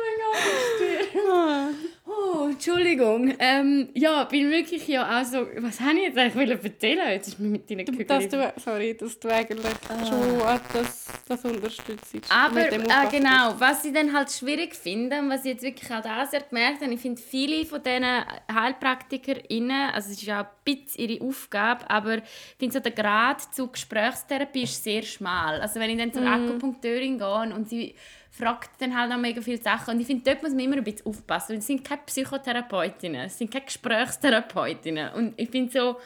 mein 0.00 0.16
Gott, 0.20 0.40
ich 0.46 1.10
stirb. 1.10 1.85
Oh, 2.26 2.48
Entschuldigung. 2.48 3.34
Ähm, 3.38 3.88
ja, 3.94 4.24
bin 4.24 4.50
wirklich 4.50 4.86
ja 4.88 5.20
auch 5.20 5.24
so... 5.24 5.46
Was 5.58 5.80
habe 5.80 5.98
ich 5.98 6.06
jetzt 6.06 6.18
eigentlich 6.18 6.34
wollen 6.34 6.64
erzählen? 6.64 7.08
Jetzt 7.10 7.28
ist 7.28 7.38
mir 7.38 7.48
mit 7.48 7.70
deinen 7.70 7.84
Kügeln... 7.84 8.06
Dass 8.06 8.28
du, 8.28 8.52
sorry, 8.56 8.96
dass 8.96 9.18
du 9.18 9.28
eigentlich 9.28 9.72
schon 10.08 10.40
das, 10.72 11.06
das 11.28 11.44
unterstützt. 11.44 12.16
Aber 12.28 12.72
äh, 12.72 12.78
genau, 13.10 13.54
was 13.58 13.84
ich 13.84 13.92
dann 13.92 14.12
halt 14.12 14.30
schwierig 14.30 14.74
finde 14.74 15.20
und 15.20 15.30
was 15.30 15.44
ich 15.44 15.52
jetzt 15.52 15.62
wirklich 15.62 15.90
auch 15.90 16.02
da 16.02 16.26
sehr 16.26 16.40
gemerkt 16.40 16.82
habe, 16.82 16.94
ich 16.94 17.00
finde 17.00 17.20
viele 17.20 17.64
von 17.64 17.82
diesen 17.82 18.04
HeilpraktikerInnen, 18.52 19.90
also 19.92 20.10
es 20.10 20.18
ist 20.18 20.22
ja 20.22 20.42
auch 20.42 20.46
ein 20.46 20.50
bisschen 20.64 21.08
ihre 21.08 21.24
Aufgabe, 21.24 21.88
aber 21.90 22.16
ich 22.16 22.22
finde 22.58 22.74
so 22.74 22.80
der 22.80 22.92
Grad 22.92 23.54
zur 23.54 23.70
Gesprächstherapie 23.70 24.62
ist 24.62 24.82
sehr 24.82 25.02
schmal. 25.02 25.60
Also 25.60 25.78
wenn 25.80 25.90
ich 25.90 25.98
dann 25.98 26.12
zur 26.12 26.26
Akupunkteurin 26.26 27.18
gehe 27.18 27.54
und 27.54 27.68
sie 27.68 27.94
fragt 28.38 28.80
dann 28.80 28.96
halt 28.98 29.10
noch 29.10 29.18
mega 29.18 29.40
viele 29.40 29.60
Sachen 29.62 29.94
und 29.94 30.00
ich 30.00 30.06
finde, 30.06 30.24
dort 30.24 30.42
muss 30.42 30.52
man 30.52 30.60
immer 30.60 30.76
ein 30.76 30.84
bisschen 30.84 31.06
aufpassen. 31.06 31.52
Und 31.52 31.58
es 31.58 31.66
sind 31.66 31.84
keine 31.84 32.02
Psychotherapeutinnen, 32.06 33.22
es 33.26 33.38
sind 33.38 33.50
keine 33.50 33.64
Gesprächstherapeutinnen 33.64 35.12
und 35.14 35.34
ich 35.38 35.48
finde 35.50 35.72
so, 35.72 35.96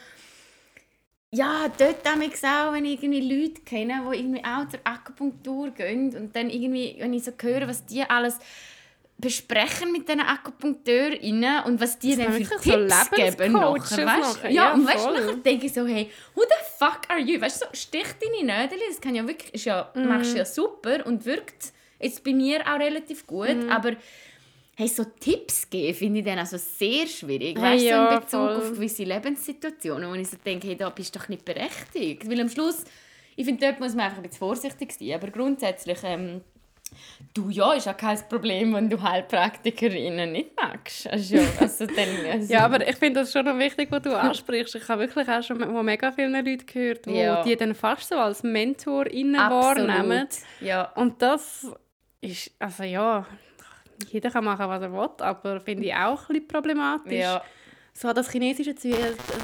ja, 1.33 1.67
dort 1.77 2.05
damals 2.05 2.43
auch, 2.43 2.73
wenn 2.73 2.83
ich 2.85 3.01
irgendwie 3.01 3.21
Leute 3.21 3.61
kenne, 3.61 4.01
die 4.11 4.17
irgendwie 4.19 4.43
auch 4.43 4.67
zur 4.67 4.81
Akupunktur 4.83 5.71
gehen 5.71 6.15
und 6.15 6.35
dann 6.35 6.49
irgendwie, 6.49 6.97
wenn 6.99 7.13
ich 7.13 7.23
so 7.23 7.31
höre, 7.41 7.67
was 7.67 7.85
die 7.85 8.03
alles 8.03 8.37
besprechen 9.17 9.91
mit 9.91 10.07
diesen 10.09 10.19
Akupunkteurinnen 10.21 11.63
und 11.65 11.79
was 11.79 11.99
die 11.99 12.15
dann 12.15 12.33
für 12.33 12.39
wirklich 12.39 12.49
so 12.49 12.71
Tipps 12.71 13.11
geben 13.11 13.53
nachher, 13.53 14.07
weißt? 14.07 14.43
Ja, 14.43 14.49
Ja, 14.49 14.73
und 14.73 14.87
weißt 14.87 15.05
du, 15.05 15.11
nachher 15.13 15.35
denke 15.35 15.65
ich 15.67 15.73
so, 15.73 15.85
hey, 15.85 16.09
who 16.35 16.41
the 16.41 16.55
fuck 16.79 17.01
are 17.09 17.19
you? 17.19 17.39
Weißt 17.39 17.61
du, 17.61 17.65
so, 17.65 17.71
stich 17.73 18.07
deine 18.19 18.61
Nägel, 18.61 18.79
das 18.89 18.99
kann 18.99 19.13
ja 19.15 19.25
wirklich, 19.27 19.53
ist 19.53 19.65
ja, 19.65 19.91
Mhm. 19.95 20.07
machst 20.07 20.35
ja 20.35 20.43
super 20.43 21.05
und 21.05 21.23
wirkt 21.25 21.71
jetzt 22.01 22.23
bei 22.23 22.33
mir 22.33 22.61
auch 22.61 22.79
relativ 22.79 23.25
gut, 23.27 23.55
Mhm. 23.63 23.69
aber 23.69 23.93
hey, 24.77 24.87
so 24.87 25.03
Tipps 25.19 25.69
geben 25.69 25.93
finde 25.93 26.19
ich 26.19 26.25
dann 26.25 26.39
also 26.39 26.57
sehr 26.57 27.05
schwierig, 27.07 27.57
Hey, 27.59 27.73
weißt 27.73 27.83
du, 27.83 27.87
so 27.87 27.93
ja, 27.93 28.13
in 28.13 28.19
Bezug 28.19 28.31
voll. 28.39 28.55
auf 28.55 28.71
gewisse 28.71 29.03
Lebenssituationen, 29.03 30.09
wo 30.09 30.15
ich 30.15 30.27
so 30.29 30.37
denke, 30.43 30.67
hey, 30.67 30.75
da 30.75 30.89
bist 30.89 31.13
du 31.15 31.19
doch 31.19 31.27
nicht 31.29 31.45
berechtigt, 31.45 32.27
weil 32.29 32.39
am 32.41 32.49
Schluss, 32.49 32.83
ich 33.35 33.45
finde, 33.45 33.65
dort 33.65 33.79
muss 33.79 33.93
man 33.93 34.05
einfach 34.05 34.17
ein 34.17 34.23
bisschen 34.23 34.39
vorsichtig 34.39 34.91
sein, 34.93 35.13
aber 35.13 35.29
grundsätzlich, 35.29 35.99
ähm, 36.03 36.41
du, 37.33 37.49
ja, 37.49 37.73
ist 37.73 37.85
ja 37.85 37.93
kein 37.93 38.17
Problem, 38.27 38.73
wenn 38.73 38.89
du 38.89 39.01
Heilpraktikerinnen 39.01 40.31
nicht 40.31 40.49
magst, 40.61 41.07
also, 41.07 41.35
ja, 41.35 41.43
also 41.59 41.85
dann, 41.85 41.95
also, 42.31 42.51
Ja, 42.53 42.65
aber 42.65 42.87
ich 42.87 42.95
finde 42.95 43.21
das 43.21 43.31
schon 43.31 43.45
noch 43.45 43.57
wichtig, 43.57 43.87
was 43.91 44.01
du 44.01 44.17
ansprichst. 44.17 44.75
Ich 44.75 44.87
habe 44.87 45.01
wirklich 45.01 45.27
auch 45.27 45.43
schon 45.43 45.59
von 45.59 45.85
mega 45.85 46.11
vielen 46.11 46.33
Leuten 46.33 46.65
gehört, 46.65 47.05
die 47.05 47.11
Ja. 47.11 47.43
die 47.43 47.55
dann 47.55 47.75
fast 47.75 48.09
so 48.09 48.15
als 48.15 48.43
MentorInnen 48.43 49.35
absolut. 49.35 49.87
wahrnehmen. 49.89 50.27
Ja, 50.59 50.91
Und 50.95 51.21
das 51.21 51.67
ist, 52.21 52.51
also 52.59 52.83
ja, 52.83 53.25
jeder 54.11 54.31
kann 54.31 54.43
machen, 54.45 54.67
was 54.67 54.81
er 54.81 54.91
will, 54.91 55.09
aber 55.19 55.59
finde 55.61 55.85
ich 55.85 55.93
auch 55.95 56.29
ein 56.29 56.47
problematisch. 56.47 57.13
ja. 57.13 57.41
So 57.93 58.13
das 58.13 58.31
chinesische 58.31 58.73
Zeug, 58.73 58.95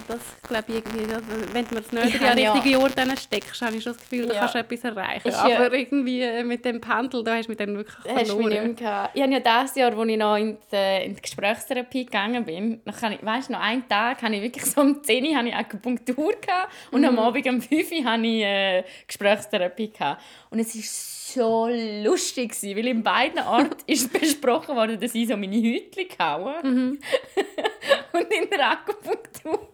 das 0.08 0.20
glaube 0.48 0.64
ich 0.70 0.76
irgendwie, 0.76 1.06
wenn 1.52 1.66
man 1.66 1.84
das 1.84 1.92
nicht 1.92 2.06
Ich 2.06 2.16
in 2.16 2.28
habe 2.28 2.62
die 2.64 2.72
ja- 2.72 2.88
dann 2.96 3.18
steckst, 3.18 3.62
habe 3.62 3.76
ich 3.76 3.84
schon 3.84 3.92
das 3.92 4.02
Gefühl, 4.02 4.26
da 4.26 4.34
Ja. 4.36 4.40
kannst 4.40 4.56
du 4.56 4.60
etwas 4.60 4.84
erreichen. 4.86 5.28
Ich, 5.28 5.34
ja- 5.34 5.66
aber 5.66 5.74
irgendwie 5.74 6.22
äh, 6.22 6.44
mit 6.46 6.64
dem 6.64 6.80
Pendel, 6.80 7.26
da 7.26 7.36
hast 7.36 7.48
du 7.48 7.52
mich 7.52 7.58
dann 7.58 7.76
wirklich 7.76 7.98
Hast 7.98 8.16
mich 8.16 8.28
verloren. 8.30 8.48
nicht 8.50 8.64
mehr 8.64 8.74
gehabt. 8.74 9.16
Ich 9.18 9.22
habe 9.22 9.34
ja 9.34 9.40
das 9.42 9.76
Jahr, 9.76 9.94
als 10.00 10.10
ich 10.10 10.18
noch 10.18 10.36
in 10.38 10.58
die, 10.72 11.06
in 11.06 11.16
die 11.16 11.22
Gesprächstherapie 11.22 12.06
gegangen 12.06 12.46
bin, 12.46 12.80
noch 12.86 12.98
kann 12.98 13.12
ich, 13.12 13.22
weißt, 13.24 13.50
noch 13.50 13.60
einen 13.60 13.86
Tag 13.90 14.22
habe 14.22 14.34
ich 14.38 14.42
wirklich 14.42 14.64
so 14.66 14.80
um 14.80 15.04
10 15.04 15.26
Uhr 15.26 15.36
habe 15.36 15.50
ich 15.50 15.54
Akupunktur 15.54 16.32
gehabt 16.40 16.72
und 16.92 17.04
am 17.04 17.20
Abend 17.20 17.46
um 17.48 17.62
5 17.62 17.92
Uhr 17.92 18.06
habe 18.06 18.26
ich 18.26 18.44
äh, 18.44 18.84
Gesprächstherapie 19.06 19.92
gehabt. 19.92 20.22
Und 20.52 20.60
es 20.60 20.74
war 20.74 21.16
so 21.34 21.68
lustig, 21.68 22.52
gewesen, 22.52 22.78
weil 22.78 22.88
in 22.88 23.04
beiden 23.04 23.40
Orten 23.40 23.78
ist 23.88 24.12
besprochen 24.12 24.76
worden, 24.76 25.00
dass 25.00 25.14
ich 25.16 25.28
so 25.28 25.38
meine 25.38 25.58
Häutchen 25.58 26.08
kaue. 26.18 26.60
und 28.14 28.34
in 28.34 28.50
der 28.50 28.72
Akupunktur 28.72 29.70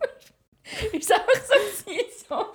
ist 0.92 1.04
es 1.04 1.12
einfach 1.12 1.42
so, 1.48 1.92
gewesen, 1.92 2.26
so. 2.28 2.46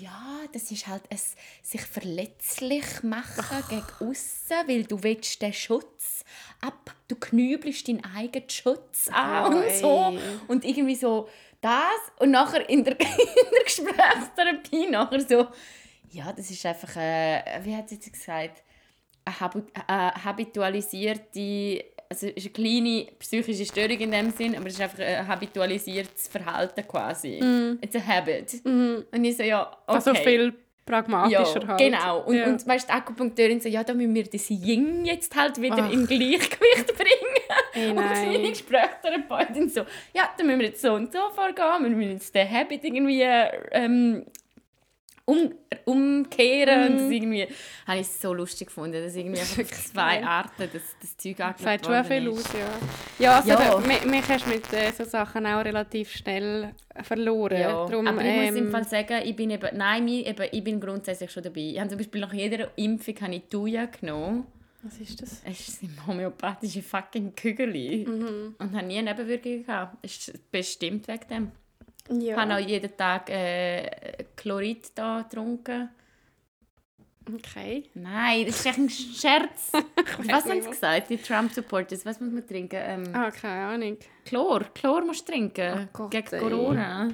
Ja, 0.00 0.40
das 0.52 0.70
ist 0.70 0.86
halt 0.88 1.02
ein 1.08 1.20
sich 1.62 1.80
verletzlich 1.80 2.84
machen 3.02 3.64
gegen 3.68 4.10
aussen, 4.10 4.56
weil 4.66 4.84
du 4.84 5.02
willst 5.02 5.40
den 5.40 5.52
Schutz 5.52 6.24
ab, 6.60 6.94
du 7.06 7.14
knübelst 7.14 7.86
deinen 7.86 8.04
eigenen 8.04 8.50
Schutz 8.50 9.08
an 9.12 9.54
Oh, 9.54 9.56
und 9.58 9.70
so. 9.70 10.18
Und 10.48 10.64
irgendwie 10.64 10.96
so 10.96 11.28
das 11.60 11.78
und 12.18 12.32
nachher 12.32 12.68
in 12.68 12.84
der, 12.84 13.00
in 13.00 13.06
der 13.52 13.64
Gesprächstherapie 13.64 14.90
nachher 14.90 15.20
so 15.20 15.48
ja, 16.14 16.32
das 16.32 16.50
ist 16.50 16.64
einfach 16.66 16.96
äh, 16.96 17.42
wie 17.62 17.74
hat 17.76 17.88
sie 17.88 17.96
jetzt 17.96 18.12
gesagt 18.12 18.62
eine 19.24 19.40
habu- 19.40 19.62
eine 19.86 20.12
habitualisierte 20.24 21.84
also 22.10 22.26
ist 22.28 22.44
eine 22.44 22.52
kleine 22.52 23.06
psychische 23.18 23.64
Störung 23.64 23.98
in 23.98 24.10
dem 24.10 24.30
Sinn, 24.30 24.54
aber 24.56 24.66
es 24.66 24.74
ist 24.74 24.80
einfach 24.82 24.98
ein 25.00 25.26
habitualisiertes 25.26 26.28
Verhalten 26.28 26.86
quasi. 26.86 27.40
It's 27.80 27.96
a 27.96 28.06
habit. 28.06 28.60
Und 28.64 29.24
ich 29.24 29.36
so, 29.36 29.42
ja, 29.42 29.66
okay. 29.86 29.94
Also 29.96 30.14
viel 30.14 30.52
pragmatischer 30.84 31.62
ja, 31.62 31.66
halt. 31.66 31.78
Genau. 31.78 32.20
Und, 32.24 32.36
ja. 32.36 32.44
und 32.46 32.66
weißt, 32.66 32.88
die 32.88 32.92
Akupunkteurin 32.92 33.60
so, 33.60 33.68
ja, 33.68 33.82
da 33.82 33.94
müssen 33.94 34.14
wir 34.14 34.24
das 34.24 34.50
Yin 34.50 35.04
jetzt 35.06 35.34
halt 35.34 35.60
wieder 35.60 35.78
Ach. 35.88 35.92
in 35.92 36.06
Gleichgewicht 36.06 36.94
bringen. 36.94 37.34
Ey, 37.74 37.88
Und 37.88 37.96
meine 37.96 38.38
nein. 38.38 38.50
Gesprächstherapeutin 38.50 39.68
so, 39.70 39.80
ja, 40.12 40.28
dann 40.36 40.46
müssen 40.46 40.60
wir 40.60 40.66
jetzt 40.68 40.82
so 40.82 40.92
und 40.92 41.10
so 41.12 41.18
vorgehen, 41.34 41.82
wir 41.82 41.90
müssen 41.90 42.12
jetzt 42.12 42.34
den 42.34 42.48
Habit 42.50 42.84
irgendwie 42.84 43.22
ähm, 43.72 44.26
um, 45.26 45.52
umkehren. 45.84 46.92
Und 46.92 46.98
das 47.00 47.10
irgendwie, 47.10 47.48
habe 47.86 47.98
ich 48.00 48.08
so 48.08 48.32
lustig 48.34 48.68
gefunden, 48.68 49.02
dass 49.02 49.14
irgendwie 49.16 49.40
einfach 49.40 49.62
auf 49.62 49.86
zwei. 49.86 50.22
Arten 50.24 50.68
das, 50.72 50.82
das 51.00 51.16
Zeug 51.16 51.40
angeschaut 51.40 51.64
sagt 51.64 51.86
schon 51.86 52.04
viel 52.04 52.26
worden 52.26 52.38
aus, 52.38 52.44
ist. 52.44 52.54
ja. 52.54 52.68
Ja, 53.18 53.36
also 53.36 53.48
Ja. 53.50 53.56
da- 53.56 54.06
mich 54.06 54.28
hast 54.28 54.46
mit 54.46 54.72
äh, 54.72 54.90
so 54.92 55.04
Sachen 55.04 55.46
auch 55.46 55.64
relativ 55.64 56.10
schnell 56.10 56.74
verloren. 57.02 57.60
Ja, 57.60 57.86
Drum, 57.86 58.06
aber 58.06 58.22
ich 58.24 58.36
muss 58.50 58.56
im 58.58 58.66
ähm, 58.66 58.70
Fall 58.70 58.84
sagen, 58.84 59.20
ich 59.24 59.36
bin 59.36 59.50
eben, 59.50 59.76
nein, 59.76 60.04
mi- 60.04 60.24
eben, 60.26 60.48
ich 60.50 60.64
bin 60.64 60.80
grundsätzlich 60.80 61.30
schon 61.30 61.42
dabei. 61.42 61.60
Ich 61.60 61.78
habe 61.78 61.88
zum 61.88 61.98
Beispiel 61.98 62.20
nach 62.20 62.32
jeder 62.32 62.70
Impfung 62.76 63.14
habe 63.20 63.34
ich 63.34 63.42
Tuya 63.50 63.86
genommen. 63.86 64.46
Was 64.82 64.98
ist 64.98 65.22
das? 65.22 65.40
Es 65.46 65.78
sind 65.78 66.06
homöopathische 66.06 66.82
fucking 66.82 67.34
Kügel. 67.34 67.72
Mhm. 68.06 68.54
Und 68.58 68.72
habe 68.76 68.86
nie 68.86 69.00
Nebenwirkungen 69.00 69.64
gehabt. 69.64 69.96
Es 70.02 70.28
ist 70.28 70.50
bestimmt 70.52 71.08
wegen 71.08 71.28
dem. 71.30 71.52
Ich 72.08 72.22
Ja. 72.22 72.36
habe 72.36 72.54
auch 72.54 72.58
jeden 72.58 72.96
Tag 72.96 73.30
äh, 73.30 74.24
Chlorid 74.36 74.92
da 74.94 75.22
getrunken. 75.22 75.88
Okay. 77.34 77.84
Nein, 77.94 78.44
das 78.44 78.56
ist 78.60 78.66
echt 78.66 78.78
ein 78.78 78.90
Scherz. 78.90 79.72
was 80.18 80.44
haben 80.44 80.60
sie 80.60 80.68
gesagt, 80.68 81.08
die 81.08 81.16
Trump-Supporters? 81.16 82.04
Was 82.04 82.20
muss 82.20 82.30
man 82.30 82.46
trinken? 82.46 82.78
Ähm, 82.78 83.04
Ah, 83.14 83.30
keine 83.30 83.64
Ahnung. 83.66 83.96
Chlor. 84.26 84.60
Chlor 84.74 85.02
musst 85.02 85.26
du 85.26 85.32
trinken. 85.32 85.88
Oh 85.88 85.88
Gott, 85.94 86.10
gegen 86.10 86.28
ey. 86.34 86.40
Corona. 86.40 87.08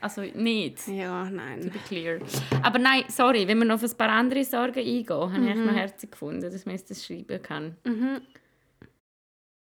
Also 0.00 0.20
nicht. 0.20 0.86
Ja, 0.86 1.24
To 1.24 1.34
nein. 1.34 1.60
be 1.62 1.78
clear. 1.88 2.20
Aber 2.62 2.78
nein, 2.78 3.04
sorry, 3.08 3.48
wenn 3.48 3.58
wir 3.58 3.64
noch 3.64 3.82
auf 3.82 3.90
ein 3.90 3.96
paar 3.98 4.10
andere 4.10 4.44
Sorgen 4.44 4.78
eingehen, 4.78 5.08
habe 5.08 5.48
ich 5.48 5.56
Mhm. 5.56 5.66
noch 5.66 5.74
herzig 5.74 6.12
gefunden, 6.12 6.42
dass 6.42 6.64
man 6.64 6.78
das 6.88 7.04
schreiben 7.04 7.42
kann. 7.42 7.76
Mhm. 7.84 8.20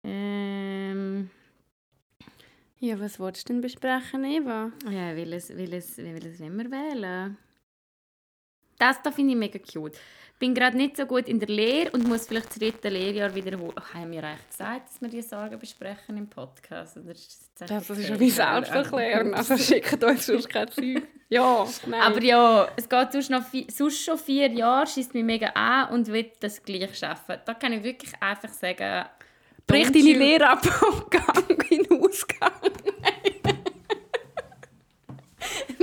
Ähm, 0.05 1.31
Ja, 2.81 2.99
was 3.01 3.19
wolltest 3.19 3.49
du 3.49 3.55
denn 3.55 3.63
besprechen, 3.63 4.25
Eva? 4.25 4.71
ja, 4.89 5.17
welches, 5.17 5.57
welches, 5.57 5.99
welches 5.99 6.41
wollen 6.41 6.57
wir 6.59 6.71
wählen? 6.71 7.37
Das 8.79 9.03
da 9.03 9.11
finde 9.11 9.33
ich 9.33 9.39
mega 9.39 9.59
cute. 9.59 9.99
Bin 10.39 10.55
gerade 10.55 10.77
nicht 10.77 10.97
so 10.97 11.05
gut 11.05 11.27
in 11.29 11.41
der 11.41 11.49
Lehre 11.49 11.91
und 11.91 12.07
muss 12.07 12.29
vielleicht 12.29 12.51
das 12.51 12.59
dritte 12.61 12.89
Lehrjahr 12.89 13.35
wiederholen. 13.35 13.73
Ach, 13.75 13.93
haben 13.95 14.13
wir 14.13 14.23
eigentlich 14.23 14.47
gesagt, 14.49 14.89
dass 14.89 15.01
wir 15.03 15.09
die 15.09 15.23
Sorgen 15.23 15.59
besprechen 15.59 16.17
im 16.17 16.29
Podcast? 16.29 16.97
Oder 16.97 17.11
ist 17.11 17.51
das, 17.59 17.69
Das, 17.69 17.91
ist 17.91 18.09
ja 18.09 18.21
wie 18.21 18.31
Selbsterklärung. 18.31 19.35
Also 19.35 19.57
schickt 19.57 20.05
uns 20.05 20.27
sonst 20.27 20.49
kein 20.49 20.69
Zeug. 20.71 21.03
Ja, 21.31 21.67
nein. 21.87 22.01
Aber 22.01 22.23
ja, 22.23 22.69
es 22.77 22.89
geht 22.89 23.13
sonst, 23.13 23.29
noch 23.29 23.43
vi- 23.53 23.71
sonst 23.71 24.03
schon 24.03 24.17
vier 24.17 24.49
Jahre, 24.51 24.87
schießt 24.87 25.13
mich 25.13 25.25
mega 25.25 25.49
an 25.49 25.91
und 25.93 26.07
will 26.07 26.31
das 26.41 26.63
gleich 26.63 26.97
schaffen. 26.97 27.37
Da 27.45 27.53
kann 27.53 27.75
ich 27.75 27.83
wirklich 27.83 28.13
einfach 28.23 28.49
sagen, 28.49 29.05
Brich 29.67 29.89
deine 29.93 30.13
Lehre 30.15 30.49
ab 30.49 30.63
und 30.91 31.11
gang 31.11 31.71
in 31.71 31.83
den 31.83 32.01
Ausgang. 32.03 32.48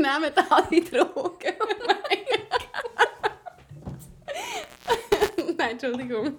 Nehmt 0.05 0.51
alle 0.51 0.81
Drogen. 0.81 1.55
nein, 5.57 5.71
Entschuldigung. 5.71 6.37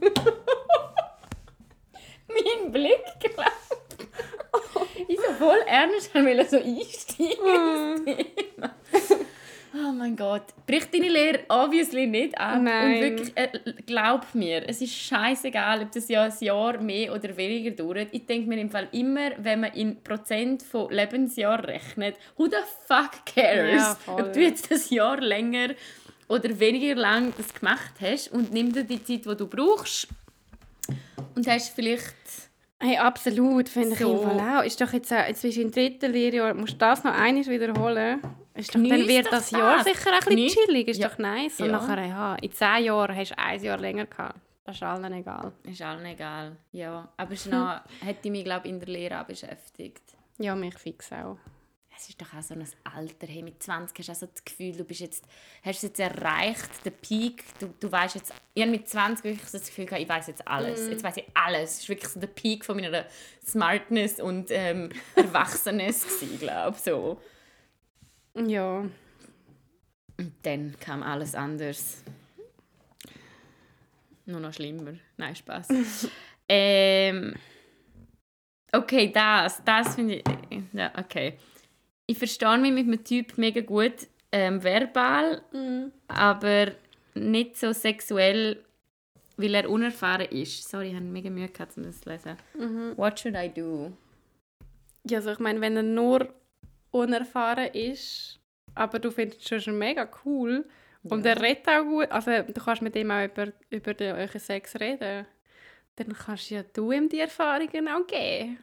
mein 2.29 2.73
Blick 2.73 3.05
glaubt. 3.19 3.51
Ich 5.09 5.19
so 5.21 5.33
voll 5.35 5.59
ernst 5.67 6.15
haben 6.15 6.27
will 6.27 6.49
so 6.49 6.59
einsteigen. 6.59 7.37
oh 7.43 8.36
mein 10.07 10.17
Gott. 10.17 10.43
Brich 10.67 10.91
deine 10.91 11.09
Lehre 11.09 11.41
obviously 11.49 12.07
nicht 12.07 12.39
ab. 12.39 12.61
Nein. 12.63 12.95
Und 12.95 13.01
wirklich, 13.01 13.33
äh, 13.37 13.49
glaub 13.87 14.35
mir, 14.35 14.69
es 14.69 14.81
ist 14.81 14.95
scheißegal, 14.95 15.83
ob 15.83 15.93
das 15.93 16.09
ja 16.09 16.25
ein 16.25 16.33
Jahr 16.41 16.81
mehr 16.81 17.13
oder 17.15 17.37
weniger 17.37 17.71
dauert. 17.73 18.09
Ich 18.13 18.27
denke 18.27 18.49
mir 18.49 18.61
im 18.61 18.71
Fall 18.71 18.89
immer, 18.93 19.31
wenn 19.39 19.61
man 19.61 19.73
in 19.73 20.03
Prozent 20.03 20.63
von 20.63 20.91
Lebensjahr 20.91 21.67
rechnet, 21.67 22.17
who 22.37 22.47
the 22.47 22.57
fuck 22.87 23.25
cares? 23.27 23.83
Ja, 23.83 23.95
voll. 24.05 24.23
ob 24.23 24.33
du 24.33 24.41
jetzt 24.41 24.71
das 24.71 24.91
Jahr 24.91 25.21
länger 25.21 25.75
oder 26.29 26.59
weniger 26.59 26.95
lang 26.95 27.33
das 27.37 27.53
gemacht 27.55 27.95
hast 28.01 28.33
und 28.33 28.53
nimm 28.53 28.73
dir 28.73 28.85
die 28.85 29.03
Zeit, 29.03 29.25
die 29.27 29.37
du 29.37 29.47
brauchst 29.47 30.09
und 31.35 31.47
hast 31.47 31.75
vielleicht 31.75 32.15
Hey, 32.79 32.99
absolut, 32.99 33.71
finde 33.71 33.93
ich 33.95 33.99
So. 33.99 34.19
so. 34.19 34.27
auch. 34.29 34.63
Ist 34.63 34.79
doch 34.81 34.93
jetzt, 34.93 35.11
äh, 35.11 35.29
jetzt 35.29 35.41
bist 35.41 35.57
du 35.57 35.63
im 35.63 35.71
dritten 35.71 36.13
Lehrjahr, 36.13 36.53
musst 36.53 36.75
du 36.75 36.77
das 36.79 37.03
noch 37.05 37.15
einmal 37.15 37.47
wiederholen? 37.47 38.21
Ist 38.57 38.71
doch, 38.75 38.81
dann 38.81 39.07
wird 39.09 39.27
doch 39.27 39.31
das 39.33 39.51
Jahr 39.51 39.77
das. 39.79 39.85
sicher 39.87 40.11
ein 40.13 40.19
bisschen 40.19 40.37
Geniess- 40.37 40.55
chillig, 40.55 40.89
ist 40.89 41.01
Ja. 41.01 41.09
doch 41.09 41.19
nice. 41.19 41.61
Und 41.61 41.67
Ja. 41.67 41.73
nachher, 41.73 42.05
ja, 42.07 42.35
in 42.37 42.53
zehn 42.53 42.85
Jahren 42.85 43.17
hast 43.17 43.31
du 43.31 43.39
ein 43.39 43.63
Jahr 43.63 43.79
länger 43.79 44.07
gehabt. 44.07 44.39
Das 44.65 44.77
ist 44.77 44.83
allen 44.83 45.13
egal. 45.13 45.53
ist 45.63 45.83
allen 45.83 46.05
egal. 46.07 46.57
Ja, 46.73 47.09
aber 47.17 47.33
es 47.33 47.47
noch, 47.47 47.81
hätte 48.01 48.31
mich 48.31 48.45
glaube 48.45 48.67
in 48.69 48.81
der 48.81 48.89
Lehre 48.89 49.21
auch 49.21 49.27
beschäftigt. 49.27 50.03
Ja, 50.39 50.55
mich 50.57 50.77
fix 50.77 51.13
auch. 51.13 51.39
Es 51.99 52.11
ist 52.11 52.21
doch 52.21 52.35
auch 52.37 52.43
so 52.43 52.53
ein 52.53 52.67
Alter. 52.95 53.27
Hey, 53.27 53.43
mit 53.43 53.63
20 53.63 53.99
hast 54.01 54.09
du 54.09 54.13
auch 54.13 54.17
so 54.17 54.27
das 54.27 54.45
Gefühl, 54.45 54.77
du 54.77 54.85
bist 54.85 55.01
jetzt, 55.01 55.25
hast 55.65 55.83
jetzt 55.83 55.99
erreicht, 55.99 56.69
den 56.85 56.93
Peak. 56.93 57.43
Du, 57.59 57.73
du 57.81 57.91
weißt 57.91 58.17
jetzt, 58.17 58.35
ich 58.53 58.61
habe 58.63 58.71
mit 58.71 58.87
20 58.87 59.25
wirklich 59.25 59.49
so 59.49 59.57
das 59.57 59.69
Gefühl, 59.69 59.87
gehabt, 59.87 60.03
ich 60.03 60.09
weiß 60.09 60.27
jetzt 60.27 60.47
alles. 60.47 60.91
Jetzt 60.91 61.03
weiß 61.03 61.17
ich 61.17 61.25
alles. 61.33 61.71
Es 61.75 61.79
ist 61.81 61.89
wirklich 61.89 62.11
so 62.11 62.21
der 62.21 62.27
Peak 62.27 62.67
von 62.67 62.77
meiner 62.77 63.07
Smartness 63.47 64.21
und 64.21 64.49
ähm, 64.51 64.91
Erwachsenes 65.15 66.07
glaube 66.39 66.77
so. 66.77 67.19
Ja. 68.37 68.85
Und 70.19 70.33
dann 70.43 70.75
kam 70.81 71.03
alles 71.03 71.35
anders. 71.35 72.03
Nur 74.27 74.41
noch 74.41 74.53
schlimmer. 74.53 74.95
Nein, 75.17 75.37
Spaß. 75.37 75.69
ähm, 76.49 77.35
okay, 78.73 79.13
das, 79.13 79.63
das 79.65 79.95
finde 79.95 80.17
ich. 80.17 80.25
Ja, 80.73 80.93
okay. 80.99 81.39
Ich 82.07 82.19
verstehe 82.19 82.59
mich 82.59 82.73
mit 82.73 82.87
einem 82.87 83.05
Typ 83.05 83.39
mega 83.39 83.61
gut 83.61 84.09
ähm, 84.33 84.63
verbal, 84.63 85.43
aber 86.09 86.73
nicht 87.15 87.57
so 87.57 87.73
sexuell, 87.73 88.65
weil 89.37 89.55
er 89.55 89.71
unerfahren 89.71 90.27
ist. 90.27 90.69
Sorry, 90.69 90.89
ich 90.89 90.95
habe 90.95 91.05
mega 91.05 91.31
Mühe 91.31 91.49
gehabt, 91.49 91.77
um 91.77 91.85
das 91.85 92.01
zu 92.01 92.11
lesen. 92.11 92.37
What 92.97 93.19
should 93.19 93.37
I 93.37 93.49
do? 93.49 93.93
Ja, 95.09 95.19
also 95.19 95.33
ich 95.33 95.39
meine, 95.39 95.61
wenn 95.61 95.77
er 95.77 95.83
nur 95.83 96.29
unerfahren 96.97 97.73
ist, 97.73 98.39
aber 98.75 98.99
du 98.99 99.11
findest 99.11 99.51
ihn 99.51 99.61
schon 99.61 99.79
mega 99.79 100.09
cool 100.25 100.65
und 101.05 101.25
er 101.25 101.41
redet 101.41 101.69
auch 101.69 101.85
gut, 101.85 102.11
also 102.11 102.31
du 102.43 102.61
kannst 102.61 102.83
mit 102.83 102.97
ihm 102.97 103.11
auch 103.11 103.25
über, 103.25 103.53
über 103.71 103.95
den, 103.95 104.17
euren 104.17 104.41
Sex 104.41 104.79
reden, 104.81 105.27
dann 105.97 106.13
kannst 106.13 106.51
ja 106.51 106.63
du 106.63 106.93
ihm 106.93 107.09
die 107.09 107.21
Erfahrungen 107.21 107.89
auch 107.89 108.07
geben. 108.07 108.59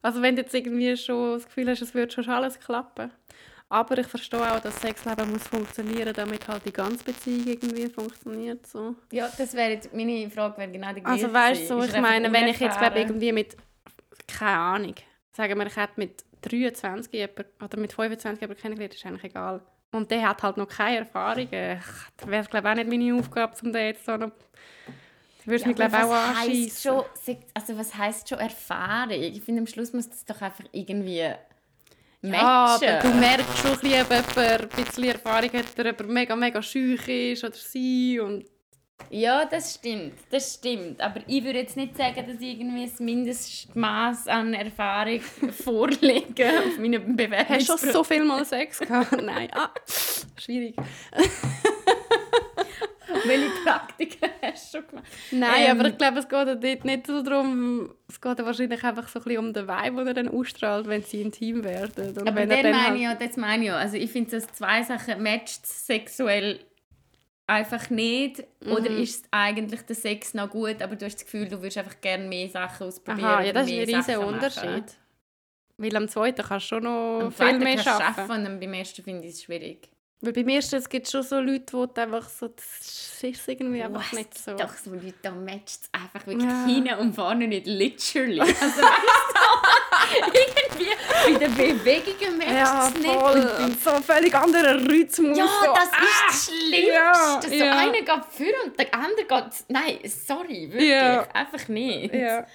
Also 0.00 0.20
wenn 0.20 0.34
du 0.34 0.42
jetzt 0.42 0.54
irgendwie 0.54 0.96
schon 0.96 1.34
das 1.34 1.46
Gefühl 1.46 1.70
hast, 1.70 1.82
es 1.82 1.94
würde 1.94 2.12
schon 2.12 2.28
alles 2.28 2.58
klappen. 2.58 3.10
Aber 3.68 3.96
ich 3.96 4.06
verstehe 4.06 4.52
auch, 4.52 4.60
dass 4.60 4.80
Sexleben 4.82 5.32
muss 5.32 5.44
funktionieren, 5.44 6.12
damit 6.12 6.46
halt 6.46 6.66
die 6.66 6.72
ganze 6.72 7.02
Beziehung 7.04 7.46
irgendwie 7.46 7.88
funktioniert. 7.88 8.66
So. 8.66 8.96
Ja, 9.10 9.30
das 9.38 9.54
wäre 9.54 9.70
jetzt 9.70 9.94
meine 9.94 10.28
Frage, 10.28 10.58
wäre 10.58 10.70
genau 10.70 10.92
die 10.92 11.00
gleiche. 11.00 11.24
Also 11.24 11.32
weißt 11.32 11.70
du, 11.70 11.80
so, 11.80 11.82
ich 11.82 11.98
meine, 11.98 12.30
wenn 12.30 12.48
ich 12.48 12.58
jetzt 12.58 12.78
irgendwie 12.82 13.32
mit, 13.32 13.56
keine 14.26 14.58
Ahnung, 14.58 14.94
sagen 15.32 15.58
wir, 15.58 15.66
ich 15.66 15.76
hätte 15.76 15.94
mit 15.96 16.22
23 16.42 17.12
jemanden, 17.12 17.44
oder 17.62 17.78
mit 17.78 17.92
25 17.92 18.40
jemanden 18.40 18.60
kennengelernt, 18.60 18.94
ist 18.94 19.06
eigentlich 19.06 19.24
egal. 19.24 19.62
Und 19.92 20.10
der 20.10 20.28
hat 20.28 20.42
halt 20.42 20.56
noch 20.56 20.68
keine 20.68 20.98
Erfahrungen. 20.98 21.80
Das 22.16 22.26
wäre, 22.26 22.44
glaube 22.44 22.68
ich, 22.68 22.72
auch 22.72 22.76
nicht 22.76 22.88
meine 22.88 23.18
Aufgabe, 23.18 23.54
um 23.62 23.72
den 23.72 23.86
jetzt 23.86 24.04
so 24.04 24.16
noch... 24.16 24.30
Du 25.44 25.50
würdest 25.50 25.66
mich, 25.66 25.74
glaube 25.74 25.96
auch 25.96 26.12
anschießen. 26.12 26.92
schon, 26.92 27.36
also 27.52 27.76
was 27.76 27.94
heisst 27.96 28.28
schon 28.28 28.38
Erfahrung? 28.38 29.20
Ich 29.20 29.42
finde, 29.42 29.62
am 29.62 29.66
Schluss 29.66 29.92
muss 29.92 30.08
das 30.08 30.24
doch 30.24 30.40
einfach 30.40 30.64
irgendwie 30.70 31.28
matchen. 32.20 32.40
Ja, 32.40 32.76
aber 32.76 33.08
du 33.08 33.14
merkst 33.14 33.58
schon 33.58 33.72
ein 33.72 33.78
bisschen, 33.80 34.02
ob 34.02 34.10
jemand 34.10 34.38
ein 34.38 34.68
bisschen 34.68 35.04
Erfahrung 35.04 35.50
hat, 35.52 35.78
ob 35.78 36.00
er 36.00 36.06
mega, 36.06 36.36
mega 36.36 36.62
schüch 36.62 37.08
ist 37.08 37.42
oder 37.42 37.54
sie. 37.54 38.20
Und 38.20 38.46
Ja, 39.10 39.44
das 39.44 39.74
stimmt, 39.74 40.14
das 40.30 40.54
stimmt. 40.54 41.00
Aber 41.00 41.20
ich 41.26 41.44
würde 41.44 41.58
jetzt 41.60 41.76
nicht 41.76 41.96
sagen, 41.96 42.24
dass 42.26 42.40
ich 42.40 42.58
irgendwie 42.60 42.86
das 42.86 42.98
Mindestmaß 43.00 44.28
an 44.28 44.54
Erfahrung 44.54 45.20
vorlege 45.64 46.48
auf 46.66 46.78
meinem 46.78 47.16
hast 47.48 47.68
du 47.68 47.78
schon 47.78 47.92
so 47.92 48.04
viel 48.04 48.24
mal 48.24 48.44
Sex 48.44 48.78
gehabt? 48.80 49.12
Nein. 49.22 49.48
Ah, 49.52 49.70
schwierig. 50.38 50.76
Welche 53.24 53.50
Praktiken 53.64 54.28
hast 54.42 54.72
du 54.74 54.78
schon 54.78 54.88
gemacht? 54.88 55.06
Nein, 55.30 55.64
Ähm, 55.66 55.78
aber 55.80 55.88
ich 55.90 55.98
glaube, 55.98 56.18
es 56.18 56.28
geht 56.28 56.48
dort 56.64 56.84
nicht 56.84 57.06
so 57.06 57.22
darum, 57.22 57.94
es 58.08 58.20
geht 58.20 58.38
wahrscheinlich 58.38 58.82
einfach 58.82 59.06
so 59.08 59.18
ein 59.20 59.24
bisschen 59.24 59.38
um 59.38 59.52
den 59.52 59.68
Vibe, 59.68 59.96
den 59.98 60.06
er 60.08 60.14
dann 60.14 60.28
ausstrahlt, 60.28 60.88
wenn 60.88 61.02
sie 61.02 61.20
intim 61.22 61.62
werden. 61.62 62.16
Und 62.18 62.26
Aber 62.28 62.40
er 62.40 62.46
meine 62.46 62.82
halt- 62.86 62.96
ich 62.96 63.02
ja, 63.02 63.14
das 63.14 63.36
meine 63.36 63.62
ich 63.62 63.68
ja. 63.68 63.76
Also 63.76 63.96
ich 63.96 64.10
finde, 64.10 64.30
dass 64.32 64.46
zwei 64.48 64.82
Sachen 64.82 65.22
matcht 65.22 65.66
sexuell 65.66 66.60
einfach 67.46 67.90
nicht. 67.90 68.44
Oder 68.64 68.90
Mhm. 68.90 69.02
ist 69.02 69.26
eigentlich 69.30 69.82
der 69.82 69.96
Sex 69.96 70.34
noch 70.34 70.50
gut, 70.50 70.80
aber 70.82 70.96
du 70.96 71.04
hast 71.04 71.14
das 71.16 71.24
Gefühl, 71.24 71.48
du 71.48 71.58
würdest 71.60 71.78
einfach 71.78 72.00
gerne 72.00 72.26
mehr 72.26 72.48
Sachen 72.48 72.86
ausprobieren. 72.86 73.24
Aha, 73.26 73.42
ja, 73.42 73.50
oder 73.50 73.60
das 73.60 73.68
ist 73.70 73.72
ein 73.72 73.94
riesiger 73.94 74.18
machen. 74.20 74.34
Unterschied. 74.34 74.84
Weil 75.78 75.96
am 75.96 76.08
zweiten 76.08 76.42
kannst 76.46 76.66
du 76.66 76.74
schon 76.76 76.84
noch 76.84 77.20
Am 77.24 77.32
viel 77.32 77.58
mehr 77.58 77.86
arbeiten. 77.86 78.46
und 78.46 78.60
beim 78.60 78.72
ersten 78.74 79.02
finde 79.02 79.26
ich 79.26 79.34
es 79.34 79.42
schwierig. 79.42 79.88
Weil 80.24 80.32
beim 80.32 80.48
ersten 80.50 80.76
es 80.76 80.88
gibt 80.88 81.08
schon 81.10 81.24
so 81.24 81.40
Leute, 81.40 81.64
die 81.94 82.00
einfach 82.00 82.28
so, 82.28 82.46
das 82.46 82.64
ist 83.22 83.48
irgendwie 83.48 83.82
einfach 83.82 84.04
Oh, 84.12 84.16
nicht 84.16 84.38
so. 84.38 84.54
Doch, 84.54 84.72
so 84.76 84.90
Leute, 84.92 85.14
da 85.20 85.32
matcht 85.32 85.66
es 85.68 85.80
einfach 85.92 86.24
wirklich 86.26 86.48
Ja. 86.48 86.64
hinten 86.64 86.94
und 86.98 87.12
vorne 87.14 87.48
nicht 87.48 87.66
literally. 87.66 88.40
Also 88.40 88.54
irgendwie 90.32 90.90
bei 91.24 91.38
den 91.38 91.54
Bewegungen 91.54 92.38
matcht 92.38 92.50
Ja, 92.52 92.88
es 92.88 92.94
nicht. 92.94 93.06
voll. 93.12 93.40
Und 93.40 93.64
Und 93.64 93.82
so 93.82 93.90
ein 93.90 94.02
völlig 94.04 94.34
anderer 94.34 94.76
Rhythmus. 94.80 95.36
Ja, 95.38 95.46
so. 95.46 95.72
das 95.74 95.90
Ah! 95.92 96.04
ist 96.04 96.22
das 96.28 96.44
Schlimmste. 96.46 96.92
Ja, 96.92 97.40
so 97.42 97.54
ja. 97.54 97.78
einer 97.78 97.92
geht 97.92 98.24
für 98.30 98.52
und 98.64 98.78
der 98.78 98.94
andere 98.94 99.24
geht... 99.26 99.52
Nein, 99.68 99.98
sorry, 100.04 100.68
wirklich. 100.70 100.88
Ja. 100.90 101.26
Einfach 101.32 101.66
nicht. 101.68 102.14
Ja. 102.14 102.46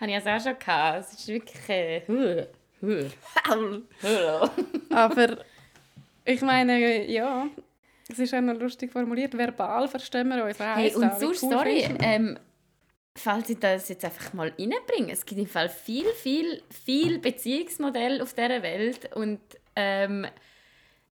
Habe 0.00 0.10
ich 0.10 0.14
also 0.16 0.30
auch 0.30 0.40
schon 0.42 0.58
gehabt. 0.58 1.00
Es 1.12 1.12
ist 1.20 1.28
wirklich... 1.28 1.68
Äh. 1.68 2.02
Aber 4.90 5.36
ich 6.30 6.42
meine, 6.42 7.10
ja, 7.10 7.48
es 8.08 8.18
ist 8.18 8.34
auch 8.34 8.40
noch 8.40 8.58
lustig 8.58 8.92
formuliert. 8.92 9.36
Verbal 9.36 9.88
verstehen 9.88 10.28
wir 10.28 10.44
uns. 10.44 10.58
Hey, 10.58 10.94
und 10.94 11.02
das? 11.02 11.20
Sonst, 11.20 11.42
cool 11.42 11.52
sorry, 11.52 11.88
ähm, 12.00 12.38
falls 13.16 13.50
ich 13.50 13.58
das 13.58 13.88
jetzt 13.88 14.04
einfach 14.04 14.32
mal 14.32 14.52
reinbringe, 14.58 15.12
es 15.12 15.24
gibt 15.24 15.40
im 15.40 15.46
Fall 15.46 15.68
viel, 15.68 16.06
viel, 16.14 16.62
viel 16.84 17.18
Beziehungsmodelle 17.18 18.22
auf 18.22 18.34
dieser 18.34 18.62
Welt 18.62 19.14
und 19.14 19.40
ähm, 19.76 20.26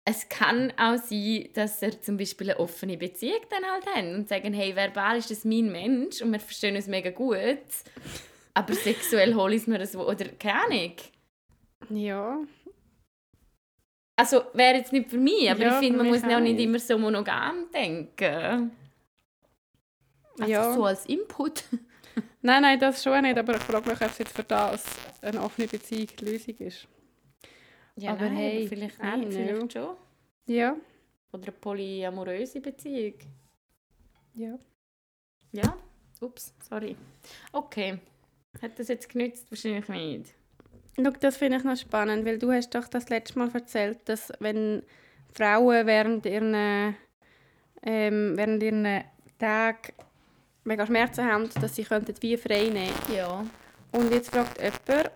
es 0.05 0.29
kann 0.29 0.73
auch 0.77 0.99
sein, 0.99 1.49
dass 1.55 1.83
er 1.83 2.01
zum 2.01 2.17
Beispiel 2.17 2.51
eine 2.51 2.61
offene 2.61 2.97
Beziehung 2.97 3.41
dann 3.51 3.65
halt 3.65 3.87
haben 3.87 4.15
und 4.15 4.29
sagen, 4.29 4.53
hey, 4.55 4.77
verbal 4.77 5.17
ist 5.19 5.31
das 5.31 5.45
mein 5.45 5.73
Mensch 5.73 6.23
und 6.23 6.33
wir 6.33 6.39
verstehen 6.39 6.77
uns 6.77 6.87
mega 6.87 7.11
gut, 7.11 7.59
aber 8.55 8.75
sexuell 8.75 9.35
hole 9.35 9.57
ich 9.57 9.63
es 9.63 9.67
mir 9.67 9.85
so, 9.87 10.09
oder 10.09 10.27
keine 10.39 10.65
Ahnung. 10.65 10.93
Ja. 11.91 12.39
Also 14.17 14.45
wäre 14.55 14.77
jetzt 14.79 14.93
nicht 14.93 15.11
für 15.11 15.19
mich, 15.19 15.51
aber 15.51 15.61
Ja, 15.61 15.75
ich 15.75 15.87
finde, 15.87 15.99
man 16.03 16.07
muss 16.09 16.23
ja 16.23 16.37
auch 16.39 16.41
nicht 16.41 16.59
immer 16.59 16.79
so 16.79 16.97
monogam 16.99 17.71
denken. 17.73 18.73
Einfach 20.39 20.47
Ja. 20.49 20.73
so 20.73 20.85
als 20.85 21.05
Input. 21.07 21.65
Nein, 22.41 22.63
nein, 22.63 22.79
das 22.79 23.03
schon 23.03 23.21
nicht. 23.23 23.37
Aber 23.37 23.57
ich 23.57 23.63
frage 23.63 23.91
mich, 23.91 24.01
ob 24.01 24.09
es 24.11 24.19
jetzt 24.19 24.35
für 24.35 24.45
das 24.45 24.85
eine 25.21 25.43
offene 25.43 25.69
Beziehung 25.69 26.07
die 26.19 26.25
Lösung 26.25 26.55
ist. 26.59 26.89
Ja, 27.97 28.13
Aber 28.13 28.27
aber 28.27 28.35
hey, 28.35 28.67
vielleicht 28.69 29.03
nicht, 29.03 29.21
know. 29.23 29.31
vielleicht 29.31 29.73
schon. 29.73 29.97
Ja. 30.47 30.77
Oder 31.33 31.43
eine 31.43 31.53
polyamoröse 31.53 32.61
Beziehung. 32.61 33.15
Ja. 34.35 34.59
Ja, 35.53 35.77
ups, 36.21 36.55
sorry. 36.69 36.97
Okay, 37.53 37.99
hat 38.63 38.79
das 38.79 38.89
jetzt 38.89 39.09
genützt? 39.09 39.51
Wahrscheinlich 39.51 39.89
nicht. 39.89 40.35
Schau, 40.97 41.11
das 41.21 41.37
finde 41.37 41.59
ich 41.59 41.65
noch 41.65 41.77
spannend, 41.77 42.25
weil 42.25 42.39
du 42.39 42.51
hast 42.51 42.75
doch 42.75 42.89
das 42.89 43.11
letzte 43.11 43.39
Mal 43.39 43.51
erzählt, 43.53 43.99
dass 44.07 44.33
wenn 44.41 44.83
Frauen 45.35 45.87
während 45.87 46.25
ihren, 46.25 46.55
ähm, 47.83 48.33
während 48.37 48.63
ihren 48.63 49.05
Tag 49.39 49.93
mega 50.65 50.87
Schmerzen 50.87 51.25
haben, 51.27 51.51
dass 51.61 51.77
sie 51.77 51.85
könnten 51.85 52.15
wie 52.21 52.37
frei 52.37 52.69
nehmen 52.69 52.95
Ja. 53.15 53.45
Und 53.93 54.11
jetzt 54.11 54.31
fragt 54.31 54.59
jemand, 54.59 55.11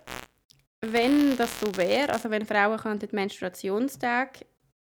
wenn 0.82 1.36
das 1.36 1.60
so 1.60 1.74
wäre, 1.76 2.12
also 2.12 2.30
wenn 2.30 2.46
Frauen 2.46 2.78
könnten 2.78 3.14
Menstruationstag 3.14 4.44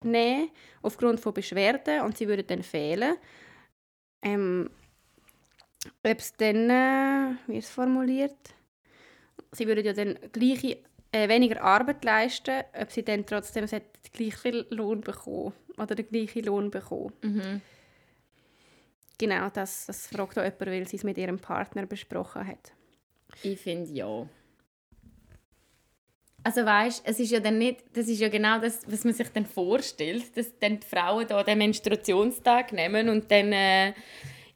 nehmen 0.04 0.50
aufgrund 0.82 1.20
von 1.20 1.34
Beschwerden 1.34 2.02
und 2.02 2.18
sie 2.18 2.28
würden 2.28 2.46
dann 2.48 2.64
fehlen, 2.64 3.16
ähm, 4.24 4.70
ob 6.04 6.18
es 6.18 6.34
dann, 6.34 6.70
äh, 6.70 7.36
wie 7.48 7.58
ist 7.58 7.66
es 7.66 7.72
formuliert, 7.72 8.55
sie 9.56 9.68
würden 9.68 9.86
ja 9.86 9.94
dann 9.94 10.18
gleiche, 10.32 10.78
äh, 11.12 11.30
weniger 11.30 11.62
Arbeit 11.62 12.04
leisten, 12.04 12.64
ob 12.80 12.92
sie 12.92 13.04
dann 13.04 13.26
trotzdem 13.26 13.66
gleich 14.14 14.36
viel 14.36 14.66
Lohn 14.70 15.02
bekommen 15.02 15.54
oder 15.78 15.96
den 15.96 16.08
gleichen 16.08 16.46
Lohn 16.46 16.72
bekommen. 16.72 17.14
Mhm. 17.22 17.62
Genau, 19.18 19.50
das, 19.50 19.86
das 19.86 20.08
fragt 20.08 20.38
auch 20.38 20.44
jemand, 20.44 20.66
weil 20.66 20.88
sie 20.88 20.98
es 20.98 21.04
mit 21.04 21.18
ihrem 21.18 21.40
Partner 21.40 21.86
besprochen 21.86 22.46
hat. 22.46 22.74
Ich 23.44 23.60
finde 23.60 23.92
ja. 23.92 24.28
Also 26.44 26.64
weißt, 26.64 27.02
es 27.08 27.20
ist 27.20 27.32
ja 27.32 27.40
dann 27.40 27.58
nicht, 27.58 27.84
das 27.94 28.08
ist 28.08 28.20
ja 28.20 28.30
genau 28.30 28.60
das, 28.60 28.82
was 28.88 29.04
man 29.04 29.14
sich 29.14 29.30
dann 29.30 29.48
vorstellt, 29.48 30.38
dass 30.38 30.58
dann 30.60 30.80
die 30.80 30.86
Frauen 30.86 31.28
da 31.28 31.42
den 31.42 31.58
Menstruationstag 31.58 32.72
nehmen 32.72 33.10
und 33.10 33.32
dann 33.32 33.52
äh, 33.52 33.94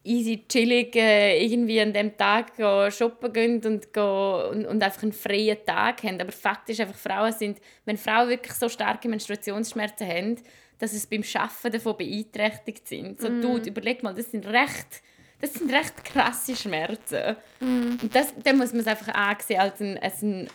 easy 0.10 0.45
chillig 0.47 0.95
äh, 0.95 1.43
irgendwie 1.43 1.80
an 1.80 1.93
dem 1.93 2.18
Tag 2.18 2.57
go 2.57 2.89
shoppen 2.89 3.32
gehen 3.32 3.66
und, 3.66 3.93
go, 3.93 4.49
und, 4.49 4.66
und 4.66 4.84
einfach 4.84 5.03
einen 5.03 5.14
freien 5.14 5.57
Tag 5.66 6.03
haben. 6.03 6.20
Aber 6.20 6.32
Fakt 6.32 6.70
ist 6.70 6.82
einfach, 6.82 6.95
Frauen 6.95 7.32
sind, 7.32 7.60
wenn 7.86 7.97
Frauen 7.97 8.30
wirklich 8.30 8.53
so 8.53 8.68
starke 8.68 9.07
Menstruationsschmerzen 9.07 10.07
haben, 10.07 10.36
dass 10.80 10.93
es 10.93 11.05
beim 11.07 11.24
Schaffen 11.24 11.72
davon 11.72 11.97
beeinträchtigt 11.97 12.88
sind. 12.88 13.20
So, 13.22 13.30
mm. 13.30 13.41
du, 13.41 13.57
überleg 13.57 14.01
mal, 14.01 14.14
das 14.14 14.32
sind 14.32 14.45
recht 14.47 15.01
das 15.41 15.53
sind 15.53 15.72
recht 15.72 16.03
krasse 16.03 16.53
Schmerzen. 16.53 17.38
Mm. 17.62 17.97
Und 18.01 18.14
das, 18.14 18.34
dann 18.43 18.57
muss 18.57 18.74
man 18.74 18.82
es 18.82 18.88
einfach 18.88 19.14
ansehen 19.14 19.60
als 19.60 19.80
ein, 19.80 19.97
als 19.97 20.22
ein 20.22 20.49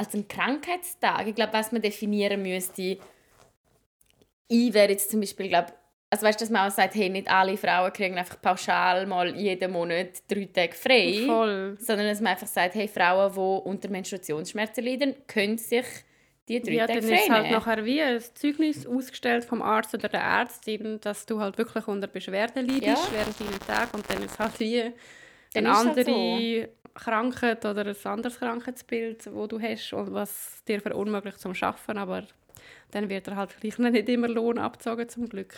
als 0.00 0.14
ein 0.14 0.26
Krankheitstag. 0.26 1.26
Ich 1.26 1.34
glaube, 1.34 1.52
was 1.52 1.72
man 1.72 1.82
definieren 1.82 2.42
müsste, 2.42 2.98
ich 4.48 4.72
wäre 4.72 4.90
jetzt 4.90 5.10
zum 5.10 5.20
Beispiel, 5.20 5.48
glaube 5.48 5.72
also 6.12 6.26
weißt, 6.26 6.40
dass 6.40 6.50
man 6.50 6.68
auch 6.68 6.74
sagt, 6.74 6.96
hey, 6.96 7.08
nicht 7.08 7.30
alle 7.30 7.56
Frauen 7.56 7.92
kriegen 7.92 8.18
einfach 8.18 8.40
pauschal 8.40 9.06
mal 9.06 9.34
jeden 9.36 9.70
Monat 9.70 10.22
drei 10.28 10.48
Tage 10.52 10.72
frei, 10.72 11.22
Voll. 11.24 11.76
sondern 11.78 12.08
dass 12.08 12.20
man 12.20 12.32
einfach 12.32 12.48
sagt, 12.48 12.74
hey, 12.74 12.88
Frauen, 12.88 13.32
die 13.32 13.68
unter 13.68 13.88
Menstruationsschmerzen 13.88 14.84
leiden, 14.84 15.14
können 15.28 15.56
sich 15.56 15.86
die 16.48 16.60
drei 16.60 16.72
ja, 16.72 16.86
Tage 16.88 17.02
frei 17.02 17.08
dann 17.10 17.18
ist 17.18 17.30
halt 17.30 17.50
nachher 17.52 17.84
wie 17.84 18.02
ein 18.02 18.20
Zeugnis 18.34 18.86
ausgestellt 18.86 19.44
vom 19.44 19.62
Arzt 19.62 19.94
oder 19.94 20.08
der 20.08 20.20
Ärztin, 20.20 21.00
dass 21.00 21.26
du 21.26 21.38
halt 21.40 21.56
wirklich 21.56 21.86
unter 21.86 22.08
Beschwerden 22.08 22.66
leidest 22.66 23.04
ja. 23.04 23.12
während 23.12 23.38
deiner 23.38 23.60
Tage 23.60 23.96
und 23.96 24.10
dann 24.10 24.22
ist 24.24 24.36
halt 24.36 24.58
wie 24.58 24.92
dann 25.54 25.66
eine 25.66 25.76
andere 25.76 26.04
halt 26.04 26.06
so. 26.06 26.68
Krankheit 26.94 27.64
oder 27.64 27.86
ein 27.86 27.96
anderes 28.04 28.40
Krankheitsbild, 28.40 29.26
das 29.26 29.48
du 29.48 29.60
hast 29.60 29.92
und 29.92 30.12
was 30.12 30.64
dir 30.66 30.80
verunmöglicht 30.80 31.38
zum 31.38 31.54
Schaffen, 31.54 31.98
aber 31.98 32.24
dann 32.90 33.08
wird 33.08 33.28
er 33.28 33.36
halt 33.36 33.52
vielleicht 33.52 33.78
nicht 33.78 34.08
immer 34.08 34.28
Lohn 34.28 34.58
abgezogen 34.58 35.08
zum 35.08 35.28
Glück. 35.28 35.54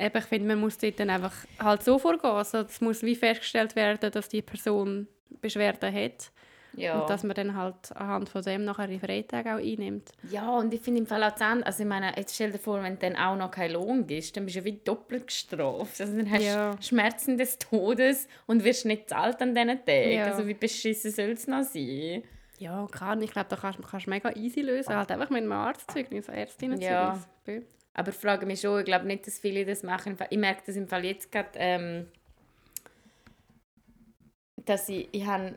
Eben, 0.00 0.18
ich 0.18 0.24
finde, 0.24 0.48
man 0.48 0.60
muss 0.60 0.78
dort 0.78 0.98
dann 0.98 1.10
einfach 1.10 1.34
halt 1.58 1.82
so 1.82 1.98
vorgehen. 1.98 2.30
Also, 2.30 2.58
es 2.58 2.80
muss 2.80 3.02
wie 3.02 3.16
festgestellt 3.16 3.76
werden, 3.76 4.10
dass 4.10 4.28
die 4.28 4.42
Person 4.42 5.06
Beschwerden 5.40 5.94
hat 5.94 6.32
ja. 6.74 7.00
Und 7.00 7.10
dass 7.10 7.22
man 7.22 7.34
dann 7.34 7.56
halt 7.56 7.94
anhand 7.94 8.28
von 8.28 8.42
dem 8.42 8.64
nachher 8.64 8.86
die 8.86 8.98
Freitage 8.98 9.54
auch 9.54 9.58
einnimmt. 9.58 10.10
Ja, 10.30 10.50
und 10.56 10.72
ich 10.72 10.80
finde 10.80 11.00
im 11.00 11.06
Fall 11.06 11.22
auch 11.24 11.34
Zahn, 11.34 11.62
also 11.62 11.82
ich 11.82 11.88
meine, 11.88 12.12
jetzt 12.16 12.34
stell 12.34 12.52
dir 12.52 12.58
vor, 12.58 12.82
wenn 12.82 12.98
dann 12.98 13.16
auch 13.16 13.36
noch 13.36 13.50
kein 13.50 13.72
Lohn 13.72 14.08
ist, 14.08 14.36
dann 14.36 14.44
bist 14.44 14.56
du 14.56 14.60
ja 14.60 14.64
wie 14.64 14.80
doppelt 14.84 15.26
gestraft. 15.26 16.00
Also 16.00 16.16
dann 16.16 16.30
hast 16.30 16.40
du 16.40 16.46
ja. 16.46 16.76
Schmerzen 16.80 17.38
des 17.38 17.58
Todes 17.58 18.28
und 18.46 18.64
wirst 18.64 18.86
nicht 18.86 19.08
zahlt 19.08 19.40
an 19.42 19.54
diesen 19.54 19.84
Tagen. 19.84 20.12
Ja. 20.12 20.24
Also 20.26 20.46
wie 20.46 20.54
beschissen 20.54 21.10
soll 21.10 21.30
es 21.30 21.46
noch 21.46 21.64
sein? 21.64 22.22
Ja, 22.58 22.86
kann. 22.90 23.22
Ich 23.22 23.30
glaube, 23.30 23.48
da 23.48 23.56
kannst 23.56 24.06
du 24.06 24.10
mega 24.10 24.30
easy 24.36 24.60
lösen. 24.60 24.94
Halt 24.94 25.10
einfach 25.10 25.30
mit 25.30 25.42
einem 25.42 25.52
Arztzeugnis, 25.52 26.28
Ärztinnenzeugnis. 26.28 27.26
Ja. 27.46 27.54
Aber 27.94 28.10
ich 28.10 28.16
frage 28.16 28.46
mich 28.46 28.60
schon, 28.60 28.78
ich 28.78 28.84
glaube 28.84 29.06
nicht, 29.06 29.26
dass 29.26 29.38
viele 29.38 29.64
das 29.64 29.82
machen. 29.82 30.16
Ich 30.30 30.38
merke 30.38 30.62
das 30.66 30.76
im 30.76 30.88
Fall 30.88 31.04
jetzt 31.04 31.32
gerade, 31.32 31.50
ähm, 31.54 32.06
dass 34.56 34.88
ich, 34.88 35.08
ich 35.12 35.26
habe 35.26 35.54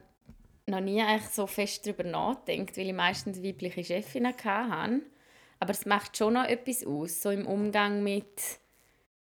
noch 0.66 0.80
nie 0.80 1.02
eigentlich 1.02 1.30
so 1.30 1.46
fest 1.48 1.86
darüber 1.86 2.04
nachgedacht, 2.04 2.78
weil 2.78 2.88
ich 2.88 2.94
meistens 2.94 3.44
weibliche 3.44 3.84
Chefinnen 3.84 4.34
hatte. 4.34 5.02
Aber 5.60 5.72
es 5.72 5.86
macht 5.86 6.18
schon 6.18 6.34
noch 6.34 6.46
etwas 6.46 6.86
aus, 6.86 7.22
so 7.22 7.30
im 7.30 7.46
Umgang 7.46 8.04
mit, 8.04 8.26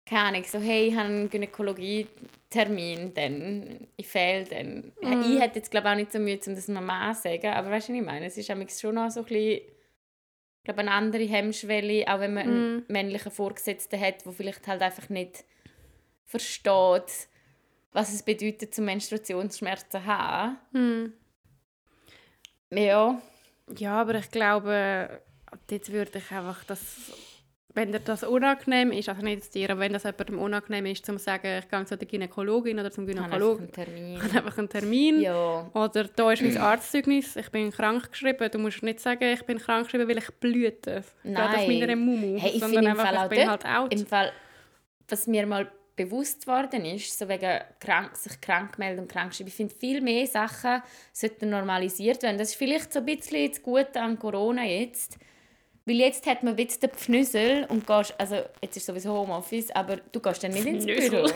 keine 0.06 0.30
Ahnung, 0.30 0.43
so 0.45 0.60
hey, 0.60 0.88
ich 0.88 0.95
habe 0.95 1.10
einen 1.10 1.30
Gynäkologie-Termin, 1.30 3.14
dann, 3.14 3.88
ich 3.97 4.08
fehle 4.08 4.45
dann. 4.45 4.93
Mm. 5.01 5.22
Ich 5.32 5.39
hätte 5.39 5.60
jetzt 5.60 5.70
glaube 5.70 5.91
auch 5.91 5.95
nicht 5.95 6.12
so 6.12 6.20
Mühe, 6.20 6.39
um 6.47 6.56
das 6.56 6.68
Mama 6.68 7.14
zu 7.14 7.24
sagen, 7.24 7.47
aber 7.47 7.70
weißt 7.70 7.89
du, 7.89 7.93
was 7.93 7.99
ich 7.99 8.06
meine? 8.06 8.26
Es 8.26 8.38
ist 8.38 8.80
schon 8.80 8.95
noch 8.95 9.12
so 9.12 9.20
ein 9.20 9.26
bisschen, 9.26 9.62
ich 10.64 10.66
glaube, 10.66 10.80
eine 10.80 10.91
andere 10.91 11.26
Hemmschwelle, 11.26 12.05
auch 12.07 12.22
wenn 12.22 12.36
man 12.36 12.43
einen 12.43 12.76
mhm. 12.76 12.84
männlichen 12.88 13.34
Vorgesetzten 13.34 13.99
hat, 13.99 14.26
der 14.26 14.32
vielleicht 14.32 14.66
halt 14.66 14.82
einfach 14.82 15.09
nicht 15.09 15.43
versteht, 16.24 17.28
was 17.91 18.14
es 18.14 18.24
bedeutet, 18.24 18.74
zum 18.74 18.86
Menstruationsschmerzen 18.86 19.91
zu 19.91 20.05
haben. 20.05 20.57
Mm. 20.72 21.14
Ja. 22.74 23.22
Ja, 23.78 23.99
aber 23.99 24.16
ich 24.16 24.32
glaube, 24.32 25.22
jetzt 25.70 25.91
würde 25.91 26.18
ich 26.18 26.32
einfach 26.32 26.64
das, 26.64 27.11
wenn 27.76 27.92
dir 27.92 28.00
das 28.00 28.24
unangenehm 28.24 28.92
ist, 28.92 29.10
also 29.10 29.24
nicht 29.24 29.54
dir, 29.56 29.72
aber 29.72 29.82
wenn 29.82 29.94
das 29.94 30.04
jemandem 30.04 30.38
unangenehm 30.40 30.86
ist, 30.86 31.06
zum 31.06 31.18
sagen, 31.18 31.60
ich 31.60 31.70
gehe 31.70 31.86
zu 31.86 31.98
der 31.98 32.08
Gynäkologin 32.08 32.80
oder 32.80 32.92
zum 32.92 33.08
Gynäkologen. 33.08 33.70
Ich 33.70 33.78
habe 33.78 33.90
einen 33.90 33.96
Termin. 33.96 34.22
Ich 34.28 34.36
einfach 34.38 34.58
einen 34.58 34.70
Termin. 34.70 35.22
Ja. 35.22 35.70
Oder 35.74 36.04
da 36.04 36.32
ist 36.32 36.44
mein 36.44 36.58
Arztzeugnis, 36.58 37.36
ich 37.36 37.50
bin 37.50 37.72
krank 37.72 38.12
geschrieben. 38.12 38.50
Du 38.52 38.60
musst 38.60 38.84
nicht 38.84 39.00
sagen, 39.00 39.24
ich 39.24 39.44
bin 39.44 39.58
krank 39.58 39.86
geschrieben, 39.86 40.08
weil 40.08 40.20
ich 40.20 40.30
blüte. 40.40 41.04
Nein. 41.24 41.34
Gerade 41.34 41.58
auf 41.58 41.68
meiner 41.68 41.96
Mumu. 41.96 42.40
Hey, 42.40 42.52
ich 42.56 42.60
sondern 42.60 42.88
einfach, 42.88 43.12
Fall 43.12 43.24
ich 43.24 43.30
bin 43.30 43.48
dort, 43.48 43.66
halt 43.66 43.84
out. 43.84 43.94
Im 43.94 44.06
Fall, 44.06 44.32
was 45.08 45.26
mir 45.26 45.48
mal 45.48 45.72
bewusst 45.96 46.46
worden 46.48 46.86
ist, 46.86 47.18
so 47.18 47.28
wegen 47.28 47.60
krank, 47.80 48.16
sich 48.16 48.40
krank 48.40 48.78
melden 48.78 49.02
und 49.02 49.12
krank 49.12 49.34
schreiben. 49.34 49.50
Ich 49.50 49.56
finde, 49.56 49.74
viel 49.74 50.02
mehr 50.02 50.26
Sachen 50.28 50.82
sollten 51.12 51.50
normalisiert 51.50 52.22
werden. 52.24 52.38
Das 52.38 52.50
ist 52.50 52.56
vielleicht 52.56 52.94
so 52.94 53.00
ein 53.00 53.06
bisschen 53.06 53.50
das 53.50 53.62
Gute 53.62 54.00
an 54.00 54.18
Corona 54.18 54.64
jetzt. 54.64 55.18
Weil 55.86 55.98
jetzt 55.98 56.26
hat 56.26 56.44
man 56.44 56.58
jetzt 56.58 56.82
den 56.82 56.92
Pfnüssel 56.92 57.66
und 57.68 57.86
gehst, 57.86 58.14
also 58.18 58.38
jetzt 58.62 58.78
ist 58.78 58.86
sowieso 58.86 59.14
Homeoffice, 59.14 59.70
aber 59.72 59.98
du 60.12 60.20
gehst 60.22 60.44
dann 60.44 60.52
nicht 60.52 60.66
ins 60.66 60.86
Büro. 60.86 61.28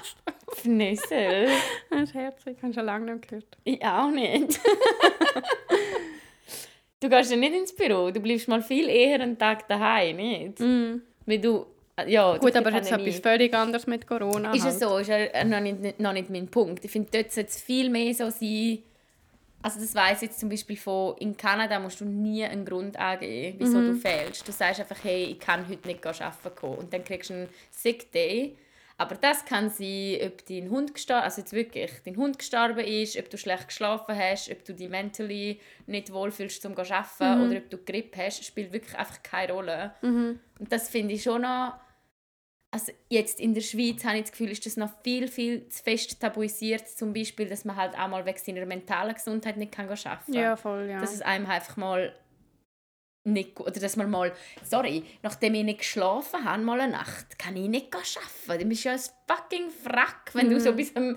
Pfnüssel? 0.54 1.48
Das 1.90 2.02
ist 2.02 2.14
herzig, 2.14 2.56
ich 2.56 2.62
habe 2.62 2.74
schon 2.74 2.84
lange 2.84 3.12
nicht 3.12 3.28
gehört. 3.28 3.58
Ich 3.64 3.84
auch 3.84 4.10
nicht. 4.10 4.60
du 7.00 7.08
gehst 7.08 7.32
dann 7.32 7.40
nicht 7.40 7.54
ins 7.54 7.74
Büro, 7.74 8.12
du 8.12 8.20
bleibst 8.20 8.46
mal 8.46 8.62
viel 8.62 8.88
eher 8.88 9.20
einen 9.20 9.36
Tag 9.36 9.66
daheim, 9.66 10.16
nicht? 10.16 10.60
Mm. 10.60 11.02
Weil 11.26 11.40
du 11.40 11.66
ja, 12.06 12.36
Gut, 12.36 12.54
aber 12.54 12.72
jetzt 12.72 12.92
etwas 12.92 13.18
völlig 13.18 13.52
anderes 13.54 13.86
mit 13.86 14.06
Corona. 14.06 14.54
Ist 14.54 14.62
halt. 14.62 14.74
es 14.74 14.80
so, 14.80 14.98
ist 14.98 15.08
ja 15.08 15.44
noch 15.44 15.60
nicht, 15.60 15.98
noch 15.98 16.12
nicht 16.12 16.30
mein 16.30 16.46
Punkt. 16.46 16.84
Ich 16.84 16.90
finde, 16.90 17.08
dort 17.12 17.32
sollte 17.32 17.50
es 17.50 17.60
viel 17.60 17.90
mehr 17.90 18.14
so 18.14 18.30
sein, 18.30 18.78
also 19.60 19.80
das 19.80 19.94
weiß 19.94 20.22
jetzt 20.22 20.38
zum 20.38 20.48
Beispiel 20.48 20.76
von, 20.76 21.16
in 21.18 21.36
Kanada 21.36 21.78
musst 21.80 22.00
du 22.00 22.04
nie 22.04 22.44
einen 22.44 22.64
Grund 22.64 22.96
angeben, 22.96 23.56
wieso 23.58 23.78
mhm. 23.78 23.86
du 23.88 23.94
fehlst. 23.96 24.46
Du 24.46 24.52
sagst 24.52 24.80
einfach, 24.80 25.02
hey, 25.02 25.24
ich 25.24 25.40
kann 25.40 25.68
heute 25.68 25.86
nicht 25.88 26.04
arbeiten 26.06 26.54
kommen. 26.54 26.78
Und 26.78 26.92
dann 26.92 27.04
kriegst 27.04 27.30
du 27.30 27.34
einen 27.34 27.48
Sick 27.70 28.12
Day. 28.12 28.56
Aber 29.00 29.14
das 29.14 29.44
kann 29.44 29.70
sein, 29.70 30.18
ob 30.26 30.44
dein 30.46 30.70
Hund 30.70 30.92
gestorben 30.92 31.22
also 31.22 31.40
jetzt 31.40 31.52
wirklich, 31.52 31.90
dein 32.04 32.16
Hund 32.16 32.38
gestorben 32.38 32.80
ist, 32.80 33.16
ob 33.16 33.30
du 33.30 33.38
schlecht 33.38 33.68
geschlafen 33.68 34.16
hast, 34.16 34.50
ob 34.50 34.64
du 34.64 34.74
dich 34.74 34.88
mentally 34.88 35.60
nicht 35.86 36.12
wohlfühlst 36.12 36.62
zum 36.62 36.76
arbeiten 36.76 37.38
mhm. 37.38 37.48
oder 37.48 37.58
ob 37.58 37.70
du 37.70 37.78
Grippe 37.78 38.24
hast, 38.24 38.44
spielt 38.44 38.72
wirklich 38.72 38.96
einfach 38.98 39.22
keine 39.22 39.52
Rolle. 39.52 39.94
Mhm. 40.02 40.40
Und 40.58 40.72
das 40.72 40.88
finde 40.88 41.14
ich 41.14 41.22
schon 41.22 41.42
noch 41.42 41.74
also 42.70 42.92
jetzt 43.08 43.40
in 43.40 43.54
der 43.54 43.62
Schweiz 43.62 44.04
habe 44.04 44.16
ich 44.18 44.22
das 44.24 44.32
Gefühl, 44.32 44.50
ist 44.50 44.66
das 44.66 44.76
noch 44.76 44.90
viel, 45.02 45.28
viel 45.28 45.68
zu 45.68 45.82
fest 45.82 46.20
tabuisiert, 46.20 46.86
zum 46.88 47.12
Beispiel, 47.12 47.48
dass 47.48 47.64
man 47.64 47.76
halt 47.76 47.98
auch 47.98 48.08
mal 48.08 48.26
wegen 48.26 48.38
seiner 48.38 48.66
mentalen 48.66 49.14
Gesundheit 49.14 49.56
nicht 49.56 49.72
kann 49.72 49.88
arbeiten 49.88 50.04
kann. 50.04 50.34
Ja, 50.34 50.56
voll, 50.56 50.88
ja. 50.90 51.00
Dass 51.00 51.14
es 51.14 51.22
einem 51.22 51.46
einfach 51.46 51.76
mal 51.76 52.14
nicht, 53.24 53.58
oder 53.60 53.72
dass 53.72 53.96
man 53.96 54.10
mal, 54.10 54.32
sorry, 54.64 55.04
nachdem 55.22 55.54
ich 55.54 55.64
nicht 55.64 55.78
geschlafen 55.80 56.44
habe, 56.44 56.62
mal 56.62 56.80
eine 56.80 56.92
Nacht, 56.92 57.38
kann 57.38 57.56
ich 57.56 57.68
nicht 57.68 57.94
arbeiten. 57.94 58.62
Du 58.62 58.68
bist 58.68 58.84
ja 58.84 58.92
ein 58.92 59.00
fucking 59.26 59.70
Frack, 59.70 60.30
wenn 60.34 60.46
mhm. 60.46 60.52
du 60.52 60.60
so 60.60 60.72
bis 60.72 60.90
um 60.92 61.16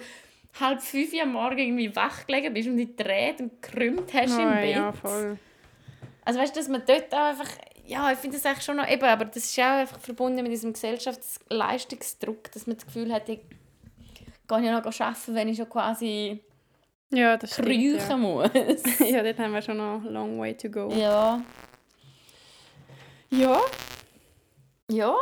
halb 0.59 0.81
fünf 0.81 1.13
Uhr 1.13 1.23
am 1.23 1.33
Morgen 1.33 1.57
irgendwie 1.57 1.95
wach 1.95 2.27
gelegen 2.27 2.53
bist 2.53 2.67
und 2.67 2.77
dich 2.77 2.95
dreht 2.95 3.39
und 3.39 3.61
krümmt 3.61 4.13
hast 4.13 4.37
oh, 4.37 4.41
im 4.41 4.49
Bett. 4.49 4.75
Ja, 4.75 4.91
voll. 4.91 5.37
Also 6.23 6.39
weißt 6.39 6.55
du, 6.55 6.59
dass 6.59 6.69
man 6.69 6.83
dort 6.85 7.13
auch 7.13 7.29
einfach 7.29 7.49
ja, 7.85 8.11
ich 8.11 8.17
finde 8.19 8.37
das 8.37 8.45
eigentlich 8.45 8.65
schon 8.65 8.77
noch 8.77 8.87
eben, 8.87 9.03
aber 9.03 9.25
das 9.25 9.45
ist 9.45 9.59
auch 9.59 9.79
einfach 9.79 9.99
verbunden 9.99 10.43
mit 10.43 10.51
diesem 10.51 10.73
Gesellschaftsleistungsdruck, 10.73 12.51
dass 12.51 12.67
man 12.67 12.77
das 12.77 12.85
Gefühl 12.85 13.13
hat, 13.13 13.27
ich 13.29 13.39
kann 14.47 14.63
ja 14.63 14.71
noch 14.79 14.85
arbeiten, 14.85 15.35
wenn 15.35 15.47
ich 15.47 15.57
schon 15.57 15.69
quasi 15.69 16.41
ja, 17.09 17.37
das 17.37 17.55
kriechen 17.55 17.99
ja. 18.09 18.17
muss. 18.17 18.49
ja, 18.99 19.21
dort 19.21 19.39
haben 19.39 19.53
wir 19.53 19.61
schon 19.61 19.77
noch 19.77 20.03
a 20.03 20.09
long 20.09 20.39
way 20.39 20.55
to 20.55 20.69
go. 20.69 20.89
Ja. 20.91 21.41
Ja. 23.29 23.59
Ja. 24.89 25.15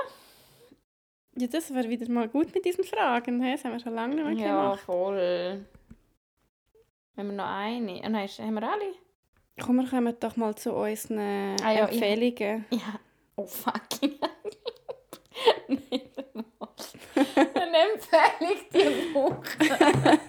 Ja, 1.36 1.48
das 1.48 1.74
wäre 1.74 1.90
wieder 1.90 2.10
mal 2.12 2.28
gut 2.28 2.54
mit 2.54 2.66
diesen 2.66 2.84
Fragen. 2.84 3.42
Das 3.42 3.64
haben 3.64 3.72
wir 3.74 3.80
schon 3.80 3.96
lange 3.96 4.16
nicht 4.16 4.26
mehr 4.26 4.36
gemacht. 4.36 4.80
Ja, 4.80 4.86
voll. 4.86 5.66
Haben 7.18 7.28
wir 7.28 7.36
noch 7.36 7.50
eine? 7.50 8.02
Oh 8.04 8.10
nein, 8.10 8.28
haben 8.28 8.54
wir 8.54 8.64
alle? 8.64 8.94
Komm, 9.60 9.78
wir 9.78 9.90
kommen 9.90 10.16
doch 10.20 10.36
mal 10.36 10.56
zu 10.56 10.74
unseren 10.74 11.20
ah, 11.64 11.72
ja, 11.72 11.86
Empfehlungen. 11.86 12.66
Ja. 12.72 12.78
ja. 12.78 13.00
Oh, 13.36 13.46
fucking 13.46 14.20
Eine 17.54 17.78
Empfehlung 17.94 18.58
die 18.74 19.14
Woche. 19.14 20.20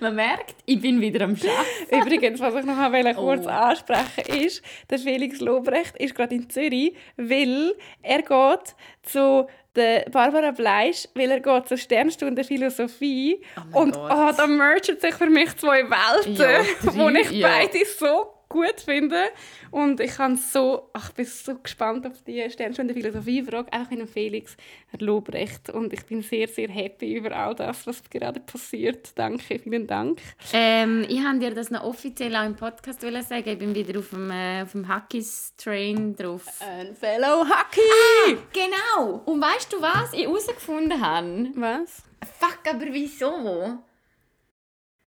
Man 0.00 0.14
merkt, 0.14 0.54
ich 0.64 0.80
bin 0.80 1.00
wieder 1.00 1.24
am 1.24 1.32
Arbeiten. 1.32 2.06
Übrigens, 2.06 2.40
was 2.40 2.54
ich 2.54 2.64
noch 2.64 2.78
oh. 2.78 3.22
kurz 3.22 3.46
ansprechen 3.46 4.42
ist, 4.42 4.62
der 4.90 4.98
Felix 4.98 5.40
Lobrecht 5.40 5.96
ist 5.98 6.14
gerade 6.14 6.34
in 6.34 6.48
Zürich, 6.48 6.94
weil 7.16 7.74
er 8.02 8.22
geht 8.22 8.74
zu 9.02 9.46
der 9.74 10.08
Barbara 10.10 10.52
Bleisch, 10.52 11.08
weil 11.14 11.30
er 11.30 11.40
geht 11.40 11.68
zur 11.68 11.76
Sternstunde 11.76 12.44
Philosophie 12.44 13.42
oh 13.56 13.80
und 13.80 13.96
oh, 13.96 14.32
da 14.36 14.46
mergen 14.46 14.98
sich 14.98 15.14
für 15.14 15.28
mich 15.28 15.56
zwei 15.56 15.82
Welten, 15.90 16.36
ja, 16.36 16.94
wo 16.94 17.08
ich 17.08 17.30
ja. 17.32 17.48
beide 17.48 17.84
so 17.84 18.33
gut 18.54 18.80
finden. 18.80 19.24
Und 19.72 19.98
ich 19.98 20.12
kann 20.12 20.36
so, 20.36 20.88
ach, 20.92 21.08
ich 21.08 21.14
bin 21.16 21.24
so 21.26 21.58
gespannt 21.58 22.06
auf 22.06 22.22
die 22.22 22.48
Sternschwende 22.48 22.94
Philosophie-Frage, 22.94 23.72
einfach 23.72 23.90
mit 23.90 24.00
dem 24.00 24.08
Felix 24.08 24.56
Lobrecht. 24.96 25.70
Und 25.70 25.92
ich 25.92 26.06
bin 26.06 26.22
sehr, 26.22 26.46
sehr 26.46 26.68
happy 26.68 27.16
über 27.16 27.34
all 27.34 27.56
das, 27.56 27.84
was 27.86 28.02
gerade 28.08 28.38
passiert. 28.38 29.10
Danke, 29.18 29.58
vielen 29.58 29.88
Dank. 29.88 30.20
Ähm, 30.52 31.04
ich 31.08 31.22
wollte 31.22 31.40
dir 31.40 31.54
das 31.54 31.70
noch 31.70 31.82
offiziell 31.82 32.36
auch 32.36 32.46
im 32.46 32.54
Podcast 32.54 33.00
sagen. 33.00 33.48
Ich 33.48 33.58
bin 33.58 33.74
wieder 33.74 33.98
auf 33.98 34.10
dem, 34.10 34.30
äh, 34.30 34.62
auf 34.62 34.72
dem 34.72 34.86
Hackies-Train 34.86 36.14
drauf. 36.14 36.46
Ein 36.60 36.94
Fellow 36.94 37.44
Hacky! 37.44 38.38
Genau! 38.52 39.22
Und 39.24 39.40
weißt 39.40 39.72
du, 39.72 39.82
was 39.82 40.12
ich 40.12 40.26
herausgefunden 40.26 41.00
habe? 41.00 41.50
Was? 41.56 42.02
Fuck, 42.38 42.60
aber 42.72 42.86
wieso? 42.92 43.82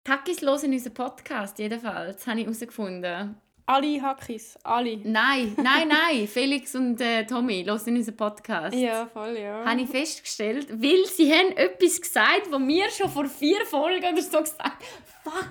Die 0.07 0.13
Hackies 0.13 0.41
hören 0.41 0.71
unseren 0.71 0.93
Podcast, 0.93 1.59
jedenfalls. 1.59 2.25
Habe 2.25 2.39
ich 2.39 2.45
herausgefunden. 2.45 3.35
Alle 3.65 4.01
Hackis, 4.01 4.57
alle. 4.63 4.95
Nein, 5.03 5.53
nein, 5.57 5.89
nein. 5.89 6.27
Felix 6.33 6.73
und 6.75 7.01
äh, 7.01 7.25
Tommy 7.25 7.65
hören 7.65 7.97
unseren 7.97 8.15
Podcast. 8.15 8.73
Ja, 8.73 9.07
voll, 9.07 9.37
ja. 9.37 9.65
Habe 9.65 9.81
ich 9.81 9.89
festgestellt, 9.89 10.69
weil 10.71 11.05
sie 11.07 11.29
haben 11.29 11.57
etwas 11.57 11.99
gesagt, 11.99 12.49
was 12.49 12.59
mir 12.59 12.89
schon 12.89 13.09
vor 13.09 13.25
vier 13.25 13.65
Folgen 13.65 14.13
oder 14.13 14.21
so 14.21 14.39
gesagt 14.39 14.63
haben. 14.63 14.77
Fuck! 15.25 15.49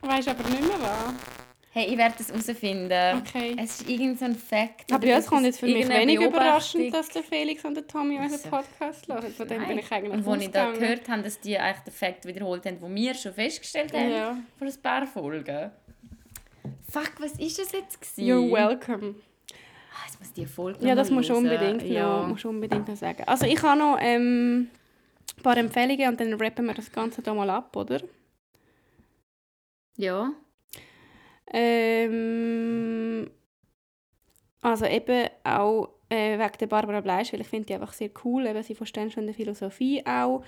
Weißt 0.00 0.28
aber 0.30 0.42
nicht 0.48 0.62
mehr 0.62 0.80
was. 0.80 1.45
Hey, 1.76 1.92
ich 1.92 1.98
werde 1.98 2.14
das 2.16 2.28
herausfinden. 2.30 3.18
Okay. 3.18 3.54
Es 3.62 3.82
ist 3.82 3.90
irgend 3.90 4.18
so 4.18 4.24
ein 4.24 4.34
Fakt. 4.34 4.90
Aber 4.90 5.06
ja, 5.06 5.18
es 5.18 5.26
kommt 5.26 5.44
jetzt 5.44 5.60
für 5.60 5.66
mich 5.66 5.86
wenig 5.86 6.18
überraschend, 6.18 6.94
dass 6.94 7.10
der 7.10 7.22
Felix 7.22 7.62
und 7.66 7.74
der 7.74 7.86
Tommy 7.86 8.16
unseren 8.18 8.32
Also, 8.32 8.48
Podcast 8.48 9.06
hören. 9.06 9.30
Von 9.30 9.46
dem 9.46 9.66
bin 9.66 9.78
ich 9.80 9.92
eigentlich 9.92 10.10
Und 10.10 10.26
als 10.26 10.42
ich 10.42 10.50
da 10.50 10.70
gehört 10.72 11.06
habe, 11.06 11.22
dass 11.22 11.38
die 11.38 11.58
eigentlich 11.58 11.84
den 11.84 11.92
Fakt 11.92 12.24
wiederholt 12.24 12.64
haben, 12.64 12.80
den 12.80 12.94
wir 12.94 13.12
schon 13.12 13.34
festgestellt 13.34 13.92
haben, 13.92 14.10
Ja. 14.10 14.38
vor 14.58 14.66
ein 14.66 14.74
paar 14.82 15.06
Folgen. 15.06 15.70
Fuck, 16.88 17.12
was 17.18 17.32
ist 17.32 17.58
das 17.58 17.70
jetzt? 17.72 18.00
Gewesen? 18.00 18.26
You're 18.26 18.50
welcome. 18.50 19.16
Ah, 19.92 20.06
jetzt 20.06 20.18
muss 20.18 20.32
die 20.32 20.46
Folge 20.46 20.78
Ja, 20.86 20.94
das 20.94 21.10
musst 21.10 21.28
du 21.28 21.34
unbedingt, 21.36 21.82
ja. 21.82 22.20
noch, 22.20 22.26
musst 22.28 22.46
unbedingt 22.46 22.88
noch 22.88 22.96
sagen. 22.96 23.22
Also 23.26 23.44
ich 23.44 23.62
habe 23.62 23.78
noch 23.78 23.98
ähm, 24.00 24.70
ein 25.36 25.42
paar 25.42 25.58
Empfehlungen 25.58 26.08
und 26.08 26.18
dann 26.18 26.32
rappen 26.40 26.64
wir 26.64 26.72
das 26.72 26.90
Ganze 26.90 27.20
hier 27.22 27.34
mal 27.34 27.50
ab, 27.50 27.76
oder? 27.76 28.00
Ja. 29.98 30.32
Ähm, 31.52 33.30
also 34.60 34.84
eben 34.86 35.28
auch 35.44 35.90
äh, 36.08 36.38
wegen 36.38 36.58
der 36.60 36.66
Barbara 36.66 37.00
Bleisch, 37.00 37.32
weil 37.32 37.40
ich 37.40 37.48
finde 37.48 37.66
die 37.66 37.74
einfach 37.74 37.92
sehr 37.92 38.10
cool, 38.24 38.46
eben 38.46 38.62
sie 38.62 38.74
verstehen 38.74 39.10
schon 39.10 39.26
der 39.26 39.34
Philosophie 39.34 40.04
auch. 40.06 40.42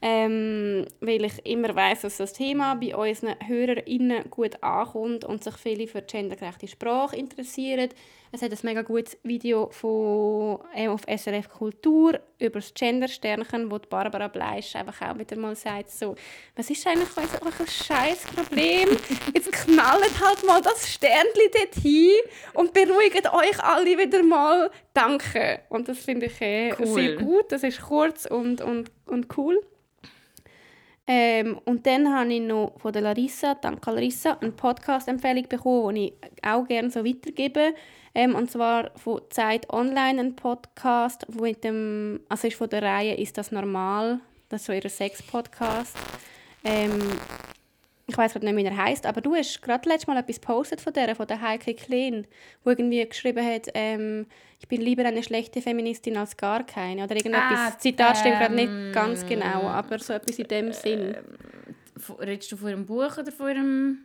Ähm, 0.00 0.86
weil 1.00 1.24
ich 1.24 1.44
immer 1.44 1.74
weiß, 1.74 2.02
dass 2.02 2.18
das 2.18 2.32
Thema 2.32 2.76
bei 2.76 2.94
unseren 2.94 3.34
HörerInnen 3.44 4.30
gut 4.30 4.62
ankommt 4.62 5.24
und 5.24 5.42
sich 5.42 5.56
viele 5.56 5.88
für 5.88 6.02
gendergerechte 6.02 6.68
Sprache 6.68 7.16
interessieren. 7.16 7.88
Es 8.30 8.42
hat 8.42 8.52
ein 8.52 8.58
mega 8.62 8.82
gutes 8.82 9.16
Video 9.24 9.70
von, 9.70 10.60
äh, 10.74 10.86
auf 10.86 11.00
SRF 11.08 11.48
Kultur 11.48 12.20
über 12.38 12.60
das 12.60 12.74
Gender-Sternchen, 12.74 13.70
wo 13.70 13.78
die 13.78 13.88
Barbara 13.88 14.28
Bleisch 14.28 14.76
einfach 14.76 15.00
auch 15.02 15.18
wieder 15.18 15.36
mal 15.36 15.56
sagt, 15.56 15.90
so, 15.90 16.14
was 16.54 16.68
ist 16.70 16.86
eigentlich 16.86 17.08
euer 17.16 17.40
euer 17.42 17.66
scheiß 17.66 18.24
Problem? 18.36 18.90
Jetzt 19.34 19.50
knallt 19.50 20.20
halt 20.22 20.46
mal 20.46 20.60
das 20.60 20.88
Sternchen 20.88 21.50
dort 21.52 21.74
hin 21.82 22.12
und 22.54 22.72
beruhigt 22.72 23.32
euch 23.32 23.64
alle 23.64 23.98
wieder 23.98 24.22
mal. 24.22 24.70
Danke. 24.92 25.62
Und 25.70 25.88
das 25.88 25.98
finde 25.98 26.26
ich 26.26 26.40
äh, 26.40 26.72
Cool. 26.78 26.86
sehr 26.86 27.16
gut. 27.16 27.50
Das 27.50 27.62
ist 27.62 27.80
kurz 27.80 28.26
und, 28.26 28.60
und, 28.60 28.92
und 29.06 29.36
cool. 29.38 29.60
Ähm, 31.10 31.58
und 31.64 31.86
dann 31.86 32.14
habe 32.14 32.34
ich 32.34 32.42
noch 32.42 32.74
von 32.76 32.92
der 32.92 33.00
Larissa, 33.00 33.54
danke 33.54 33.90
Larissa, 33.90 34.36
eine 34.42 34.52
Podcast-Empfehlung 34.52 35.48
bekommen, 35.48 35.94
die 35.94 36.12
ich 36.12 36.44
auch 36.44 36.68
gerne 36.68 36.90
so 36.90 37.02
weitergebe. 37.02 37.74
Ähm, 38.14 38.34
und 38.34 38.50
zwar 38.50 38.90
von 38.96 39.22
Zeit 39.30 39.72
Online, 39.72 40.20
ein 40.20 40.36
Podcast, 40.36 41.24
wo 41.28 41.44
mit 41.44 41.64
dem, 41.64 42.20
also 42.28 42.46
ist 42.46 42.58
von 42.58 42.68
der 42.68 42.82
Reihe 42.82 43.14
«Ist 43.14 43.38
das 43.38 43.52
normal?» 43.52 44.20
Das 44.50 44.60
ist 44.60 44.66
so 44.66 44.72
ihr 44.74 44.88
Sex-Podcast. 44.88 45.96
Ähm, 46.62 47.00
ich 48.06 48.16
weiß 48.16 48.32
gerade 48.34 48.46
nicht, 48.46 48.56
wie 48.56 48.64
er 48.64 48.76
heißt, 48.76 49.06
aber 49.06 49.22
du 49.22 49.34
hast 49.34 49.62
gerade 49.62 49.88
letztes 49.88 50.08
Mal 50.08 50.18
etwas 50.18 50.40
gepostet 50.40 50.80
von 50.80 50.92
der, 50.92 51.16
von 51.16 51.26
der 51.26 51.40
Heike 51.40 51.74
Kleen, 51.74 52.26
wo 52.64 52.70
irgendwie 52.70 53.06
geschrieben 53.06 53.46
hat, 53.46 53.68
ähm, 53.74 54.26
ich 54.60 54.68
bin 54.68 54.80
lieber 54.80 55.04
eine 55.04 55.22
schlechte 55.22 55.62
Feministin 55.62 56.16
als 56.16 56.36
gar 56.36 56.64
keine. 56.64 57.04
Oder 57.04 57.16
irgendetwas. 57.16 57.58
Ah, 57.58 57.78
Zitat 57.78 58.18
stimmt 58.18 58.38
gerade 58.38 58.56
ähm, 58.60 58.84
nicht 58.84 58.94
ganz 58.94 59.26
genau, 59.26 59.68
aber 59.68 59.98
so 59.98 60.12
etwas 60.12 60.38
in 60.38 60.48
dem 60.48 60.72
Sinn. 60.72 61.14
F- 61.96 62.18
Redest 62.20 62.50
du 62.52 62.56
von 62.56 62.68
ihrem 62.68 62.86
Buch 62.86 63.18
oder 63.18 63.32
von 63.32 63.48
ihrem... 63.48 63.98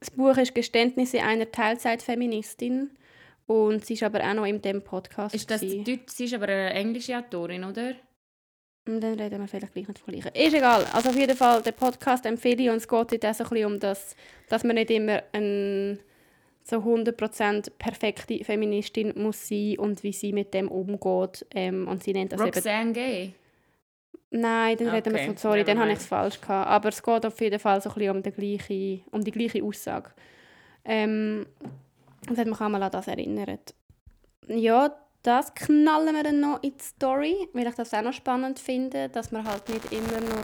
Das 0.00 0.10
Buch 0.10 0.36
ist 0.38 0.54
Geständnisse 0.54 1.22
einer 1.22 1.50
Teilzeitfeministin 1.50 2.90
und 3.46 3.84
sie 3.84 3.94
ist 3.94 4.02
aber 4.02 4.20
auch 4.20 4.34
noch 4.34 4.46
in 4.46 4.62
dem 4.62 4.82
Podcast. 4.82 5.34
Ist 5.34 5.50
das. 5.50 5.60
Deutsch? 5.60 6.08
Sie 6.08 6.24
ist 6.24 6.32
aber 6.34 6.46
eine 6.46 6.70
englische 6.70 7.18
Autorin, 7.18 7.64
oder? 7.64 7.92
Und 8.86 9.00
dann 9.00 9.18
reden 9.18 9.40
wir 9.40 9.48
vielleicht 9.48 9.72
gleich 9.72 9.88
nicht 9.88 9.98
von 9.98 10.12
gleichen. 10.12 10.34
Ist 10.34 10.54
egal. 10.54 10.86
Also 10.92 11.10
auf 11.10 11.16
jeden 11.16 11.36
Fall, 11.36 11.62
den 11.62 11.74
Podcast 11.74 12.24
empfehle 12.26 12.62
ich 12.62 12.70
und 12.70 12.76
es 12.76 12.88
geht 12.88 13.12
dort 13.12 13.26
auch 13.26 13.34
so 13.34 13.44
ein 13.44 13.50
bisschen 13.50 13.66
um 13.66 13.80
das, 13.80 14.16
dass 14.48 14.64
man 14.64 14.76
nicht 14.76 14.90
immer 14.90 15.22
ein 15.32 15.98
so 16.64 16.78
100% 16.78 17.70
perfekte 17.78 18.42
Feministin 18.42 19.12
muss 19.16 19.48
sein 19.48 19.78
und 19.78 20.02
wie 20.02 20.12
sie 20.12 20.32
mit 20.32 20.54
dem 20.54 20.68
umgeht. 20.68 21.46
Ähm, 21.54 21.86
und 21.86 22.02
sie 22.02 22.14
nennt 22.14 22.32
das 22.32 22.40
eben... 22.40 22.50
Roxanne 22.50 22.92
Gay. 22.92 23.34
Nein, 24.30 24.76
dann 24.78 24.88
reden 24.88 25.12
wir 25.12 25.20
Okay, 25.20 25.26
von... 25.26 25.36
Sorry, 25.36 25.62
dann 25.62 25.78
habe 25.78 25.92
ich 25.92 25.98
es 25.98 26.06
falsch 26.06 26.40
gehabt. 26.40 26.68
Aber 26.68 26.88
es 26.88 27.02
geht 27.02 27.26
auf 27.26 27.38
jeden 27.40 27.60
Fall 27.60 27.80
so 27.82 27.90
ein 27.90 27.94
bisschen 27.94 28.16
um 28.16 28.22
die 28.22 28.30
gleiche, 28.30 29.00
um 29.12 29.22
die 29.22 29.30
gleiche 29.30 29.62
Aussage. 29.62 30.10
Ähm, 30.86 31.46
und 32.28 32.38
hat 32.38 32.46
mich 32.46 32.60
auch 32.60 32.68
mal 32.68 32.82
an 32.82 32.90
das 32.90 33.08
erinnert. 33.08 33.74
Ja, 34.48 34.96
das 35.22 35.54
knallen 35.54 36.14
wir 36.14 36.22
dann 36.22 36.40
noch 36.40 36.62
in 36.62 36.72
die 36.72 36.82
Story, 36.82 37.48
weil 37.52 37.66
ich 37.66 37.74
das 37.74 37.92
auch 37.92 38.02
noch 38.02 38.12
spannend 38.14 38.58
finde, 38.58 39.10
dass 39.10 39.32
man 39.32 39.46
halt 39.46 39.68
nicht 39.68 39.92
immer 39.92 40.20
nur 40.20 40.42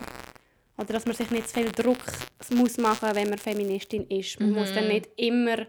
oder 0.77 0.95
dass 0.95 1.05
man 1.05 1.15
sich 1.15 1.31
nicht 1.31 1.49
zu 1.49 1.61
viel 1.61 1.71
Druck 1.73 1.99
muss 2.51 2.79
machen, 2.79 3.11
wenn 3.15 3.29
man 3.29 3.39
Feministin 3.39 4.07
ist. 4.09 4.41
Man 4.41 4.53
muss 4.53 4.73
dann 4.73 4.89
nicht 4.89 5.11
immer 5.17 5.67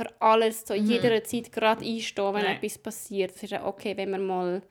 für 0.00 0.20
alles 0.20 0.64
zu 0.64 0.74
jeder 0.74 1.22
Zeit 1.24 1.52
gerade 1.52 1.84
einstehen, 1.84 2.34
wenn 2.34 2.42
Nein. 2.42 2.56
etwas 2.56 2.78
passiert. 2.78 3.32
Es 3.36 3.42
ist 3.42 3.50
ja 3.50 3.66
okay, 3.66 3.96
wenn 3.96 4.10
man 4.10 4.24
mal 4.24 4.62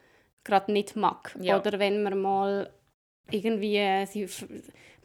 gerade 0.44 0.72
nicht 0.72 0.96
mag 0.96 1.36
Ja. 1.40 1.60
oder 1.60 1.78
wenn 1.78 2.02
man 2.02 2.20
mal 2.20 2.70
irgendwie 3.32 3.78
äh, 3.78 4.06
sie 4.06 4.28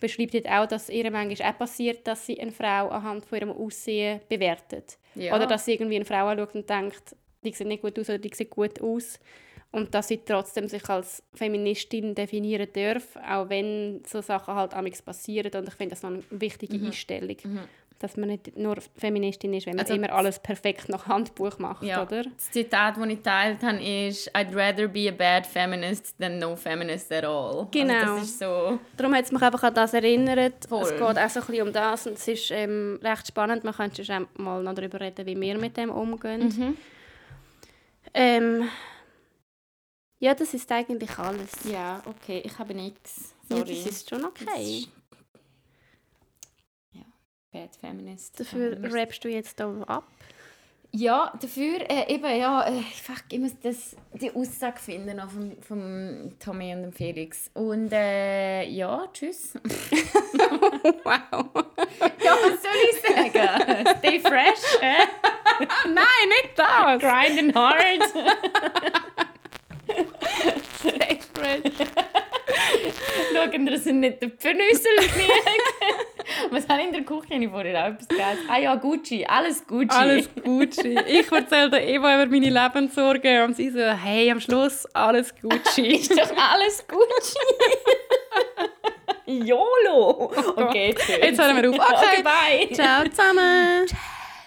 beschreibt 0.01 0.35
jetzt 0.35 0.49
auch, 0.49 0.67
dass 0.67 0.89
ihr 0.89 1.11
manchmal 1.11 1.53
auch 1.53 1.59
passiert, 1.59 2.07
dass 2.07 2.25
sie 2.27 2.41
eine 2.41 2.53
Frau 2.53 2.89
anhand 2.89 3.27
von 3.27 3.39
ihrem 3.39 3.51
Aussehen 3.51 4.21
bewertet. 4.29 4.99
Ja. 5.15 5.35
Oder 5.37 5.47
dass 5.47 5.67
sie 5.67 5.73
irgendwie 5.75 5.97
eine 5.97 6.05
Frau 6.07 6.27
anschaut 6.27 6.55
und 6.55 6.69
denkt, 6.69 7.15
die 7.45 7.53
sieht 7.53 7.67
nicht 7.67 7.83
gut 7.83 7.99
aus 7.99 8.09
oder 8.09 8.19
die 8.19 8.31
sieht 8.35 8.51
gut 8.51 8.81
aus. 8.81 9.19
Und 9.73 9.93
dass 9.93 10.07
sie 10.07 10.19
trotzdem 10.25 10.69
sich 10.69 10.89
als 10.89 11.23
Feministin 11.35 12.15
definieren 12.15 12.69
darf, 12.73 13.17
auch 13.17 13.49
wenn 13.49 14.03
so 14.07 14.21
Sachen 14.21 14.55
halt 14.55 14.73
amigs 14.73 15.03
passieren. 15.03 15.51
Und 15.53 15.67
ich 15.67 15.75
finde 15.75 15.95
das 15.95 16.03
noch 16.05 16.11
eine 16.11 16.23
wichtige 16.31 16.77
Einstellung. 16.77 17.37
Dass 18.01 18.17
man 18.17 18.29
nicht 18.29 18.57
nur 18.59 18.77
Feministin 18.97 19.55
ist, 19.55 19.67
wenn 19.67 19.77
man 19.77 19.85
Also- 19.85 19.95
immer 19.95 20.13
alles 20.13 20.39
perfekt 20.39 20.89
nach 20.89 21.07
Handbuch 21.07 21.59
macht, 21.59 21.83
Ja. 21.85 22.03
oder? 22.03 22.25
Das 22.25 22.51
Zitat, 22.51 22.97
das 22.97 23.07
ich 23.07 23.17
geteilt 23.17 23.63
habe, 23.63 23.83
ist 23.83 24.35
«I'd 24.35 24.55
rather 24.55 24.89
be 24.89 25.09
a 25.09 25.13
bad 25.13 25.47
feminist 25.47 26.15
than 26.19 26.39
no 26.39 26.55
feminist 26.57 27.11
at 27.13 27.25
all». 27.25 27.69
Genau. 27.71 27.95
Also 27.95 28.15
das 28.17 28.25
ist 28.25 28.39
so... 28.41 28.79
Darum 28.97 29.15
hat 29.15 29.25
es 29.25 29.33
mich 29.33 29.41
einfach 29.43 29.63
an 29.63 29.75
das 29.75 29.95
erinnert. 29.95 30.67
Voll. 30.69 30.83
Es 30.83 30.91
geht 30.91 31.01
auch 31.03 31.15
so 31.31 31.41
ein 31.41 31.47
bisschen 31.47 31.67
um 31.69 31.73
das 31.73 32.07
und 32.07 32.15
es 32.15 32.29
ist 32.29 32.51
ähm, 32.51 32.99
recht 33.03 33.29
spannend. 33.29 33.63
Man 33.65 33.73
könnte 33.75 34.05
schon 34.05 34.27
mal 34.37 34.63
noch 34.63 34.75
darüber 34.75 35.01
reden, 35.01 35.25
wie 35.25 35.41
wir 35.41 35.57
mit 35.59 35.77
dem 35.77 35.91
umgehen. 35.91 36.49
Mhm. 36.49 36.77
Ähm, 38.13 38.69
ja, 40.19 40.35
das 40.35 40.53
ist 40.55 40.71
eigentlich 40.73 41.17
alles. 41.19 41.51
Ja, 41.71 42.03
okay, 42.07 42.43
ich 42.45 42.59
habe 42.59 42.75
nichts. 42.75 43.35
Ja, 43.49 43.59
Sorry. 43.59 43.83
das 43.85 43.87
ist 43.93 44.09
schon 44.11 44.25
okay. 44.25 44.85
Bad 47.55 47.75
feminist. 47.77 48.39
Dafür 48.39 48.73
feminist. 48.73 48.95
rappst 48.95 49.25
du 49.25 49.29
jetzt 49.29 49.59
da 49.61 49.73
ab. 49.87 50.05
Ja, 50.97 51.33
dafür 51.41 51.81
äh, 51.91 52.15
eben, 52.15 52.39
ja, 52.39 52.69
äh, 52.69 52.81
fuck, 52.81 53.25
ich 53.29 53.41
muss 53.41 53.59
das, 53.61 53.97
die 54.13 54.33
Aussage 54.33 54.79
finden 54.79 55.17
noch 55.17 55.29
vom, 55.29 55.61
vom 55.61 56.39
Tommy 56.39 56.73
und 56.73 56.83
dem 56.83 56.93
Felix. 56.93 57.51
Und 57.55 57.93
äh, 57.93 58.63
ja, 58.69 59.09
tschüss. 59.13 59.55
Wow. 61.05 61.47
ja, 62.23 62.33
was 62.33 62.63
soll 62.63 62.79
ich 62.91 63.01
sagen? 63.01 63.87
Stay 63.99 64.21
fresh, 64.21 64.65
äh? 64.81 65.07
Nein, 65.87 66.29
nicht 66.29 66.57
das! 66.57 67.01
grinding 67.01 67.53
hard. 67.55 68.03
Stay 70.79 71.19
fresh. 71.33 71.73
Schauen, 73.33 73.67
dass 73.67 73.87
ihr 73.87 73.93
nicht 73.93 74.23
den 74.23 74.33
Pfennüssel 74.33 74.97
kriegt. 74.97 75.35
Was 76.51 76.69
habe 76.69 76.81
ich 76.81 76.87
in 76.87 76.93
der 76.93 77.03
Küche 77.03 77.35
Ich 77.35 77.49
vorher 77.49 77.85
auch 77.85 77.89
etwas 77.89 78.09
gegessen? 78.09 78.49
Ah 78.49 78.59
ja, 78.59 78.75
Gucci, 78.77 79.25
alles 79.27 79.67
Gucci. 79.67 79.89
Alles 79.91 80.29
Gucci. 80.43 80.99
Ich 81.07 81.31
erzähle 81.31 81.71
der 81.71 81.87
Eva 81.87 82.23
über 82.23 82.31
meine 82.31 82.51
Lebenssorgen 82.51 83.43
und 83.45 83.57
sie 83.57 83.71
so, 83.71 83.81
hey, 83.81 84.31
am 84.31 84.41
Schluss 84.41 84.87
alles 84.95 85.35
Gucci. 85.41 85.87
Ist 85.97 86.13
doch 86.13 86.37
alles 86.37 86.85
Gucci. 86.87 87.39
YOLO. 89.47 90.33
Okay, 90.57 90.95
tschüss. 90.95 91.19
Jetzt 91.23 91.41
hören 91.41 91.63
wir 91.63 91.71
auf. 91.71 91.79
Okay. 91.79 92.23
okay 92.23 92.23
bye. 92.23 92.75
Ciao 92.75 93.05
zusammen. 93.09 93.87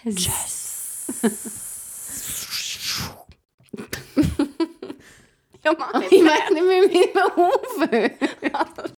Tschüss. 0.05 1.53
ik 5.71 5.77
mannen. 5.77 6.03
niet 6.09 6.23
meer 6.23 6.47
meer 6.51 6.63
min. 7.89 8.11